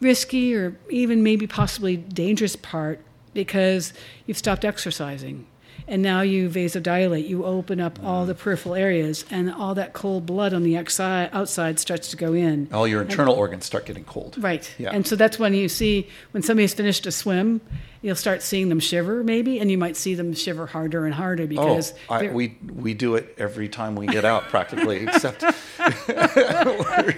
risky 0.00 0.54
or 0.54 0.76
even 0.90 1.22
maybe 1.22 1.46
possibly 1.46 1.96
dangerous 1.96 2.56
part 2.56 3.00
because 3.32 3.92
you've 4.26 4.38
stopped 4.38 4.64
exercising. 4.64 5.46
And 5.86 6.00
now 6.00 6.22
you 6.22 6.48
vasodilate, 6.48 7.28
you 7.28 7.44
open 7.44 7.78
up 7.78 7.98
all 8.02 8.24
the 8.24 8.34
peripheral 8.34 8.74
areas, 8.74 9.24
and 9.30 9.52
all 9.52 9.74
that 9.74 9.92
cold 9.92 10.24
blood 10.24 10.54
on 10.54 10.62
the 10.62 10.78
outside, 10.78 11.28
outside 11.32 11.78
starts 11.78 12.08
to 12.10 12.16
go 12.16 12.32
in. 12.32 12.68
All 12.72 12.88
your 12.88 13.02
internal 13.02 13.34
organs 13.34 13.66
start 13.66 13.84
getting 13.84 14.04
cold. 14.04 14.36
Right. 14.38 14.74
Yeah. 14.78 14.90
And 14.92 15.06
so 15.06 15.14
that's 15.14 15.38
when 15.38 15.52
you 15.52 15.68
see 15.68 16.08
when 16.30 16.42
somebody's 16.42 16.72
finished 16.72 17.04
a 17.06 17.12
swim, 17.12 17.60
you'll 18.00 18.16
start 18.16 18.40
seeing 18.42 18.70
them 18.70 18.80
shiver 18.80 19.22
maybe, 19.22 19.58
and 19.58 19.70
you 19.70 19.76
might 19.76 19.96
see 19.96 20.14
them 20.14 20.32
shiver 20.32 20.66
harder 20.66 21.04
and 21.04 21.14
harder 21.14 21.44
Oh, 21.44 21.46
because 21.48 21.92
I, 22.08 22.28
we 22.28 22.56
we 22.74 22.94
do 22.94 23.16
it 23.16 23.34
every 23.36 23.68
time 23.68 23.94
we 23.94 24.06
get 24.06 24.24
out, 24.24 24.44
practically, 24.44 24.98
except 25.06 25.42
we're 26.08 27.14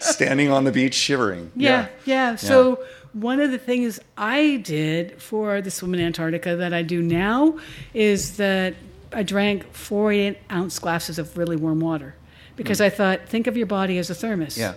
standing 0.00 0.50
on 0.50 0.64
the 0.64 0.72
beach 0.72 0.94
shivering. 0.94 1.52
yeah, 1.54 1.88
yeah. 2.04 2.36
So 2.36 2.84
one 3.12 3.40
of 3.40 3.50
the 3.50 3.58
things 3.58 4.00
I 4.16 4.56
did 4.56 5.20
for 5.20 5.60
the 5.60 5.70
swim 5.70 5.94
in 5.94 6.00
Antarctica 6.00 6.56
that 6.56 6.72
I 6.72 6.82
do 6.82 7.02
now 7.02 7.58
is 7.94 8.36
that 8.36 8.74
I 9.12 9.22
drank 9.22 9.72
48 9.72 10.38
ounce 10.50 10.78
glasses 10.78 11.18
of 11.18 11.36
really 11.36 11.56
warm 11.56 11.80
water 11.80 12.14
because 12.56 12.78
hmm. 12.78 12.84
I 12.84 12.90
thought, 12.90 13.28
think 13.28 13.46
of 13.46 13.56
your 13.56 13.66
body 13.66 13.98
as 13.98 14.10
a 14.10 14.14
thermos. 14.14 14.58
Yeah. 14.58 14.74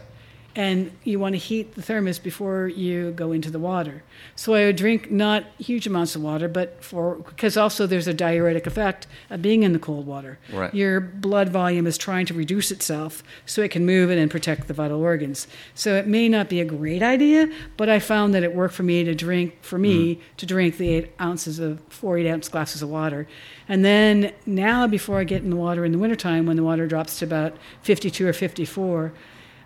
And 0.55 0.91
you 1.03 1.19
want 1.19 1.33
to 1.33 1.39
heat 1.39 1.75
the 1.75 1.81
thermos 1.81 2.19
before 2.19 2.67
you 2.67 3.11
go 3.11 3.31
into 3.31 3.49
the 3.49 3.59
water. 3.59 4.03
So 4.35 4.53
I 4.53 4.65
would 4.65 4.75
drink 4.75 5.09
not 5.09 5.45
huge 5.57 5.87
amounts 5.87 6.15
of 6.15 6.21
water, 6.21 6.47
but 6.49 6.83
for 6.83 7.15
because 7.15 7.55
also 7.55 7.87
there's 7.87 8.07
a 8.07 8.13
diuretic 8.13 8.67
effect 8.67 9.07
of 9.29 9.41
being 9.41 9.63
in 9.63 9.71
the 9.71 9.79
cold 9.79 10.05
water. 10.05 10.39
Right. 10.51 10.73
Your 10.73 10.99
blood 10.99 11.49
volume 11.49 11.87
is 11.87 11.97
trying 11.97 12.25
to 12.27 12.33
reduce 12.33 12.69
itself 12.69 13.23
so 13.45 13.61
it 13.61 13.71
can 13.71 13.85
move 13.85 14.11
it 14.11 14.17
and 14.17 14.29
protect 14.29 14.67
the 14.67 14.73
vital 14.73 14.99
organs. 14.99 15.47
So 15.73 15.95
it 15.95 16.05
may 16.05 16.27
not 16.27 16.49
be 16.49 16.59
a 16.59 16.65
great 16.65 17.01
idea, 17.01 17.49
but 17.77 17.87
I 17.87 17.99
found 17.99 18.33
that 18.33 18.43
it 18.43 18.53
worked 18.53 18.73
for 18.73 18.83
me 18.83 19.03
to 19.05 19.15
drink 19.15 19.55
for 19.61 19.77
me 19.77 20.15
mm. 20.15 20.19
to 20.37 20.45
drink 20.45 20.77
the 20.77 20.89
eight 20.89 21.13
ounces 21.21 21.59
of 21.59 21.79
four 21.87 22.17
eight 22.17 22.29
ounce 22.29 22.49
glasses 22.49 22.81
of 22.81 22.89
water. 22.89 23.25
And 23.69 23.85
then 23.85 24.33
now 24.45 24.85
before 24.85 25.19
I 25.19 25.23
get 25.23 25.43
in 25.43 25.49
the 25.49 25.55
water 25.55 25.85
in 25.85 25.93
the 25.93 25.97
wintertime 25.97 26.45
when 26.45 26.57
the 26.57 26.63
water 26.63 26.87
drops 26.87 27.19
to 27.19 27.25
about 27.25 27.55
52 27.83 28.27
or 28.27 28.33
54, 28.33 29.13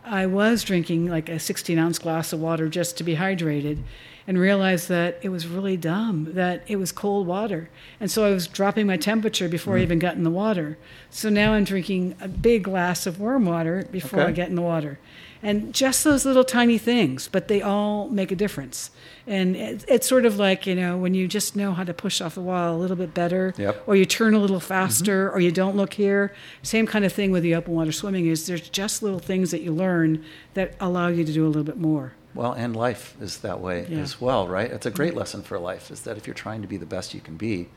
I 0.05 0.25
was 0.25 0.63
drinking 0.63 1.07
like 1.07 1.29
a 1.29 1.39
16 1.39 1.77
ounce 1.77 1.99
glass 1.99 2.31
of 2.31 2.39
water 2.39 2.69
just 2.69 2.97
to 2.97 3.03
be 3.03 3.15
hydrated 3.15 3.79
and 4.27 4.39
realized 4.39 4.89
that 4.89 5.19
it 5.21 5.29
was 5.29 5.47
really 5.47 5.77
dumb, 5.77 6.33
that 6.33 6.63
it 6.67 6.77
was 6.77 6.91
cold 6.91 7.27
water. 7.27 7.69
And 7.99 8.09
so 8.09 8.25
I 8.25 8.31
was 8.31 8.47
dropping 8.47 8.87
my 8.87 8.97
temperature 8.97 9.47
before 9.47 9.75
I 9.75 9.79
mm. 9.79 9.83
even 9.83 9.99
got 9.99 10.15
in 10.15 10.23
the 10.23 10.31
water. 10.31 10.77
So 11.09 11.29
now 11.29 11.53
I'm 11.53 11.63
drinking 11.63 12.15
a 12.19 12.27
big 12.27 12.63
glass 12.63 13.05
of 13.05 13.19
warm 13.19 13.45
water 13.45 13.87
before 13.91 14.21
I 14.21 14.31
get 14.31 14.49
in 14.49 14.55
the 14.55 14.61
water. 14.61 14.99
And 15.43 15.73
just 15.73 16.03
those 16.03 16.25
little 16.25 16.43
tiny 16.43 16.79
things, 16.79 17.27
but 17.27 17.47
they 17.47 17.61
all 17.61 18.09
make 18.09 18.31
a 18.31 18.35
difference. 18.35 18.89
And 19.27 19.55
it, 19.55 19.85
it's 19.87 20.07
sort 20.07 20.25
of 20.25 20.37
like, 20.37 20.67
you 20.67 20.75
know, 20.75 20.97
when 20.97 21.13
you 21.13 21.27
just 21.27 21.55
know 21.55 21.73
how 21.73 21.83
to 21.83 21.93
push 21.93 22.21
off 22.21 22.35
the 22.35 22.41
wall 22.41 22.75
a 22.75 22.77
little 22.77 22.95
bit 22.95 23.13
better, 23.13 23.53
Yep. 23.57 23.83
or 23.87 23.95
you 23.95 24.05
turn 24.05 24.33
a 24.33 24.39
little 24.39 24.59
faster, 24.59 25.27
mm-hmm. 25.27 25.37
or 25.37 25.39
you 25.39 25.51
don't 25.51 25.75
look 25.75 25.93
here. 25.93 26.33
Same 26.61 26.85
kind 26.85 27.05
of 27.05 27.11
thing 27.13 27.31
with 27.31 27.43
the 27.43 27.55
open 27.55 27.73
water 27.73 27.91
swimming 27.91 28.27
is 28.27 28.45
there's 28.45 28.69
just 28.69 29.01
little 29.01 29.19
things 29.19 29.51
that 29.51 29.61
you 29.61 29.71
learn 29.71 30.23
that 30.53 30.75
allow 30.79 31.07
you 31.07 31.23
to 31.23 31.33
do 31.33 31.45
a 31.45 31.47
little 31.47 31.63
bit 31.63 31.77
more. 31.77 32.13
Well, 32.35 32.51
and 32.51 32.75
life 32.75 33.15
is 33.21 33.39
that 33.39 33.61
way 33.61 33.87
Yeah. 33.89 33.99
as 33.99 34.19
well, 34.19 34.47
right? 34.47 34.69
It's 34.69 34.85
a 34.85 34.91
great 34.91 35.11
mm-hmm. 35.11 35.19
lesson 35.19 35.41
for 35.41 35.57
life 35.57 35.89
is 35.89 36.01
that 36.01 36.17
if 36.17 36.27
you're 36.27 36.33
trying 36.33 36.61
to 36.61 36.67
be 36.67 36.77
the 36.77 36.85
best 36.85 37.13
you 37.13 37.21
can 37.21 37.37
be, 37.37 37.69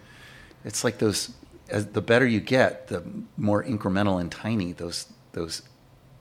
it's 0.65 0.85
like 0.85 0.99
those 0.99 1.33
as 1.71 1.87
the 1.89 2.01
better 2.01 2.27
you 2.27 2.41
get, 2.41 2.89
the 2.89 3.03
more 3.37 3.63
incremental 3.63 4.21
and 4.21 4.33
tiny 4.33 4.73
those 4.73 5.07
those 5.33 5.63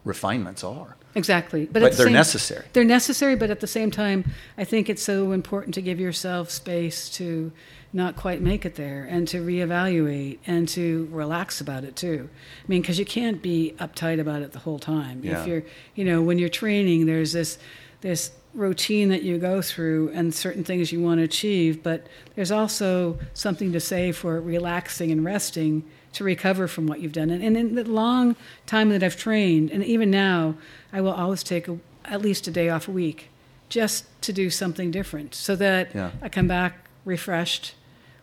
refinements 0.07 0.63
are. 0.63 0.95
Exactly, 1.15 1.65
but, 1.65 1.81
But 1.81 1.91
the 1.91 1.97
they're 1.97 2.05
same- 2.07 2.13
necessary. 2.13 2.65
They're 2.73 2.83
necessary, 2.83 3.35
but 3.35 3.49
at 3.49 3.59
the 3.59 3.67
same 3.67 3.89
time, 3.91 4.25
I 4.57 4.63
think 4.63 4.87
it's 4.89 5.01
so 5.01 5.31
important 5.31 5.73
to 5.75 5.81
give 5.81 5.99
yourself 5.99 6.51
space 6.51 7.09
to 7.11 7.51
not 7.93 8.15
quite 8.15 8.41
make 8.41 8.65
it 8.65 8.75
there, 8.75 9.05
and 9.09 9.27
to 9.29 9.43
reevaluate 9.43 10.37
and 10.45 10.67
to 10.69 11.07
relax 11.11 11.61
about 11.61 11.83
it 11.83 11.95
too. 11.95 12.29
I 12.63 12.65
mean, 12.67 12.81
because 12.81 12.99
you 12.99 13.05
can't 13.05 13.41
be 13.41 13.73
uptight 13.79 14.19
about 14.19 14.41
it 14.41 14.51
the 14.51 14.59
whole 14.59 14.77
time. 14.77 15.21
Yeah. 15.23 15.41
If 15.41 15.47
you're, 15.47 15.63
you 15.95 16.03
know, 16.05 16.21
when 16.21 16.37
you're 16.37 16.49
training, 16.49 17.05
there's 17.05 17.31
this 17.31 17.57
this 18.01 18.31
routine 18.53 19.09
that 19.09 19.23
you 19.23 19.37
go 19.39 19.61
through 19.61 20.09
and 20.13 20.33
certain 20.33 20.63
things 20.63 20.91
you 20.91 21.01
want 21.01 21.19
to 21.19 21.23
achieve, 21.23 21.81
but 21.81 22.05
there's 22.35 22.51
also 22.51 23.17
something 23.33 23.71
to 23.71 23.79
say 23.79 24.11
for 24.11 24.39
relaxing 24.41 25.11
and 25.11 25.23
resting 25.25 25.83
to 26.17 26.23
recover 26.23 26.67
from 26.67 26.87
what 26.87 26.99
you've 26.99 27.13
done. 27.13 27.29
And, 27.29 27.43
and 27.43 27.55
in 27.55 27.75
the 27.75 27.83
long 27.83 28.35
time 28.65 28.89
that 28.89 29.03
I've 29.03 29.15
trained, 29.15 29.71
and 29.71 29.83
even 29.83 30.09
now, 30.09 30.55
I 30.91 30.99
will 31.01 31.11
always 31.11 31.43
take 31.43 31.67
a, 31.67 31.77
at 32.05 32.21
least 32.21 32.47
a 32.47 32.51
day 32.51 32.69
off 32.69 32.87
a 32.87 32.91
week 32.91 33.29
just 33.69 34.05
to 34.23 34.33
do 34.33 34.49
something 34.49 34.91
different 34.91 35.35
so 35.35 35.55
that 35.55 35.93
Yeah. 35.93 36.11
I 36.21 36.29
come 36.29 36.47
back 36.47 36.89
refreshed 37.05 37.75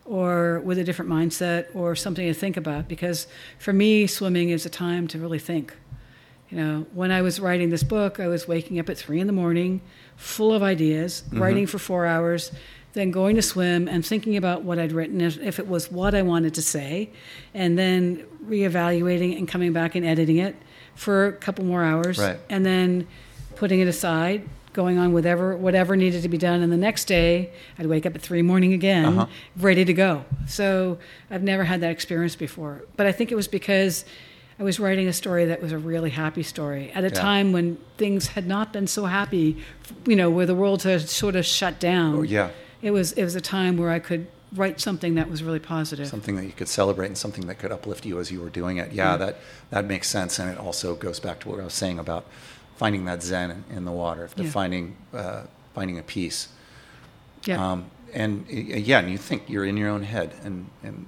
or 0.03 0.59
with 0.59 0.77
a 0.77 0.83
different 0.83 1.09
mindset 1.09 1.67
or 1.73 1.95
something 1.95 2.27
to 2.27 2.33
think 2.33 2.57
about. 2.57 2.87
Because 2.87 3.27
for 3.59 3.73
me, 3.73 4.07
swimming 4.07 4.49
is 4.49 4.65
a 4.65 4.69
time 4.69 5.07
to 5.07 5.19
really 5.19 5.39
think. 5.39 5.73
You 6.49 6.57
know, 6.57 6.85
when 6.93 7.11
I 7.11 7.21
was 7.21 7.39
writing 7.39 7.69
this 7.69 7.83
book, 7.83 8.19
I 8.19 8.27
was 8.27 8.47
waking 8.47 8.77
up 8.77 8.89
at 8.89 8.97
three 8.97 9.19
in 9.19 9.27
the 9.27 9.33
morning, 9.33 9.81
full 10.15 10.53
of 10.53 10.61
ideas, 10.61 11.23
mm-hmm. 11.25 11.41
writing 11.41 11.65
for 11.65 11.79
four 11.79 12.05
hours, 12.05 12.51
then 12.95 13.11
going 13.11 13.35
to 13.35 13.41
swim 13.41 13.87
and 13.87 14.03
thinking 14.05 14.35
about 14.37 14.63
what 14.63 14.79
I'd 14.79 14.91
written, 14.91 15.21
if, 15.21 15.37
if 15.39 15.59
it 15.59 15.67
was 15.67 15.91
what 15.91 16.15
I 16.15 16.21
wanted 16.23 16.53
to 16.55 16.61
say, 16.61 17.09
and 17.53 17.77
then 17.77 18.25
reevaluating 18.47 19.37
and 19.37 19.47
coming 19.47 19.71
back 19.73 19.95
and 19.95 20.05
editing 20.05 20.37
it 20.37 20.55
for 20.95 21.27
a 21.27 21.33
couple 21.33 21.63
more 21.65 21.83
hours, 21.83 22.17
Right. 22.17 22.39
and 22.49 22.65
then 22.65 23.07
putting 23.55 23.79
it 23.81 23.87
aside, 23.87 24.47
going 24.73 24.97
on 24.97 25.13
whatever 25.13 25.55
whatever 25.55 25.95
needed 25.95 26.21
to 26.23 26.29
be 26.29 26.37
done. 26.37 26.61
And 26.61 26.71
the 26.71 26.77
next 26.77 27.05
day, 27.05 27.51
I'd 27.79 27.85
wake 27.87 28.05
up 28.05 28.15
at 28.15 28.21
three 28.21 28.41
morning 28.41 28.73
again, 28.73 29.05
Uh-huh. 29.05 29.25
ready 29.57 29.85
to 29.85 29.93
go. 29.93 30.25
So 30.47 30.97
I've 31.31 31.43
never 31.43 31.63
had 31.65 31.79
that 31.81 31.91
experience 31.91 32.35
before. 32.35 32.83
But 32.97 33.05
I 33.05 33.11
think 33.13 33.31
it 33.31 33.35
was 33.35 33.47
because 33.47 34.03
I 34.59 34.63
was 34.63 34.79
writing 34.79 35.07
a 35.07 35.13
story 35.13 35.45
that 35.45 35.61
was 35.61 35.71
a 35.73 35.77
really 35.77 36.09
happy 36.11 36.43
story 36.43 36.91
at 36.95 37.03
a 37.03 37.07
Yeah. 37.07 37.13
time 37.13 37.51
when 37.53 37.77
things 37.97 38.27
had 38.27 38.47
not 38.47 38.71
been 38.73 38.87
so 38.87 39.05
happy, 39.05 39.57
you 40.05 40.15
know, 40.15 40.29
where 40.29 40.45
the 40.45 40.55
world 40.55 40.83
had 40.83 41.07
sort 41.09 41.35
of 41.35 41.45
shut 41.45 41.79
down. 41.79 42.15
Oh, 42.15 42.21
yeah. 42.23 42.49
It 42.85 42.91
was 42.91 43.11
it 43.13 43.23
was 43.23 43.35
a 43.35 43.41
time 43.41 43.77
where 43.77 43.89
I 43.89 43.99
could 43.99 44.27
write 44.53 44.79
something 44.79 45.15
that 45.15 45.27
was 45.29 45.41
really 45.43 45.59
positive. 45.75 46.07
Something 46.07 46.35
that 46.37 46.45
you 46.45 46.51
could 46.59 46.67
celebrate 46.69 47.07
and 47.07 47.17
something 47.17 47.47
that 47.47 47.57
could 47.61 47.71
uplift 47.71 48.05
you 48.05 48.19
as 48.19 48.31
you 48.31 48.39
were 48.41 48.51
doing 48.61 48.77
it. 48.77 48.91
Yeah, 48.93 49.17
that 49.17 49.37
that 49.71 49.85
makes 49.85 50.07
sense, 50.07 50.37
and 50.39 50.49
it 50.53 50.57
also 50.59 50.95
goes 50.95 51.19
back 51.19 51.39
to 51.41 51.49
what 51.49 51.59
I 51.59 51.63
was 51.63 51.73
saying 51.73 51.97
about 51.99 52.23
finding 52.77 53.05
that 53.05 53.23
zen 53.23 53.49
in, 53.51 53.77
in 53.77 53.85
the 53.85 53.91
water, 53.91 54.29
Yeah. 54.35 54.49
finding 54.51 54.95
uh, 55.13 55.41
finding 55.73 55.97
a 55.99 56.03
peace. 56.03 56.49
yeah. 57.45 57.71
Um, 57.71 57.85
and 58.13 58.45
uh, 58.49 58.53
yeah, 58.89 58.99
and 58.99 59.09
you 59.11 59.17
think 59.17 59.49
you're 59.49 59.65
in 59.65 59.77
your 59.77 59.89
own 59.89 60.03
head, 60.03 60.29
and 60.43 60.67
and 60.83 61.07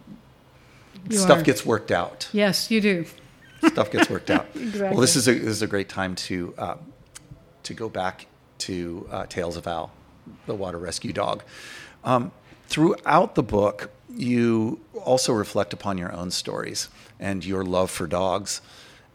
You 1.09 1.17
stuff 1.17 1.39
are. 1.39 1.43
gets 1.43 1.63
worked 1.65 1.91
out. 1.91 2.27
yes, 2.33 2.71
you 2.71 2.81
do. 2.81 3.05
stuff 3.71 3.91
gets 3.91 4.09
worked 4.09 4.31
out. 4.31 4.45
Exactly. 4.55 4.81
Well, 4.91 5.01
this 5.01 5.15
is 5.15 5.27
a 5.27 5.33
this 5.33 5.55
is 5.59 5.61
a 5.61 5.67
great 5.67 5.89
time 5.89 6.15
to 6.27 6.53
uh, 6.57 6.77
to 7.67 7.73
go 7.75 7.87
back 7.87 8.25
to 8.65 9.07
uh, 9.11 9.25
Tales 9.27 9.57
of 9.57 9.67
Al, 9.67 9.91
the 10.45 10.55
water 10.55 10.77
rescue 10.77 11.13
dog. 11.13 11.43
Um, 12.03 12.31
throughout 12.67 13.35
the 13.35 13.43
book, 13.43 13.91
you 14.09 14.79
also 15.03 15.33
reflect 15.33 15.73
upon 15.73 15.97
your 15.97 16.11
own 16.13 16.31
stories 16.31 16.89
and 17.19 17.43
your 17.45 17.63
love 17.63 17.91
for 17.91 18.07
dogs 18.07 18.61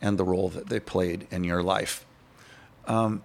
and 0.00 0.18
the 0.18 0.24
role 0.24 0.48
that 0.50 0.68
they 0.68 0.80
played 0.80 1.26
in 1.30 1.44
your 1.44 1.62
life. 1.62 2.04
Um, 2.86 3.22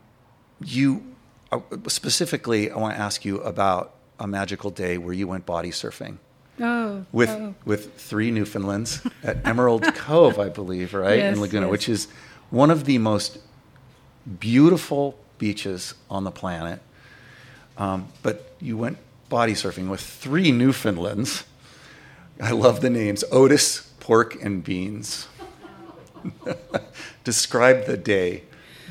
you 0.63 1.03
uh, 1.51 1.59
specifically, 1.87 2.69
I 2.71 2.77
want 2.77 2.95
to 2.95 3.01
ask 3.01 3.23
you 3.25 3.39
about 3.41 3.93
a 4.19 4.27
magical 4.27 4.69
day 4.69 4.97
where 4.97 5.13
you 5.13 5.27
went 5.27 5.45
body 5.45 5.69
surfing 5.71 6.17
Oh, 6.59 7.05
with 7.11 7.29
oh. 7.29 7.53
with 7.65 7.93
three 8.01 8.31
Newfoundlands 8.31 9.01
at 9.23 9.45
Emerald 9.45 9.83
Cove, 9.95 10.39
I 10.39 10.49
believe, 10.49 10.93
right 10.93 11.19
Yes, 11.19 11.35
in 11.35 11.41
Laguna, 11.41 11.67
yes. 11.67 11.71
which 11.71 11.89
is 11.89 12.07
one 12.49 12.71
of 12.71 12.85
the 12.85 12.97
most 12.97 13.37
beautiful 14.39 15.17
beaches 15.37 15.93
on 16.09 16.23
the 16.23 16.31
planet. 16.31 16.81
Um, 17.77 18.07
but 18.23 18.53
you 18.59 18.77
went 18.77 18.97
body 19.29 19.53
surfing 19.53 19.89
with 19.89 20.01
three 20.01 20.51
Newfoundlands. 20.51 21.43
I 22.41 22.51
love 22.51 22.81
the 22.81 22.89
names 22.89 23.23
Otis, 23.31 23.91
Pork, 23.99 24.41
and 24.41 24.63
Beans. 24.63 25.27
Describe 27.23 27.85
the 27.85 27.97
day 27.97 28.43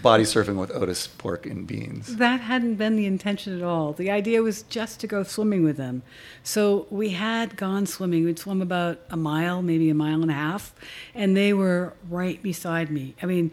body 0.03 0.23
surfing 0.25 0.57
with 0.57 0.71
Otis, 0.71 1.07
Pork, 1.07 1.47
and 1.47 1.67
Beans. 1.67 2.17
That 2.17 2.41
hadn't 2.41 2.77
been 2.77 2.97
the 2.97 3.07
intention 3.07 3.57
at 3.57 3.65
all. 3.65 3.93
The 3.93 4.11
idea 4.11 4.43
was 4.43 4.63
just 4.63 5.01
to 5.01 5.07
go 5.07 5.23
swimming 5.23 5.65
with 5.65 5.77
them. 5.77 6.03
So 6.43 6.87
we 6.91 7.11
had 7.11 7.57
gone 7.57 7.87
swimming. 7.87 8.25
We'd 8.25 8.39
swum 8.39 8.63
about 8.63 9.01
a 9.11 9.17
mile, 9.17 9.63
maybe 9.63 9.91
a 9.91 9.95
mile 9.95 10.23
and 10.23 10.31
a 10.31 10.35
half, 10.35 10.75
and 11.15 11.37
they 11.37 11.53
were 11.53 11.95
right 12.09 12.41
beside 12.43 12.91
me. 12.91 13.15
I 13.23 13.27
mean, 13.27 13.51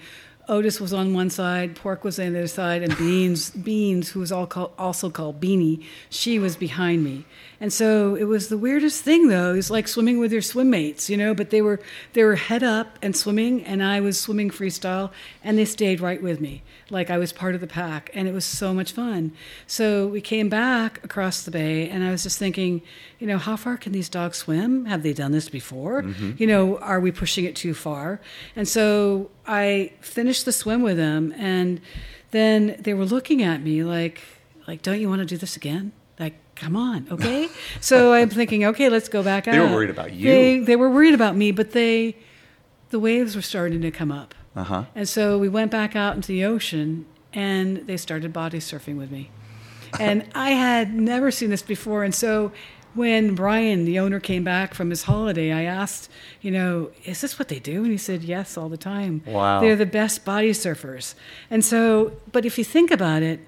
Otis 0.50 0.82
was 0.82 0.92
on 0.92 1.14
one 1.14 1.30
side, 1.30 1.76
Pork 1.76 2.04
was 2.04 2.20
on 2.20 2.34
the 2.34 2.40
other 2.40 2.48
side, 2.48 2.84
and 2.84 2.98
Beans, 2.98 3.52
Beans, 3.52 4.10
who 4.10 4.20
was 4.20 4.32
all 4.32 4.46
also 4.78 5.10
called 5.10 5.40
Beanie, 5.40 5.84
she 6.10 6.38
was 6.38 6.58
behind 6.58 7.04
me. 7.04 7.26
And 7.64 7.72
so 7.72 8.16
it 8.16 8.26
was 8.26 8.50
the 8.50 8.58
weirdest 8.58 9.06
thing, 9.06 9.30
though. 9.30 9.54
It 9.54 9.56
was 9.56 9.72
like 9.72 9.88
swimming 9.88 10.20
with 10.20 10.34
your 10.34 10.42
swim 10.42 10.70
mates, 10.70 11.10
you 11.10 11.16
know. 11.16 11.34
But 11.34 11.50
they 11.50 11.62
were 11.62 11.80
they 12.12 12.26
were 12.26 12.36
head 12.36 12.62
up 12.62 13.00
and 13.02 13.16
swimming, 13.16 13.64
and 13.64 13.82
I 13.82 14.02
was 14.02 14.20
swimming 14.20 14.50
freestyle, 14.50 15.12
and 15.46 15.58
they 15.58 15.64
stayed 15.64 16.02
right 16.02 16.22
with 16.22 16.42
me, 16.42 16.62
like 16.90 17.10
I 17.10 17.18
was 17.18 17.32
part 17.32 17.56
of 17.56 17.62
the 17.62 17.68
pack, 17.68 18.12
and 18.14 18.28
it 18.28 18.34
was 18.34 18.44
so 18.44 18.74
much 18.74 18.92
fun. 18.92 19.32
So 19.66 20.08
we 20.08 20.20
came 20.20 20.50
back 20.50 21.02
across 21.06 21.44
the 21.44 21.52
bay, 21.52 21.88
and 21.88 22.04
I 22.04 22.12
was 22.12 22.24
just 22.24 22.38
thinking, 22.38 22.82
you 23.18 23.28
know, 23.28 23.38
how 23.38 23.56
far 23.56 23.78
can 23.78 23.94
these 23.94 24.10
dogs 24.10 24.40
swim? 24.40 24.84
Have 24.84 25.02
they 25.02 25.14
done 25.14 25.32
this 25.32 25.48
before? 25.48 26.04
Mm-hmm. 26.04 26.32
You 26.40 26.48
know, 26.48 26.78
are 26.80 27.00
we 27.00 27.14
pushing 27.14 27.46
it 27.46 27.56
too 27.56 27.74
far? 27.74 28.20
And 28.58 28.68
so 28.68 29.32
I 29.48 29.94
finished 30.02 30.44
the 30.44 30.52
swim 30.52 30.82
with 30.82 30.98
them, 30.98 31.34
and 31.38 31.80
then 32.32 32.76
they 32.78 32.94
were 32.94 33.06
looking 33.06 33.42
at 33.42 33.64
me 33.64 33.86
like, 33.86 34.22
like, 34.68 34.82
don't 34.82 35.00
you 35.00 35.08
want 35.08 35.20
to 35.20 35.26
do 35.26 35.38
this 35.38 35.56
again? 35.56 35.94
Like, 36.20 36.36
come 36.56 36.76
on, 36.76 37.08
okay? 37.12 37.50
so 37.82 38.14
I'm 38.14 38.30
thinking, 38.30 38.66
okay, 38.66 38.90
let's 38.90 39.10
go 39.10 39.24
back 39.24 39.48
out. 39.48 39.54
They 39.54 39.60
were 39.60 39.72
worried 39.72 39.90
about 39.90 40.14
you. 40.14 40.30
They, 40.30 40.60
they 40.60 40.76
were 40.76 40.90
worried 40.90 41.14
about 41.14 41.36
me, 41.36 41.52
but 41.52 41.72
they, 41.72 42.16
the 42.90 43.00
waves 43.00 43.36
were 43.36 43.42
starting 43.42 43.82
to 43.82 43.92
come 43.92 44.12
up. 44.12 44.36
Uh-huh. 44.56 44.86
And 44.96 45.08
so 45.10 45.38
we 45.38 45.50
went 45.50 45.72
back 45.72 45.96
out 45.96 46.16
into 46.16 46.28
the 46.28 46.46
ocean, 46.46 47.06
and 47.34 47.88
they 47.88 47.98
started 47.98 48.32
body 48.32 48.60
surfing 48.60 48.98
with 48.98 49.12
me. 49.12 49.32
And 50.00 50.28
I 50.36 50.52
had 50.52 50.94
never 50.94 51.32
seen 51.32 51.50
this 51.50 51.64
before, 51.64 52.04
and 52.04 52.14
so 52.14 52.52
when 52.94 53.34
Brian, 53.34 53.86
the 53.86 54.00
owner, 54.00 54.20
came 54.20 54.44
back 54.44 54.74
from 54.74 54.90
his 54.90 55.04
holiday, 55.04 55.52
I 55.52 55.64
asked, 55.64 56.10
you 56.42 56.52
know, 56.52 56.92
is 57.06 57.22
this 57.22 57.40
what 57.40 57.48
they 57.48 57.60
do? 57.60 57.84
And 57.84 57.92
he 57.92 57.98
said, 57.98 58.24
yes, 58.24 58.58
all 58.58 58.70
the 58.70 58.78
time. 58.78 59.24
Wow. 59.26 59.62
They're 59.62 59.76
the 59.76 59.86
best 59.86 60.24
body 60.24 60.52
surfers. 60.52 61.16
And 61.50 61.66
so, 61.66 62.14
but 62.32 62.46
if 62.46 62.58
you 62.58 62.64
think 62.64 62.92
about 62.92 63.24
it, 63.24 63.40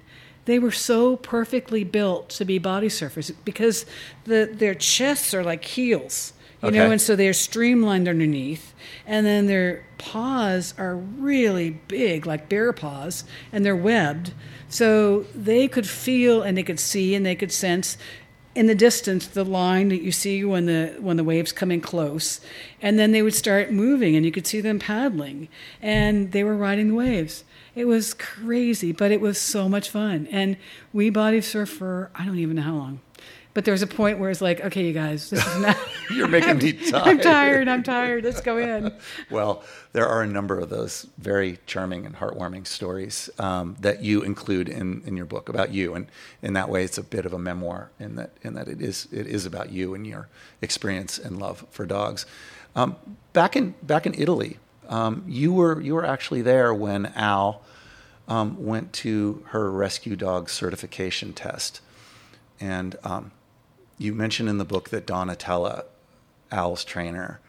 they 0.46 0.58
were 0.58 0.70
so 0.70 1.16
perfectly 1.16 1.84
built 1.84 2.30
to 2.30 2.44
be 2.44 2.58
body 2.58 2.88
surfers 2.88 3.32
because 3.44 3.84
the, 4.24 4.48
their 4.50 4.74
chests 4.74 5.34
are 5.34 5.44
like 5.44 5.64
heels, 5.64 6.32
you 6.62 6.70
know, 6.70 6.90
and 6.92 7.00
so 7.00 7.14
they're 7.14 7.32
streamlined 7.32 8.08
underneath. 8.08 8.72
And 9.06 9.26
then 9.26 9.46
their 9.46 9.84
paws 9.98 10.72
are 10.78 10.96
really 10.96 11.70
big, 11.70 12.26
like 12.26 12.48
bear 12.48 12.72
paws, 12.72 13.24
and 13.52 13.64
they're 13.64 13.76
webbed. 13.76 14.32
So 14.68 15.26
they 15.34 15.68
could 15.68 15.88
feel 15.88 16.42
and 16.42 16.56
they 16.56 16.62
could 16.62 16.80
see 16.80 17.14
and 17.14 17.26
they 17.26 17.36
could 17.36 17.52
sense 17.52 17.98
in 18.56 18.66
the 18.66 18.74
distance 18.74 19.26
the 19.26 19.44
line 19.44 19.90
that 19.90 20.02
you 20.02 20.10
see 20.10 20.42
when 20.42 20.64
the 20.64 20.96
when 20.98 21.18
the 21.18 21.24
waves 21.24 21.52
come 21.52 21.70
in 21.70 21.80
close 21.80 22.40
and 22.80 22.98
then 22.98 23.12
they 23.12 23.20
would 23.20 23.34
start 23.34 23.70
moving 23.70 24.16
and 24.16 24.24
you 24.24 24.32
could 24.32 24.46
see 24.46 24.62
them 24.62 24.78
paddling 24.78 25.48
and 25.82 26.32
they 26.32 26.42
were 26.42 26.56
riding 26.56 26.88
the 26.88 26.94
waves. 26.94 27.44
It 27.74 27.84
was 27.84 28.14
crazy 28.14 28.92
but 28.92 29.12
it 29.12 29.20
was 29.20 29.38
so 29.38 29.68
much 29.68 29.90
fun. 29.90 30.26
And 30.30 30.56
we 30.92 31.10
body 31.10 31.40
surfed 31.40 31.68
for 31.68 32.10
i 32.14 32.24
don't 32.24 32.38
even 32.38 32.56
know 32.56 32.62
how 32.62 32.74
long 32.74 33.00
but 33.56 33.64
there 33.64 33.72
was 33.72 33.80
a 33.80 33.86
point 33.86 34.18
where 34.18 34.28
it's 34.28 34.42
like 34.42 34.60
okay 34.60 34.84
you 34.84 34.92
guys 34.92 35.30
this 35.30 35.44
is 35.46 35.62
not 35.62 35.78
You're 36.10 36.28
making 36.28 36.58
me 36.58 36.72
tired. 36.90 37.08
i'm 37.08 37.18
tired. 37.18 37.68
i'm 37.68 37.82
tired 37.82 38.22
let's 38.22 38.42
go 38.42 38.58
in 38.58 38.92
Well, 39.30 39.64
there 39.92 40.06
are 40.06 40.22
a 40.22 40.26
number 40.26 40.60
of 40.60 40.68
those 40.68 41.06
very 41.18 41.58
charming 41.66 42.06
and 42.06 42.16
heartwarming 42.16 42.66
stories 42.66 43.30
um, 43.38 43.76
that 43.80 44.02
you 44.02 44.22
include 44.22 44.68
in, 44.68 45.02
in 45.06 45.16
your 45.16 45.26
book 45.26 45.48
about 45.48 45.72
you, 45.72 45.94
and 45.94 46.06
in 46.42 46.52
that 46.52 46.68
way, 46.68 46.84
it's 46.84 46.98
a 46.98 47.02
bit 47.02 47.26
of 47.26 47.32
a 47.32 47.38
memoir 47.38 47.90
in 47.98 48.16
that 48.16 48.30
in 48.42 48.54
that 48.54 48.68
it 48.68 48.80
is 48.80 49.08
it 49.10 49.26
is 49.26 49.46
about 49.46 49.70
you 49.70 49.94
and 49.94 50.06
your 50.06 50.28
experience 50.62 51.18
and 51.18 51.38
love 51.38 51.66
for 51.70 51.86
dogs. 51.86 52.26
Um, 52.74 52.96
back 53.32 53.56
in 53.56 53.74
back 53.82 54.06
in 54.06 54.14
Italy, 54.14 54.58
um, 54.88 55.24
you 55.26 55.52
were 55.52 55.80
you 55.80 55.94
were 55.94 56.04
actually 56.04 56.42
there 56.42 56.72
when 56.74 57.06
Al 57.16 57.62
um, 58.28 58.64
went 58.64 58.92
to 58.94 59.42
her 59.48 59.70
rescue 59.70 60.14
dog 60.14 60.50
certification 60.50 61.32
test, 61.32 61.80
and 62.60 62.96
um, 63.02 63.32
you 63.98 64.12
mentioned 64.12 64.48
in 64.48 64.58
the 64.58 64.64
book 64.64 64.90
that 64.90 65.06
Donatella, 65.06 65.84
Al's 66.50 66.84
trainer, 66.84 67.40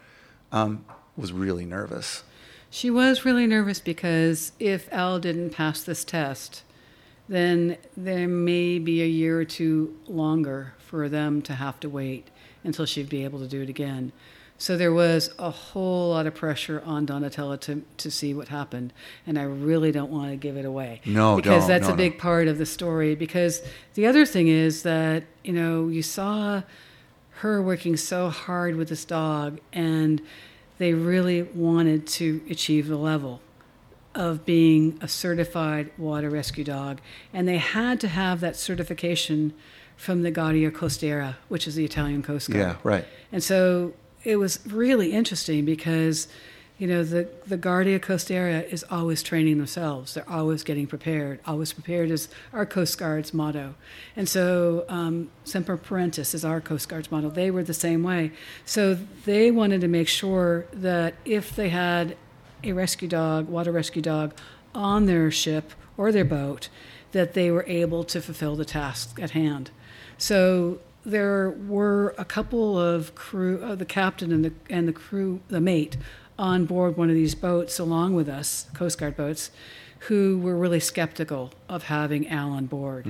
um, 0.52 0.84
was 1.16 1.32
really 1.32 1.64
nervous. 1.64 2.22
She 2.70 2.90
was 2.90 3.24
really 3.24 3.46
nervous 3.46 3.80
because 3.80 4.52
if 4.58 4.92
Al 4.92 5.18
didn't 5.18 5.50
pass 5.50 5.82
this 5.82 6.04
test, 6.04 6.62
then 7.28 7.76
there 7.96 8.28
may 8.28 8.78
be 8.78 9.02
a 9.02 9.06
year 9.06 9.40
or 9.40 9.44
two 9.44 9.96
longer 10.06 10.74
for 10.78 11.08
them 11.08 11.42
to 11.42 11.54
have 11.54 11.78
to 11.80 11.88
wait 11.88 12.28
until 12.64 12.86
she'd 12.86 13.08
be 13.08 13.24
able 13.24 13.38
to 13.38 13.46
do 13.46 13.62
it 13.62 13.68
again. 13.68 14.12
So 14.60 14.76
there 14.76 14.92
was 14.92 15.30
a 15.38 15.50
whole 15.50 16.10
lot 16.10 16.26
of 16.26 16.34
pressure 16.34 16.82
on 16.84 17.06
Donatella 17.06 17.60
to, 17.60 17.82
to 17.98 18.10
see 18.10 18.34
what 18.34 18.48
happened. 18.48 18.92
And 19.24 19.38
I 19.38 19.44
really 19.44 19.92
don't 19.92 20.10
want 20.10 20.30
to 20.30 20.36
give 20.36 20.56
it 20.56 20.64
away. 20.64 21.00
No, 21.06 21.36
Because 21.36 21.68
that's 21.68 21.82
No, 21.82 21.88
a 21.88 21.92
no. 21.92 21.96
big 21.96 22.18
part 22.18 22.48
of 22.48 22.58
the 22.58 22.66
story. 22.66 23.14
Because 23.14 23.62
the 23.94 24.06
other 24.06 24.26
thing 24.26 24.48
is 24.48 24.82
that, 24.82 25.22
you 25.44 25.52
know, 25.52 25.86
you 25.86 26.02
saw 26.02 26.62
her 27.40 27.62
working 27.62 27.96
so 27.96 28.30
hard 28.30 28.74
with 28.74 28.88
this 28.88 29.04
dog 29.04 29.60
and 29.72 30.20
they 30.78 30.92
really 30.92 31.42
wanted 31.42 32.04
to 32.08 32.40
achieve 32.50 32.88
the 32.88 32.96
level 32.96 33.40
of 34.14 34.44
being 34.44 34.98
a 35.00 35.06
certified 35.06 35.88
water 35.96 36.28
rescue 36.30 36.64
dog 36.64 37.00
and 37.32 37.46
they 37.46 37.58
had 37.58 38.00
to 38.00 38.08
have 38.08 38.40
that 38.40 38.56
certification 38.56 39.52
from 39.96 40.22
the 40.22 40.30
Guardia 40.32 40.72
Costiera 40.72 41.36
which 41.46 41.68
is 41.68 41.76
the 41.76 41.84
Italian 41.84 42.24
Coast 42.24 42.50
Guard 42.50 42.60
Yeah, 42.60 42.76
right. 42.82 43.04
and 43.30 43.40
so 43.44 43.92
it 44.24 44.36
was 44.36 44.60
really 44.66 45.12
interesting 45.12 45.64
because, 45.64 46.28
you 46.78 46.86
know, 46.86 47.04
the, 47.04 47.28
the 47.46 47.56
Guardia 47.56 47.98
Costiera 47.98 48.60
is 48.60 48.84
always 48.90 49.22
training 49.22 49.58
themselves. 49.58 50.14
They're 50.14 50.28
always 50.28 50.62
getting 50.64 50.86
prepared. 50.86 51.40
Always 51.46 51.72
prepared 51.72 52.10
is 52.10 52.28
our 52.52 52.66
Coast 52.66 52.98
Guard's 52.98 53.32
motto. 53.32 53.74
And 54.16 54.28
so 54.28 54.84
um, 54.88 55.30
Semper 55.44 55.76
Paratus 55.76 56.34
is 56.34 56.44
our 56.44 56.60
Coast 56.60 56.88
Guard's 56.88 57.10
motto. 57.10 57.30
They 57.30 57.50
were 57.50 57.62
the 57.62 57.74
same 57.74 58.02
way. 58.02 58.32
So 58.64 58.98
they 59.24 59.50
wanted 59.50 59.80
to 59.82 59.88
make 59.88 60.08
sure 60.08 60.66
that 60.72 61.14
if 61.24 61.54
they 61.54 61.68
had 61.68 62.16
a 62.64 62.72
rescue 62.72 63.08
dog, 63.08 63.48
water 63.48 63.72
rescue 63.72 64.02
dog, 64.02 64.34
on 64.74 65.06
their 65.06 65.30
ship 65.30 65.72
or 65.96 66.12
their 66.12 66.24
boat, 66.24 66.68
that 67.12 67.34
they 67.34 67.50
were 67.50 67.64
able 67.66 68.04
to 68.04 68.20
fulfill 68.20 68.56
the 68.56 68.64
task 68.64 69.18
at 69.20 69.30
hand. 69.30 69.70
So 70.18 70.80
there 71.08 71.50
were 71.50 72.14
a 72.18 72.24
couple 72.24 72.78
of 72.78 73.14
crew, 73.14 73.60
uh, 73.62 73.74
the 73.74 73.84
captain 73.86 74.30
and 74.32 74.44
the 74.44 74.52
and 74.70 74.86
the 74.86 74.92
crew, 74.92 75.40
the 75.48 75.60
mate, 75.60 75.96
on 76.38 76.66
board 76.66 76.96
one 76.96 77.08
of 77.08 77.14
these 77.14 77.34
boats 77.34 77.78
along 77.78 78.14
with 78.14 78.28
us, 78.28 78.66
Coast 78.74 78.98
Guard 78.98 79.16
boats, 79.16 79.50
who 80.00 80.38
were 80.38 80.56
really 80.56 80.80
skeptical 80.80 81.52
of 81.68 81.84
having 81.84 82.28
Al 82.28 82.50
on 82.50 82.66
board. 82.66 83.06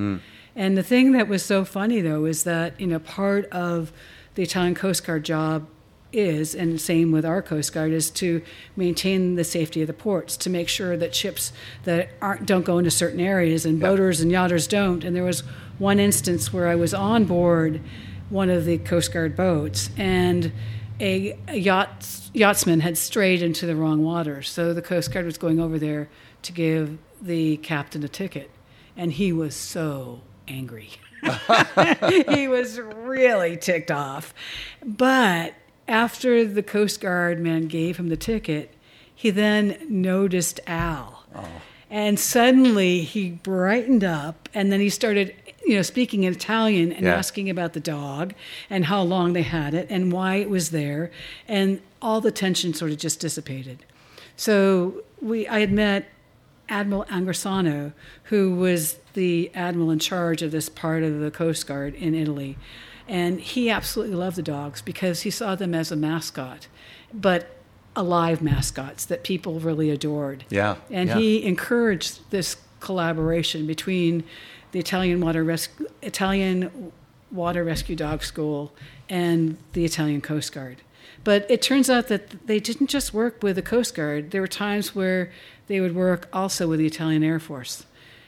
And 0.57 0.77
the 0.77 0.83
thing 0.83 1.13
that 1.13 1.29
was 1.29 1.45
so 1.45 1.65
funny 1.65 2.01
though 2.01 2.25
is 2.25 2.45
that 2.45 2.81
you 2.81 2.87
know 2.87 2.99
part 3.01 3.47
of 3.47 3.93
the 4.35 4.43
Italian 4.43 4.75
Coast 4.75 5.05
Guard 5.05 5.25
job 5.25 5.67
is, 6.11 6.55
and 6.55 6.81
same 6.81 7.13
with 7.13 7.25
our 7.25 7.43
Coast 7.43 7.75
Guard, 7.75 7.93
is 7.93 8.09
to 8.11 8.41
maintain 8.77 9.35
the 9.35 9.45
safety 9.45 9.83
of 9.83 9.87
the 9.89 9.93
ports, 9.93 10.37
to 10.39 10.49
make 10.49 10.69
sure 10.69 10.97
that 10.97 11.15
ships 11.15 11.53
that 11.85 12.11
aren't 12.23 12.47
don't 12.47 12.65
go 12.65 12.79
into 12.79 12.91
certain 12.91 13.21
areas 13.21 13.67
and 13.67 13.81
boaters 13.81 14.21
and 14.21 14.33
yachters 14.33 14.69
don't. 14.69 15.05
And 15.05 15.15
there 15.15 15.25
was 15.25 15.43
one 15.79 15.99
instance 15.99 16.53
where 16.53 16.68
I 16.68 16.74
was 16.74 16.93
on 16.95 17.24
board 17.24 17.81
one 18.31 18.51
of 18.51 18.64
the 18.64 18.79
Coast 18.79 19.12
Guard 19.12 19.37
boats, 19.37 19.91
and 19.97 20.53
a, 21.01 21.39
a 21.49 21.57
yacht 21.57 22.07
yachtsman 22.35 22.81
had 22.81 22.99
strayed 22.99 23.43
into 23.43 23.66
the 23.66 23.74
wrong 23.74 24.03
water. 24.05 24.43
So 24.43 24.74
the 24.74 24.83
Coast 24.83 25.12
Guard 25.12 25.24
was 25.24 25.39
going 25.39 25.61
over 25.61 25.79
there 25.79 26.09
to 26.43 26.53
give 26.53 26.99
the 27.22 27.57
captain 27.59 28.05
a 28.05 28.09
ticket, 28.09 28.51
and 28.97 29.12
he 29.12 29.33
was 29.33 29.55
so 29.55 30.20
angry. 30.47 30.91
he 32.29 32.49
was 32.49 32.79
really 32.81 33.57
ticked 33.57 33.91
off. 33.91 34.35
But 34.85 35.55
after 35.87 36.45
the 36.45 36.62
Coast 36.62 37.01
Guard 37.01 37.41
man 37.41 37.66
gave 37.66 37.97
him 37.97 38.09
the 38.09 38.16
ticket, 38.16 38.74
he 39.14 39.31
then 39.31 39.79
noticed 39.89 40.61
Al. 40.66 41.24
Oh. 41.35 41.49
And 41.91 42.20
suddenly 42.20 43.01
he 43.01 43.31
brightened 43.31 44.05
up 44.05 44.49
and 44.55 44.70
then 44.70 44.81
he 44.81 44.91
started, 44.91 45.35
you 45.69 45.77
know, 45.77 45.83
speaking 45.83 46.25
in 46.25 46.33
Italian 46.33 46.91
and 46.93 47.05
Yeah. 47.05 47.14
asking 47.14 47.51
about 47.51 47.75
the 47.75 47.81
dog 47.81 48.33
and 48.71 48.87
how 48.87 49.03
long 49.03 49.35
they 49.35 49.43
had 49.43 49.75
it 49.75 49.87
and 49.91 50.11
why 50.12 50.37
it 50.37 50.49
was 50.49 50.71
there, 50.71 51.11
and 51.47 51.81
all 52.01 52.21
the 52.21 52.31
tension 52.33 52.73
sort 52.75 52.91
of 52.91 52.99
just 52.99 53.21
dissipated. 53.21 53.85
So 54.37 55.03
we, 55.21 55.47
I 55.47 55.61
had 55.61 55.73
met 55.73 56.09
Admiral 56.69 57.05
Angersano, 57.11 57.93
who 58.25 58.55
was 58.55 58.99
the 59.14 59.51
admiral 59.55 59.91
in 59.91 59.99
charge 59.99 60.43
of 60.43 60.51
this 60.53 60.69
part 60.69 61.03
of 61.03 61.19
the 61.21 61.31
Coast 61.31 61.66
Guard 61.66 61.95
in 61.95 62.14
Italy. 62.14 62.57
And 63.09 63.41
he 63.41 63.71
absolutely 63.71 64.16
loved 64.16 64.37
the 64.37 64.43
dogs 64.43 64.83
because 64.83 65.23
he 65.23 65.31
saw 65.31 65.55
them 65.55 65.75
as 65.75 65.91
a 65.91 65.97
mascot, 65.97 66.66
but 67.12 67.57
alive 67.97 68.41
mascots 68.43 69.05
that 69.07 69.25
people 69.25 69.61
really 69.61 69.91
adored. 69.91 70.45
Yeah, 70.51 70.77
And 70.91 71.09
yeah. 71.09 71.16
he 71.19 71.43
encouraged 71.45 72.21
this 72.31 72.57
collaboration 72.81 73.66
between 73.66 74.25
the 74.73 74.79
Italian 74.79 75.21
Water 75.21 75.45
Rescue, 75.45 75.87
Italian 76.03 76.93
Water 77.31 77.64
Rescue 77.64 77.97
Dog 77.97 78.23
School 78.23 78.73
and 79.09 79.57
the 79.73 79.85
Italian 79.85 80.21
Coast 80.21 80.53
Guard. 80.53 80.83
But 81.25 81.51
it 81.51 81.61
turns 81.62 81.91
out 81.91 82.09
that 82.09 82.47
they 82.47 82.61
didn't 82.61 82.89
just 82.89 83.12
work 83.12 83.43
with 83.43 83.57
the 83.57 83.62
Coast 83.62 83.95
Guard. 83.95 84.31
There 84.31 84.41
were 84.41 84.47
times 84.47 84.95
where 84.95 85.31
they 85.66 85.81
would 85.81 85.95
work 85.95 86.29
also 86.33 86.69
with 86.69 86.79
the 86.79 86.87
Italian 86.87 87.23
Air 87.23 87.41
Force. 87.41 87.87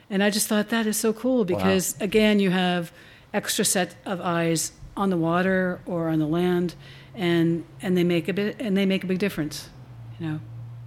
And 0.09 0.23
I 0.23 0.31
just 0.31 0.49
thought 0.49 0.71
that 0.71 0.87
is 0.87 0.97
so 0.97 1.13
cool 1.13 1.45
because 1.45 1.99
again 2.01 2.41
you 2.41 2.51
have 2.51 2.93
extra 3.33 3.65
set 3.65 3.95
of 4.05 4.21
eyes 4.21 4.73
on 4.97 5.11
the 5.11 5.17
water 5.17 5.81
or 5.87 6.09
on 6.09 6.19
the 6.19 6.27
land 6.27 6.75
and 7.15 7.65
and 7.81 7.97
they 7.97 8.05
make 8.05 8.29
a 8.29 8.33
bit 8.33 8.57
and 8.61 8.77
they 8.77 8.87
make 8.87 9.05
a 9.05 9.07
big 9.07 9.19
difference, 9.19 9.69
you 10.19 10.27
know. 10.27 10.41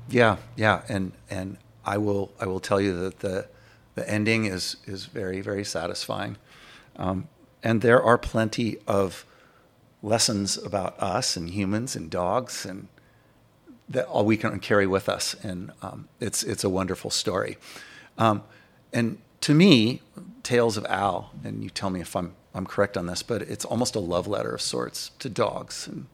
Yeah, 0.10 0.38
yeah, 0.58 0.82
and 0.90 1.14
and 1.30 1.58
I 1.86 1.98
will 1.98 2.32
I 2.40 2.46
will 2.46 2.60
tell 2.60 2.82
you 2.82 2.94
that 3.00 3.20
the 3.20 3.48
the 3.96 4.10
ending 4.10 4.46
is 4.46 4.78
is 4.86 5.06
very 5.06 5.42
very 5.42 5.64
satisfying, 5.64 6.38
um, 6.96 7.28
and 7.62 7.82
there 7.82 8.02
are 8.02 8.18
plenty 8.18 8.78
of 8.88 9.26
lessons 10.02 10.58
about 10.58 11.00
us 11.02 11.38
and 11.38 11.50
humans 11.50 11.96
and 11.96 12.10
dogs 12.10 12.66
and 12.66 12.88
that 13.90 14.06
all 14.08 14.26
we 14.26 14.38
can 14.38 14.60
carry 14.60 14.88
with 14.88 15.08
us, 15.10 15.36
and 15.44 15.72
um, 15.82 16.08
it's 16.20 16.44
it's 16.44 16.64
a 16.64 16.70
wonderful 16.70 17.10
story. 17.10 17.58
Um, 18.18 18.44
and 18.92 19.18
to 19.42 19.54
me, 19.54 20.02
Tales 20.42 20.78
of 20.78 20.86
Al, 20.86 21.32
and 21.44 21.64
you 21.64 21.70
tell 21.70 21.90
me 21.90 22.02
if 22.02 22.16
I'm 22.16 22.34
I'm 22.54 22.66
correct 22.66 22.98
on 22.98 23.08
this, 23.08 23.24
but 23.24 23.42
it's 23.42 23.66
almost 23.66 23.96
a 23.96 24.00
love 24.00 24.28
letter 24.28 24.54
of 24.54 24.62
sorts 24.62 25.12
to 25.20 25.30
dogs 25.30 25.88
and 25.88 26.06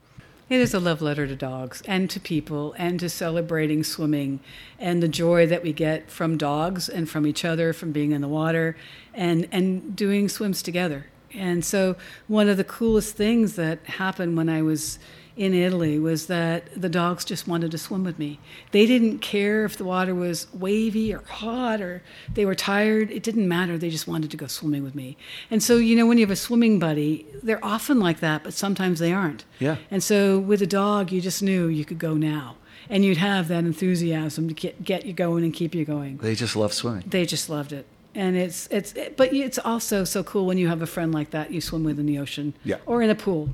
It 0.49 0.59
is 0.59 0.73
a 0.73 0.79
love 0.79 0.99
letter 0.99 1.27
to 1.27 1.35
dogs 1.35 1.83
and 1.85 2.09
to 2.09 2.19
people 2.19 2.73
and 2.75 2.99
to 3.01 3.07
celebrating 3.07 3.83
swimming 3.83 4.39
and 4.79 5.01
the 5.01 5.07
joy 5.07 5.45
that 5.45 5.61
we 5.61 5.73
get 5.73 6.09
from 6.09 6.37
dogs 6.37 6.89
and 6.89 7.07
from 7.07 7.27
each 7.27 7.45
other, 7.45 7.71
from 7.71 7.91
being 7.91 8.13
in 8.13 8.21
the 8.21 8.27
water 8.27 8.75
and, 9.13 9.47
and 9.51 9.95
doing 9.95 10.27
swims 10.27 10.63
together. 10.63 11.05
And 11.35 11.63
so, 11.63 11.95
one 12.27 12.49
of 12.49 12.57
the 12.57 12.63
coolest 12.63 13.15
things 13.15 13.57
that 13.57 13.85
happened 13.85 14.37
when 14.37 14.49
I 14.49 14.63
was 14.63 14.97
in 15.39 15.53
Italy 15.53 15.97
was 15.97 16.27
that 16.27 16.65
the 16.79 16.89
dogs 16.89 17.23
just 17.23 17.47
wanted 17.47 17.71
to 17.71 17.77
swim 17.77 18.03
with 18.03 18.19
me. 18.19 18.39
They 18.71 18.85
didn't 18.85 19.19
care 19.19 19.63
if 19.63 19.77
the 19.77 19.85
water 19.85 20.13
was 20.13 20.47
wavy 20.53 21.13
or 21.13 21.19
hot 21.21 21.79
or 21.81 22.03
they 22.33 22.45
were 22.45 22.55
tired. 22.55 23.09
It 23.09 23.23
didn't 23.23 23.47
matter. 23.47 23.77
They 23.77 23.89
just 23.89 24.05
wanted 24.05 24.31
to 24.31 24.37
go 24.37 24.47
swimming 24.47 24.83
with 24.83 24.95
me. 24.95 25.15
And 25.49 25.63
so, 25.63 25.77
you 25.77 25.95
know, 25.95 26.05
when 26.05 26.17
you 26.17 26.25
have 26.25 26.31
a 26.31 26.35
swimming 26.35 26.77
buddy, 26.77 27.25
they're 27.41 27.63
often 27.63 28.01
like 28.01 28.19
that, 28.19 28.43
but 28.43 28.53
sometimes 28.53 28.99
they 28.99 29.13
aren't. 29.13 29.45
Yeah. 29.59 29.77
And 29.89 30.03
so 30.03 30.37
with 30.37 30.61
a 30.61 30.67
dog, 30.67 31.11
you 31.13 31.21
just 31.21 31.41
knew 31.41 31.67
you 31.67 31.85
could 31.85 31.99
go 31.99 32.15
now. 32.15 32.57
And 32.89 33.05
you'd 33.05 33.17
have 33.17 33.47
that 33.47 33.63
enthusiasm 33.63 34.49
to 34.49 34.53
get, 34.53 34.83
get 34.83 35.05
you 35.05 35.13
going 35.13 35.45
and 35.45 35.53
keep 35.53 35.73
you 35.73 35.85
going. 35.85 36.17
they 36.17 36.35
just 36.35 36.55
love 36.57 36.73
swimming. 36.73 37.03
They 37.07 37.25
just 37.25 37.49
loved 37.49 37.71
it. 37.71 37.85
And 38.15 38.35
it's, 38.35 38.67
it's, 38.71 38.93
but 39.15 39.31
it's 39.31 39.59
also 39.59 40.03
so 40.03 40.23
cool 40.23 40.45
when 40.47 40.57
you 40.57 40.67
have 40.67 40.81
a 40.81 40.87
friend 40.87 41.13
like 41.13 41.29
that 41.29 41.51
you 41.51 41.61
swim 41.61 41.83
with 41.85 41.97
in 41.99 42.07
the 42.07 42.17
ocean 42.19 42.55
Yeah. 42.65 42.77
or 42.87 43.01
in 43.03 43.09
a 43.11 43.15
pool, 43.15 43.49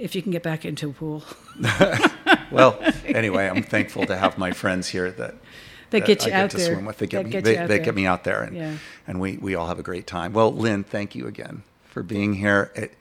if 0.00 0.14
you 0.14 0.22
can 0.22 0.32
get 0.32 0.42
back 0.42 0.64
into 0.64 0.90
a 0.90 0.92
pool. 0.92 1.22
Well, 2.52 2.80
anyway, 3.04 3.46
I'm 3.48 3.62
thankful 3.62 4.06
to 4.06 4.16
have 4.16 4.36
my 4.36 4.50
friends 4.50 4.88
here 4.88 5.12
that 5.12 5.34
That 5.90 6.04
get 6.04 6.26
you 6.26 6.32
I 6.32 6.34
out 6.34 6.42
get 6.42 6.50
to 6.50 6.56
there. 6.56 6.72
swim 6.74 6.84
with. 6.84 6.98
They 6.98 7.06
get 7.06 7.18
That 7.18 7.24
me. 7.26 7.30
get 7.30 7.44
they 7.44 7.66
they 7.66 7.78
get 7.78 7.94
me 7.94 8.06
out 8.06 8.24
there, 8.24 8.42
and 8.42 8.56
Yeah. 8.56 8.74
and 9.06 9.20
we 9.20 9.36
we 9.36 9.54
all 9.54 9.68
have 9.68 9.78
a 9.78 9.84
great 9.84 10.06
time. 10.08 10.32
Well, 10.32 10.52
Lynne, 10.52 10.82
thank 10.82 11.14
you 11.14 11.28
again 11.28 11.62
for 11.84 12.02
being 12.02 12.34
here. 12.34 12.72
It, 12.74 12.94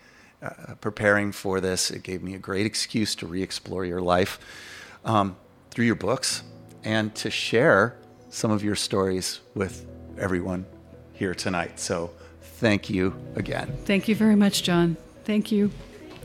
uh, 0.43 0.76
preparing 0.82 1.32
for 1.32 1.60
this, 1.60 1.89
it 1.89 2.04
gave 2.04 2.22
me 2.22 2.36
a 2.36 2.38
great 2.39 2.66
excuse 2.68 3.16
to 3.16 3.26
re-explore 3.28 3.86
your 3.86 4.02
life 4.02 4.39
um, 5.04 5.36
through 5.72 5.86
your 5.86 5.95
books 5.95 6.43
and 6.84 7.14
to 7.16 7.30
share 7.32 7.95
some 8.30 8.52
of 8.52 8.64
your 8.64 8.76
stories 8.76 9.39
with 9.56 9.86
everyone 10.20 10.66
here 11.14 11.34
tonight. 11.34 11.80
So, 11.80 12.12
thank 12.62 12.88
you 12.89 13.16
again. 13.36 13.68
Thank 13.86 14.08
you 14.08 14.16
very 14.16 14.36
much, 14.36 14.62
John. 14.64 14.95
Thank 15.26 15.52
you. 15.52 15.72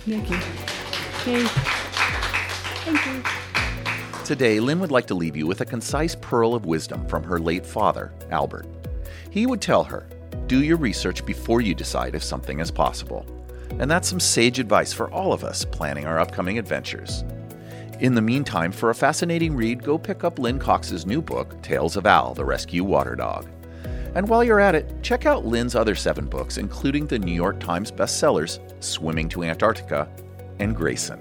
Thank 0.06 0.30
you. 0.30 0.36
Okay. 0.36 1.46
Thank 2.84 3.06
you. 3.06 4.24
Today, 4.24 4.60
Lynne 4.60 4.80
would 4.80 4.90
like 4.90 5.06
to 5.06 5.14
leave 5.14 5.34
you 5.34 5.46
with 5.46 5.62
a 5.62 5.64
concise 5.64 6.14
pearl 6.14 6.54
of 6.54 6.66
wisdom 6.66 7.06
from 7.06 7.22
her 7.22 7.38
late 7.38 7.64
father, 7.64 8.12
Albert. 8.30 8.66
He 9.30 9.46
would 9.46 9.62
tell 9.62 9.82
her, 9.84 10.06
Do 10.46 10.62
your 10.62 10.76
research 10.76 11.24
before 11.24 11.62
you 11.62 11.74
decide 11.74 12.14
if 12.14 12.22
something 12.22 12.60
is 12.60 12.70
possible. 12.70 13.24
And 13.78 13.90
that's 13.90 14.08
some 14.08 14.20
sage 14.20 14.58
advice 14.58 14.92
for 14.92 15.10
all 15.10 15.32
of 15.32 15.42
us 15.42 15.64
planning 15.64 16.06
our 16.06 16.18
upcoming 16.18 16.58
adventures. 16.58 17.24
In 18.00 18.14
the 18.14 18.20
meantime, 18.20 18.72
for 18.72 18.90
a 18.90 18.94
fascinating 18.94 19.56
read, 19.56 19.82
go 19.82 19.96
pick 19.96 20.22
up 20.22 20.38
Lynne 20.38 20.58
Cox's 20.58 21.06
new 21.06 21.22
book, 21.22 21.62
Tales 21.62 21.96
of 21.96 22.04
Al, 22.04 22.34
the 22.34 22.44
Rescue 22.44 22.84
Water 22.84 23.16
Dog. 23.16 23.48
And 24.14 24.28
while 24.28 24.44
you're 24.44 24.60
at 24.60 24.74
it, 24.74 25.02
check 25.02 25.26
out 25.26 25.44
Lynne's 25.44 25.74
other 25.74 25.94
seven 25.94 26.26
books, 26.26 26.58
including 26.58 27.06
the 27.06 27.18
New 27.18 27.32
York 27.32 27.58
Times 27.58 27.90
bestsellers 27.90 28.60
Swimming 28.82 29.28
to 29.30 29.42
Antarctica 29.42 30.08
and 30.60 30.76
Grayson. 30.76 31.20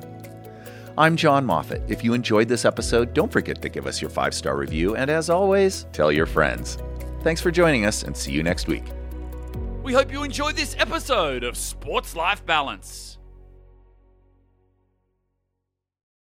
I'm 0.95 1.15
John 1.15 1.43
Moffet. 1.43 1.89
If 1.89 2.03
you 2.03 2.13
enjoyed 2.13 2.47
this 2.47 2.65
episode, 2.65 3.15
don't 3.15 3.31
forget 3.31 3.63
to 3.63 3.69
give 3.69 3.87
us 3.87 3.99
your 3.99 4.11
five 4.11 4.33
star 4.35 4.55
review, 4.55 4.95
and 4.95 5.09
as 5.09 5.29
always, 5.29 5.87
tell 5.91 6.11
your 6.11 6.27
friends. 6.27 6.77
Thanks 7.23 7.41
for 7.41 7.49
joining 7.49 7.85
us, 7.85 8.03
and 8.03 8.15
see 8.15 8.31
you 8.31 8.43
next 8.43 8.67
week. 8.67 8.83
We 9.81 9.93
hope 9.93 10.11
you 10.11 10.21
enjoyed 10.23 10.55
this 10.55 10.75
episode 10.77 11.43
of 11.43 11.57
Sports 11.57 12.15
Life 12.15 12.45
Balance. 12.45 13.17